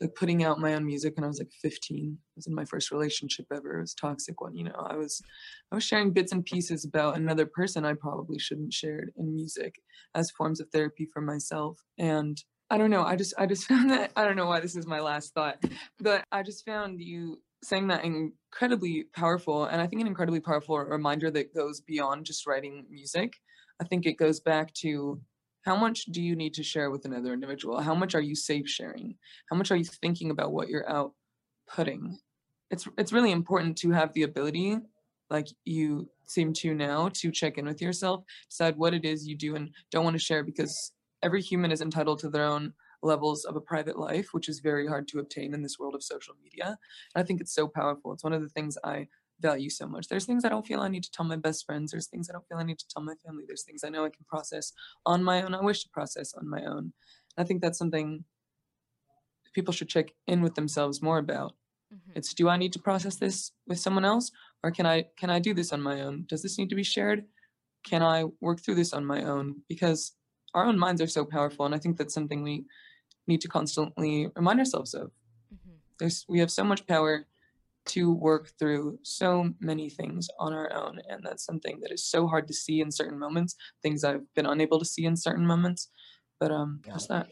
like 0.00 0.14
putting 0.14 0.44
out 0.44 0.58
my 0.58 0.74
own 0.74 0.84
music 0.84 1.16
when 1.16 1.24
I 1.24 1.28
was 1.28 1.38
like 1.38 1.50
15. 1.62 2.12
It 2.12 2.36
was 2.36 2.46
in 2.46 2.54
my 2.54 2.64
first 2.64 2.90
relationship 2.90 3.46
ever. 3.54 3.78
It 3.78 3.82
was 3.82 3.94
toxic 3.94 4.40
one, 4.40 4.54
you 4.54 4.64
know. 4.64 4.86
I 4.88 4.96
was 4.96 5.22
I 5.70 5.76
was 5.76 5.84
sharing 5.84 6.12
bits 6.12 6.32
and 6.32 6.44
pieces 6.44 6.84
about 6.84 7.16
another 7.16 7.46
person 7.46 7.84
I 7.84 7.94
probably 7.94 8.38
shouldn't 8.38 8.72
shared 8.72 9.12
in 9.16 9.34
music 9.34 9.76
as 10.14 10.30
forms 10.30 10.60
of 10.60 10.68
therapy 10.70 11.08
for 11.12 11.22
myself. 11.22 11.78
And 11.98 12.36
I 12.68 12.78
don't 12.78 12.90
know, 12.90 13.04
I 13.04 13.16
just 13.16 13.34
I 13.38 13.46
just 13.46 13.64
found 13.68 13.90
that 13.90 14.12
I 14.16 14.24
don't 14.24 14.36
know 14.36 14.46
why 14.46 14.60
this 14.60 14.76
is 14.76 14.86
my 14.86 15.00
last 15.00 15.32
thought, 15.34 15.62
but 16.00 16.24
I 16.32 16.42
just 16.42 16.64
found 16.66 17.00
you 17.00 17.38
saying 17.62 17.88
that 17.88 18.04
incredibly 18.04 19.04
powerful 19.14 19.66
and 19.66 19.80
I 19.80 19.86
think 19.86 20.00
an 20.00 20.08
incredibly 20.08 20.40
powerful 20.40 20.78
reminder 20.78 21.30
that 21.30 21.54
goes 21.54 21.80
beyond 21.80 22.26
just 22.26 22.46
writing 22.46 22.86
music. 22.90 23.34
I 23.80 23.84
think 23.84 24.04
it 24.04 24.18
goes 24.18 24.40
back 24.40 24.72
to 24.74 25.20
how 25.62 25.76
much 25.76 26.06
do 26.06 26.20
you 26.20 26.34
need 26.34 26.54
to 26.54 26.62
share 26.62 26.90
with 26.90 27.04
another 27.04 27.32
individual? 27.32 27.80
How 27.80 27.94
much 27.94 28.14
are 28.14 28.20
you 28.20 28.34
safe 28.34 28.68
sharing? 28.68 29.14
How 29.48 29.56
much 29.56 29.70
are 29.70 29.76
you 29.76 29.84
thinking 29.84 30.30
about 30.30 30.52
what 30.52 30.68
you're 30.68 30.84
outputting? 30.84 32.16
It's 32.70 32.88
it's 32.98 33.12
really 33.12 33.30
important 33.30 33.78
to 33.78 33.90
have 33.90 34.12
the 34.12 34.24
ability, 34.24 34.78
like 35.30 35.46
you 35.64 36.08
seem 36.26 36.52
to 36.54 36.74
now, 36.74 37.10
to 37.14 37.30
check 37.30 37.58
in 37.58 37.66
with 37.66 37.80
yourself, 37.80 38.24
decide 38.48 38.76
what 38.76 38.94
it 38.94 39.04
is 39.04 39.26
you 39.26 39.36
do 39.36 39.54
and 39.54 39.70
don't 39.90 40.04
want 40.04 40.14
to 40.14 40.22
share 40.22 40.42
because 40.42 40.92
every 41.22 41.40
human 41.40 41.70
is 41.70 41.80
entitled 41.80 42.18
to 42.20 42.30
their 42.30 42.44
own 42.44 42.72
levels 43.02 43.44
of 43.44 43.56
a 43.56 43.60
private 43.60 43.98
life, 43.98 44.28
which 44.32 44.48
is 44.48 44.60
very 44.60 44.86
hard 44.86 45.08
to 45.08 45.18
obtain 45.18 45.54
in 45.54 45.62
this 45.62 45.78
world 45.78 45.94
of 45.94 46.02
social 46.02 46.34
media. 46.42 46.78
And 47.14 47.22
I 47.22 47.26
think 47.26 47.40
it's 47.40 47.54
so 47.54 47.66
powerful. 47.66 48.12
It's 48.12 48.24
one 48.24 48.32
of 48.32 48.42
the 48.42 48.48
things 48.48 48.78
I 48.84 49.08
value 49.40 49.68
so 49.68 49.86
much. 49.86 50.08
There's 50.08 50.24
things 50.24 50.44
I 50.44 50.48
don't 50.48 50.66
feel 50.66 50.80
I 50.80 50.88
need 50.88 51.02
to 51.02 51.10
tell 51.10 51.26
my 51.26 51.36
best 51.36 51.66
friends. 51.66 51.90
There's 51.90 52.06
things 52.06 52.30
I 52.30 52.32
don't 52.32 52.46
feel 52.48 52.58
I 52.58 52.62
need 52.62 52.78
to 52.78 52.88
tell 52.88 53.02
my 53.02 53.14
family. 53.26 53.44
There's 53.46 53.64
things 53.64 53.82
I 53.84 53.88
know 53.88 54.04
I 54.04 54.10
can 54.10 54.24
process 54.28 54.72
on 55.04 55.22
my 55.24 55.42
own. 55.42 55.54
I 55.54 55.60
wish 55.60 55.82
to 55.82 55.88
process 55.90 56.32
on 56.34 56.48
my 56.48 56.64
own. 56.64 56.92
I 57.36 57.44
think 57.44 57.60
that's 57.60 57.78
something 57.78 58.24
people 59.52 59.74
should 59.74 59.88
check 59.88 60.12
in 60.26 60.40
with 60.42 60.54
themselves 60.54 61.02
more 61.02 61.18
about. 61.18 61.54
Mm-hmm. 61.92 62.12
It's 62.16 62.32
do 62.32 62.48
I 62.48 62.56
need 62.56 62.72
to 62.72 62.78
process 62.78 63.16
this 63.16 63.52
with 63.66 63.78
someone 63.78 64.04
else 64.04 64.30
or 64.62 64.70
can 64.70 64.86
I 64.86 65.06
can 65.18 65.30
I 65.30 65.38
do 65.38 65.52
this 65.52 65.72
on 65.72 65.82
my 65.82 66.02
own? 66.02 66.24
Does 66.28 66.42
this 66.42 66.58
need 66.58 66.70
to 66.70 66.74
be 66.74 66.84
shared? 66.84 67.24
Can 67.84 68.02
I 68.02 68.24
work 68.40 68.60
through 68.60 68.76
this 68.76 68.92
on 68.92 69.04
my 69.04 69.24
own? 69.24 69.56
Because 69.68 70.12
our 70.54 70.64
own 70.64 70.78
minds 70.78 71.02
are 71.02 71.06
so 71.06 71.24
powerful 71.24 71.66
and 71.66 71.74
I 71.74 71.78
think 71.78 71.98
that's 71.98 72.14
something 72.14 72.42
we 72.42 72.64
need 73.26 73.40
to 73.40 73.48
constantly 73.48 74.28
remind 74.34 74.58
ourselves 74.58 74.94
of. 74.94 75.10
There's 75.98 76.24
we 76.28 76.40
have 76.40 76.50
so 76.50 76.64
much 76.64 76.86
power 76.86 77.26
to 77.84 78.12
work 78.12 78.52
through 78.58 78.98
so 79.02 79.52
many 79.60 79.90
things 79.90 80.28
on 80.38 80.52
our 80.52 80.72
own 80.72 81.00
and 81.08 81.20
that's 81.24 81.44
something 81.44 81.80
that 81.80 81.90
is 81.92 82.04
so 82.04 82.28
hard 82.28 82.46
to 82.46 82.54
see 82.54 82.80
in 82.80 82.92
certain 82.92 83.18
moments, 83.18 83.56
things 83.82 84.04
I've 84.04 84.22
been 84.34 84.46
unable 84.46 84.78
to 84.78 84.84
see 84.84 85.04
in 85.04 85.16
certain 85.16 85.46
moments. 85.46 85.90
But 86.38 86.50
um 86.52 86.80
just 86.86 87.08
that 87.08 87.28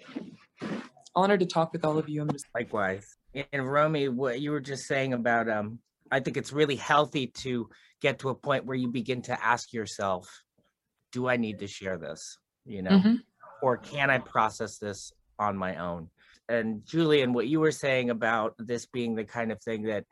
honored 1.15 1.41
to 1.41 1.47
talk 1.47 1.73
with 1.73 1.85
all 1.85 1.99
of 1.99 2.09
you. 2.09 2.23
I'm 2.23 2.31
just 2.31 2.47
Likewise. 2.55 3.17
And 3.35 3.71
Romy, 3.71 4.09
what 4.09 4.41
you 4.41 4.51
were 4.51 4.61
just 4.61 4.87
saying 4.87 5.13
about 5.13 5.49
um 5.49 5.79
I 6.11 6.21
think 6.21 6.37
it's 6.37 6.53
really 6.53 6.77
healthy 6.77 7.29
to 7.29 7.69
get 8.01 8.19
to 8.21 8.31
a 8.31 8.35
point 8.35 8.65
where 8.65 8.77
you 8.77 8.89
begin 8.89 9.23
to 9.23 9.45
ask 9.45 9.73
yourself, 9.73 10.43
do 11.13 11.29
I 11.29 11.37
need 11.37 11.61
to 11.61 11.69
share 11.69 11.99
this? 11.99 12.39
You 12.65 12.83
know, 12.83 12.99
Mhm. 12.99 13.21
or 13.63 13.77
can 13.77 14.11
I 14.11 14.19
process 14.19 14.79
this 14.79 15.13
on 15.41 15.57
my 15.57 15.77
own? 15.77 16.09
And 16.49 16.85
Julien, 16.85 17.33
what 17.33 17.49
you 17.49 17.61
were 17.61 17.73
saying 17.73 18.11
about 18.11 18.55
this 18.59 18.87
being 18.87 19.15
the 19.15 19.25
kind 19.25 19.51
of 19.51 19.61
thing 19.63 19.85
that 19.85 20.05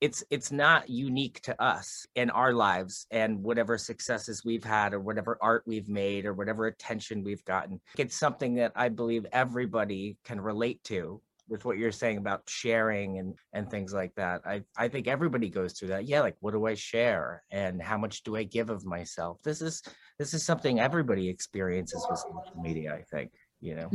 it's 0.00 0.24
it's 0.30 0.50
not 0.50 0.90
unique 0.90 1.40
to 1.42 1.62
us 1.62 2.06
in 2.16 2.28
our 2.30 2.52
lives 2.52 3.06
and 3.12 3.40
whatever 3.40 3.78
successes 3.78 4.44
we've 4.44 4.64
had 4.64 4.94
or 4.94 5.00
whatever 5.00 5.38
art 5.40 5.62
we've 5.64 5.88
made 5.88 6.26
or 6.26 6.34
whatever 6.34 6.66
attention 6.66 7.22
we've 7.22 7.44
gotten. 7.44 7.80
It's 7.96 8.16
something 8.16 8.54
that 8.56 8.72
I 8.74 8.88
believe 8.88 9.26
everybody 9.32 10.16
can 10.24 10.40
relate 10.40 10.82
to 10.84 11.22
with 11.48 11.64
what 11.64 11.78
you're 11.78 11.92
saying 11.92 12.16
about 12.16 12.42
sharing 12.48 13.18
and 13.18 13.34
and 13.52 13.70
things 13.70 13.92
like 13.92 14.12
that. 14.16 14.40
I 14.44 14.62
I 14.76 14.88
think 14.88 15.06
everybody 15.06 15.50
goes 15.50 15.74
through 15.74 15.88
that. 15.88 16.08
Yeah, 16.08 16.22
like 16.22 16.36
what 16.40 16.52
do 16.52 16.66
I 16.66 16.74
share 16.74 17.44
and 17.52 17.80
how 17.80 17.98
much 17.98 18.24
do 18.24 18.34
I 18.34 18.42
give 18.42 18.70
of 18.70 18.84
myself? 18.84 19.38
This 19.44 19.62
is 19.62 19.82
this 20.18 20.34
is 20.34 20.42
something 20.44 20.80
everybody 20.80 21.28
experiences 21.28 22.04
with 22.10 22.18
social 22.18 22.60
media, 22.60 22.92
I 22.92 23.02
think, 23.02 23.30
you 23.62 23.76
know. 23.76 23.88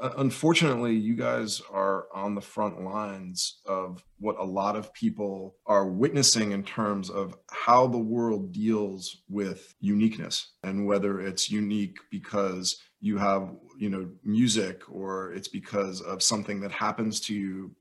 Uh, 0.00 0.12
unfortunately, 0.18 0.94
you 0.94 1.14
guys 1.16 1.60
are 1.70 2.06
on 2.14 2.34
the 2.36 2.40
front 2.40 2.80
lines 2.82 3.60
of 3.66 4.02
what 4.20 4.38
a 4.38 4.44
lot 4.44 4.76
of 4.76 4.94
people 4.94 5.56
are 5.66 5.86
witnessing 5.88 6.52
in 6.52 6.62
terms 6.62 7.10
of 7.10 7.36
how 7.50 7.88
the 7.88 7.98
world 7.98 8.52
deals 8.52 9.22
with 9.28 9.74
uniqueness 9.80 10.52
and 10.62 10.86
whether 10.86 11.20
it's 11.20 11.50
unique 11.50 11.98
because 12.10 12.80
you 13.00 13.18
have, 13.18 13.50
you 13.78 13.90
know, 13.90 14.08
music 14.24 14.82
or 14.88 15.32
it's 15.32 15.48
because 15.48 16.00
of 16.02 16.22
something 16.22 16.60
that 16.60 16.70
happens 16.70 17.18
to 17.20 17.34
you, 17.34 17.74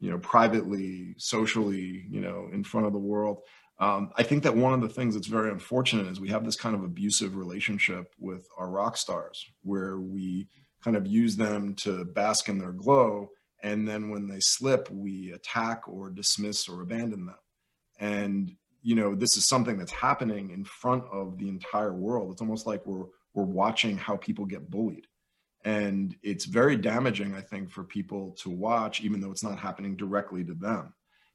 you 0.00 0.10
know, 0.10 0.18
privately, 0.18 1.14
socially, 1.18 2.06
you 2.08 2.20
know, 2.20 2.48
in 2.52 2.64
front 2.64 2.86
of 2.86 2.94
the 2.94 2.98
world. 2.98 3.42
Um, 3.84 4.12
I 4.16 4.22
think 4.22 4.44
that 4.44 4.56
one 4.56 4.72
of 4.72 4.80
the 4.80 4.88
things 4.88 5.14
that's 5.14 5.26
very 5.26 5.50
unfortunate 5.50 6.06
is 6.06 6.18
we 6.18 6.30
have 6.30 6.42
this 6.42 6.56
kind 6.56 6.74
of 6.74 6.84
abusive 6.84 7.36
relationship 7.36 8.14
with 8.18 8.48
our 8.56 8.70
rock 8.70 8.96
stars 8.96 9.44
where 9.62 9.98
we 9.98 10.48
kind 10.82 10.96
of 10.96 11.06
use 11.06 11.36
them 11.36 11.74
to 11.74 12.06
bask 12.06 12.48
in 12.48 12.58
their 12.58 12.72
glow. 12.72 13.28
And 13.62 13.86
then 13.86 14.08
when 14.08 14.26
they 14.26 14.40
slip, 14.40 14.90
we 14.90 15.32
attack 15.32 15.86
or 15.86 16.08
dismiss 16.08 16.66
or 16.66 16.80
abandon 16.80 17.26
them. 17.26 17.36
And, 18.00 18.56
you 18.80 18.94
know, 18.94 19.14
this 19.14 19.36
is 19.36 19.46
something 19.46 19.76
that's 19.76 19.92
happening 19.92 20.48
in 20.48 20.64
front 20.64 21.04
of 21.12 21.36
the 21.36 21.50
entire 21.50 21.92
world. 21.92 22.32
It's 22.32 22.40
almost 22.40 22.66
like 22.66 22.86
we're, 22.86 23.04
we're 23.34 23.44
watching 23.44 23.98
how 23.98 24.16
people 24.16 24.46
get 24.46 24.70
bullied. 24.70 25.06
And 25.62 26.16
it's 26.22 26.46
very 26.46 26.76
damaging, 26.76 27.34
I 27.34 27.42
think, 27.42 27.70
for 27.70 27.84
people 27.84 28.34
to 28.38 28.48
watch, 28.48 29.02
even 29.02 29.20
though 29.20 29.30
it's 29.30 29.44
not 29.44 29.58
happening 29.58 29.94
directly 29.94 30.42
to 30.44 30.54
them. 30.54 30.94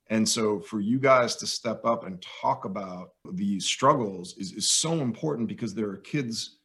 And 0.10 0.28
so 0.28 0.60
for 0.60 0.80
you 0.80 0.99
guys 0.99 1.36
to 1.38 1.47
step 1.47 1.86
up 1.86 2.05
and 2.05 2.24
talk 2.41 2.66
about 2.66 3.12
these 3.34 3.66
struggles 3.66 4.36
is, 4.38 4.53
is 4.53 4.70
so 4.70 4.93
important 4.93 5.47
because 5.47 5.76
there 5.76 5.89
are 5.89 5.97
kids, 5.97 6.57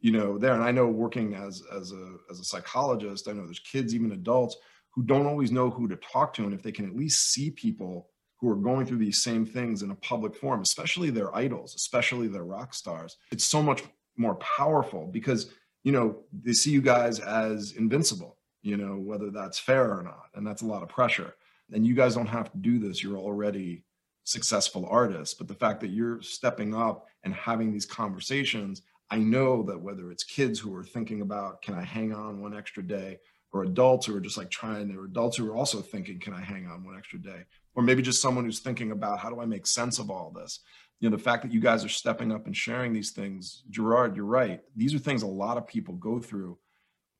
you 0.00 0.12
know, 0.12 0.36
there. 0.38 0.52
And 0.52 0.62
I 0.62 0.70
know 0.70 0.86
working 0.86 1.34
as, 1.34 1.62
as 1.74 1.92
a, 1.92 2.16
as 2.30 2.40
a 2.40 2.44
psychologist, 2.44 3.26
I 3.26 3.32
know 3.32 3.44
there's 3.46 3.60
kids, 3.60 3.94
even 3.94 4.12
adults 4.12 4.56
who 4.90 5.02
don't 5.02 5.26
always 5.26 5.50
know 5.50 5.70
who 5.70 5.88
to 5.88 5.96
talk 5.96 6.34
to. 6.34 6.44
And 6.44 6.52
if 6.52 6.62
they 6.62 6.72
can 6.72 6.86
at 6.86 6.96
least 6.96 7.32
see 7.32 7.50
people 7.50 8.10
who 8.38 8.50
are 8.50 8.56
going 8.56 8.84
through 8.84 8.98
these 8.98 9.22
same 9.22 9.46
things 9.46 9.82
in 9.82 9.90
a 9.92 9.96
public 9.96 10.34
forum, 10.34 10.60
especially 10.60 11.08
their 11.08 11.34
idols, 11.34 11.74
especially 11.74 12.28
their 12.28 12.44
rock 12.44 12.74
stars, 12.74 13.16
it's 13.32 13.44
so 13.44 13.62
much 13.62 13.82
more 14.16 14.34
powerful 14.36 15.06
because, 15.06 15.52
you 15.84 15.92
know, 15.92 16.18
they 16.42 16.52
see 16.52 16.70
you 16.70 16.82
guys 16.82 17.18
as 17.20 17.72
invincible, 17.72 18.36
you 18.62 18.76
know, 18.76 18.96
whether 18.96 19.30
that's 19.30 19.58
fair 19.58 19.90
or 19.96 20.02
not. 20.02 20.26
And 20.34 20.46
that's 20.46 20.62
a 20.62 20.66
lot 20.66 20.82
of 20.82 20.88
pressure 20.90 21.34
and 21.72 21.86
you 21.86 21.94
guys 21.94 22.14
don't 22.14 22.26
have 22.26 22.50
to 22.52 22.58
do 22.58 22.78
this. 22.78 23.02
You're 23.02 23.18
already 23.18 23.84
successful 24.24 24.86
artists. 24.88 25.34
But 25.34 25.48
the 25.48 25.54
fact 25.54 25.80
that 25.80 25.90
you're 25.90 26.22
stepping 26.22 26.74
up 26.74 27.06
and 27.24 27.34
having 27.34 27.72
these 27.72 27.86
conversations 27.86 28.82
i 29.10 29.18
know 29.18 29.62
that 29.62 29.80
whether 29.80 30.10
it's 30.10 30.24
kids 30.24 30.58
who 30.58 30.74
are 30.74 30.84
thinking 30.84 31.20
about 31.20 31.62
can 31.62 31.74
i 31.74 31.82
hang 31.82 32.12
on 32.12 32.40
one 32.40 32.56
extra 32.56 32.82
day? 32.82 33.18
or 33.52 33.64
adults 33.64 34.06
who 34.06 34.16
are 34.16 34.20
just 34.20 34.38
like 34.38 34.48
trying 34.48 34.94
or 34.94 35.06
adults 35.06 35.36
who 35.36 35.50
are 35.50 35.56
also 35.56 35.80
thinking 35.80 36.20
can 36.20 36.32
i 36.32 36.40
hang 36.40 36.66
on 36.66 36.84
one 36.84 36.96
extra 36.96 37.18
day? 37.18 37.44
or 37.74 37.82
maybe 37.82 38.02
just 38.02 38.22
someone 38.22 38.44
who's 38.44 38.60
thinking 38.60 38.92
about 38.92 39.18
how 39.18 39.28
do 39.28 39.40
i 39.40 39.46
make 39.46 39.66
sense 39.66 39.98
of 39.98 40.10
all 40.10 40.30
this? 40.30 40.60
You 41.00 41.08
know 41.08 41.16
the 41.16 41.22
fact 41.22 41.42
that 41.42 41.52
you 41.52 41.60
guys 41.60 41.84
are 41.84 41.88
stepping 41.88 42.30
up 42.30 42.46
and 42.46 42.56
sharing 42.56 42.92
these 42.92 43.10
things 43.10 43.64
gerard 43.70 44.16
you're 44.16 44.24
right. 44.24 44.60
These 44.76 44.94
are 44.94 44.98
things 44.98 45.22
a 45.22 45.26
lot 45.26 45.56
of 45.56 45.66
people 45.66 45.94
go 45.94 46.20
through 46.20 46.58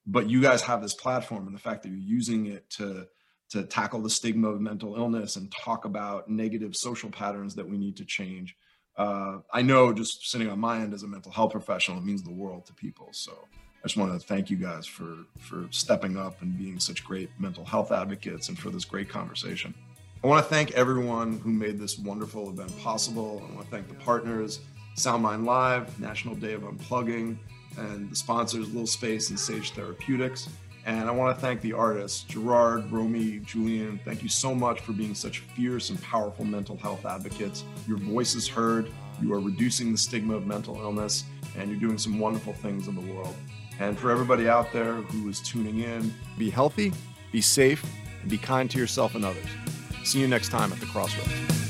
but 0.07 0.29
you 0.29 0.41
guys 0.41 0.63
have 0.63 0.83
this 0.83 0.95
platform 0.95 1.47
and 1.47 1.55
the 1.55 1.61
fact 1.61 1.83
that 1.83 1.91
you're 1.91 1.99
using 1.99 2.47
it 2.47 2.69
to 2.71 3.07
to 3.51 3.65
tackle 3.65 4.01
the 4.01 4.11
stigma 4.11 4.49
of 4.49 4.61
mental 4.61 4.97
illness 4.97 5.37
and 5.37 5.53
talk 5.53 5.85
about 5.85 6.29
negative 6.29 6.77
social 6.77 7.11
patterns 7.11 7.55
that 7.57 7.69
we 7.69 7.77
need 7.77 7.97
to 7.97 8.05
change. 8.05 8.57
Uh, 8.97 9.39
I 9.53 9.63
know 9.63 9.93
just 9.93 10.31
sitting 10.31 10.49
on 10.49 10.59
my 10.59 10.81
end 10.81 10.95
as 10.95 11.03
a 11.03 11.09
mental 11.09 11.33
health 11.33 11.53
professional, 11.53 11.99
it 11.99 12.05
means 12.05 12.23
the 12.23 12.33
world 12.33 12.67
to 12.67 12.75
people. 12.75 13.09
So 13.13 13.33
I 13.53 13.87
just 13.87 13.97
want 13.97 14.13
to 14.13 14.27
thank 14.27 14.51
you 14.51 14.57
guys 14.57 14.87
for 14.87 15.25
for 15.39 15.67
stepping 15.71 16.17
up 16.17 16.43
and 16.43 16.57
being 16.57 16.79
such 16.79 17.05
great 17.05 17.31
mental 17.39 17.65
health 17.65 17.93
advocates 17.93 18.49
and 18.49 18.59
for 18.59 18.71
this 18.71 18.85
great 18.85 19.09
conversation. 19.09 19.75
I 20.23 20.27
want 20.27 20.45
to 20.45 20.51
thank 20.51 20.73
everyone 20.73 21.39
who 21.39 21.51
made 21.51 21.79
this 21.79 21.99
wonderful 21.99 22.51
event 22.51 22.79
possible. 22.79 23.43
I 23.49 23.55
want 23.55 23.65
to 23.65 23.71
thank 23.71 23.89
the 23.89 23.95
partners, 23.95 24.61
SoundMind 24.97 25.47
Live, 25.47 25.99
National 25.99 26.35
Day 26.35 26.53
of 26.53 26.61
Unplugging, 26.61 27.39
and 27.79 28.11
the 28.11 28.17
sponsors, 28.17 28.69
Little 28.69 28.87
Space 28.87 29.31
and 29.31 29.41
Sage 29.41 29.71
Therapeutics. 29.71 30.51
And 30.91 31.09
I 31.09 31.13
want 31.13 31.37
to 31.37 31.41
thank 31.41 31.61
the 31.61 31.73
artists, 31.73 32.25
Gerard, 32.25 32.91
Romy, 32.91 33.39
Julien. 33.45 34.01
Thank 34.05 34.25
you 34.25 34.29
so 34.29 34.53
much 34.53 34.81
for 34.81 34.93
being 34.93 35.15
such 35.15 35.39
fierce 35.39 35.91
and 35.91 36.03
powerful 36.03 36.45
mental 36.45 36.77
health 36.77 37.07
advocates. 37.07 37.63
Your 37.87 37.99
voice 37.99 38.35
is 38.35 38.49
heard, 38.49 38.91
you 39.23 39.33
are 39.33 39.39
reducing 39.39 39.93
the 39.93 39.99
stigma 39.99 40.35
of 40.35 40.49
mental 40.49 40.81
illness, 40.81 41.27
and 41.57 41.71
you're 41.71 41.79
doing 41.79 41.97
some 41.97 42.19
wonderful 42.19 42.55
things 42.55 42.89
in 42.89 42.97
the 42.97 43.15
world. 43.15 43.37
And 43.79 43.97
for 43.97 44.11
everybody 44.11 44.49
out 44.49 44.73
there 44.73 44.95
who 44.95 45.29
is 45.29 45.39
tuning 45.41 45.79
in, 45.79 46.13
be 46.37 46.51
healthy, 46.51 46.93
be 47.31 47.41
safe, 47.41 47.87
and 48.21 48.29
be 48.29 48.37
kind 48.37 48.69
to 48.73 48.79
yourself 48.79 49.15
and 49.15 49.25
others. 49.25 49.47
See 50.03 50.19
you 50.19 50.27
next 50.27 50.49
time 50.49 50.73
at 50.73 50.81
the 50.81 50.87
Crossroads. 50.87 51.70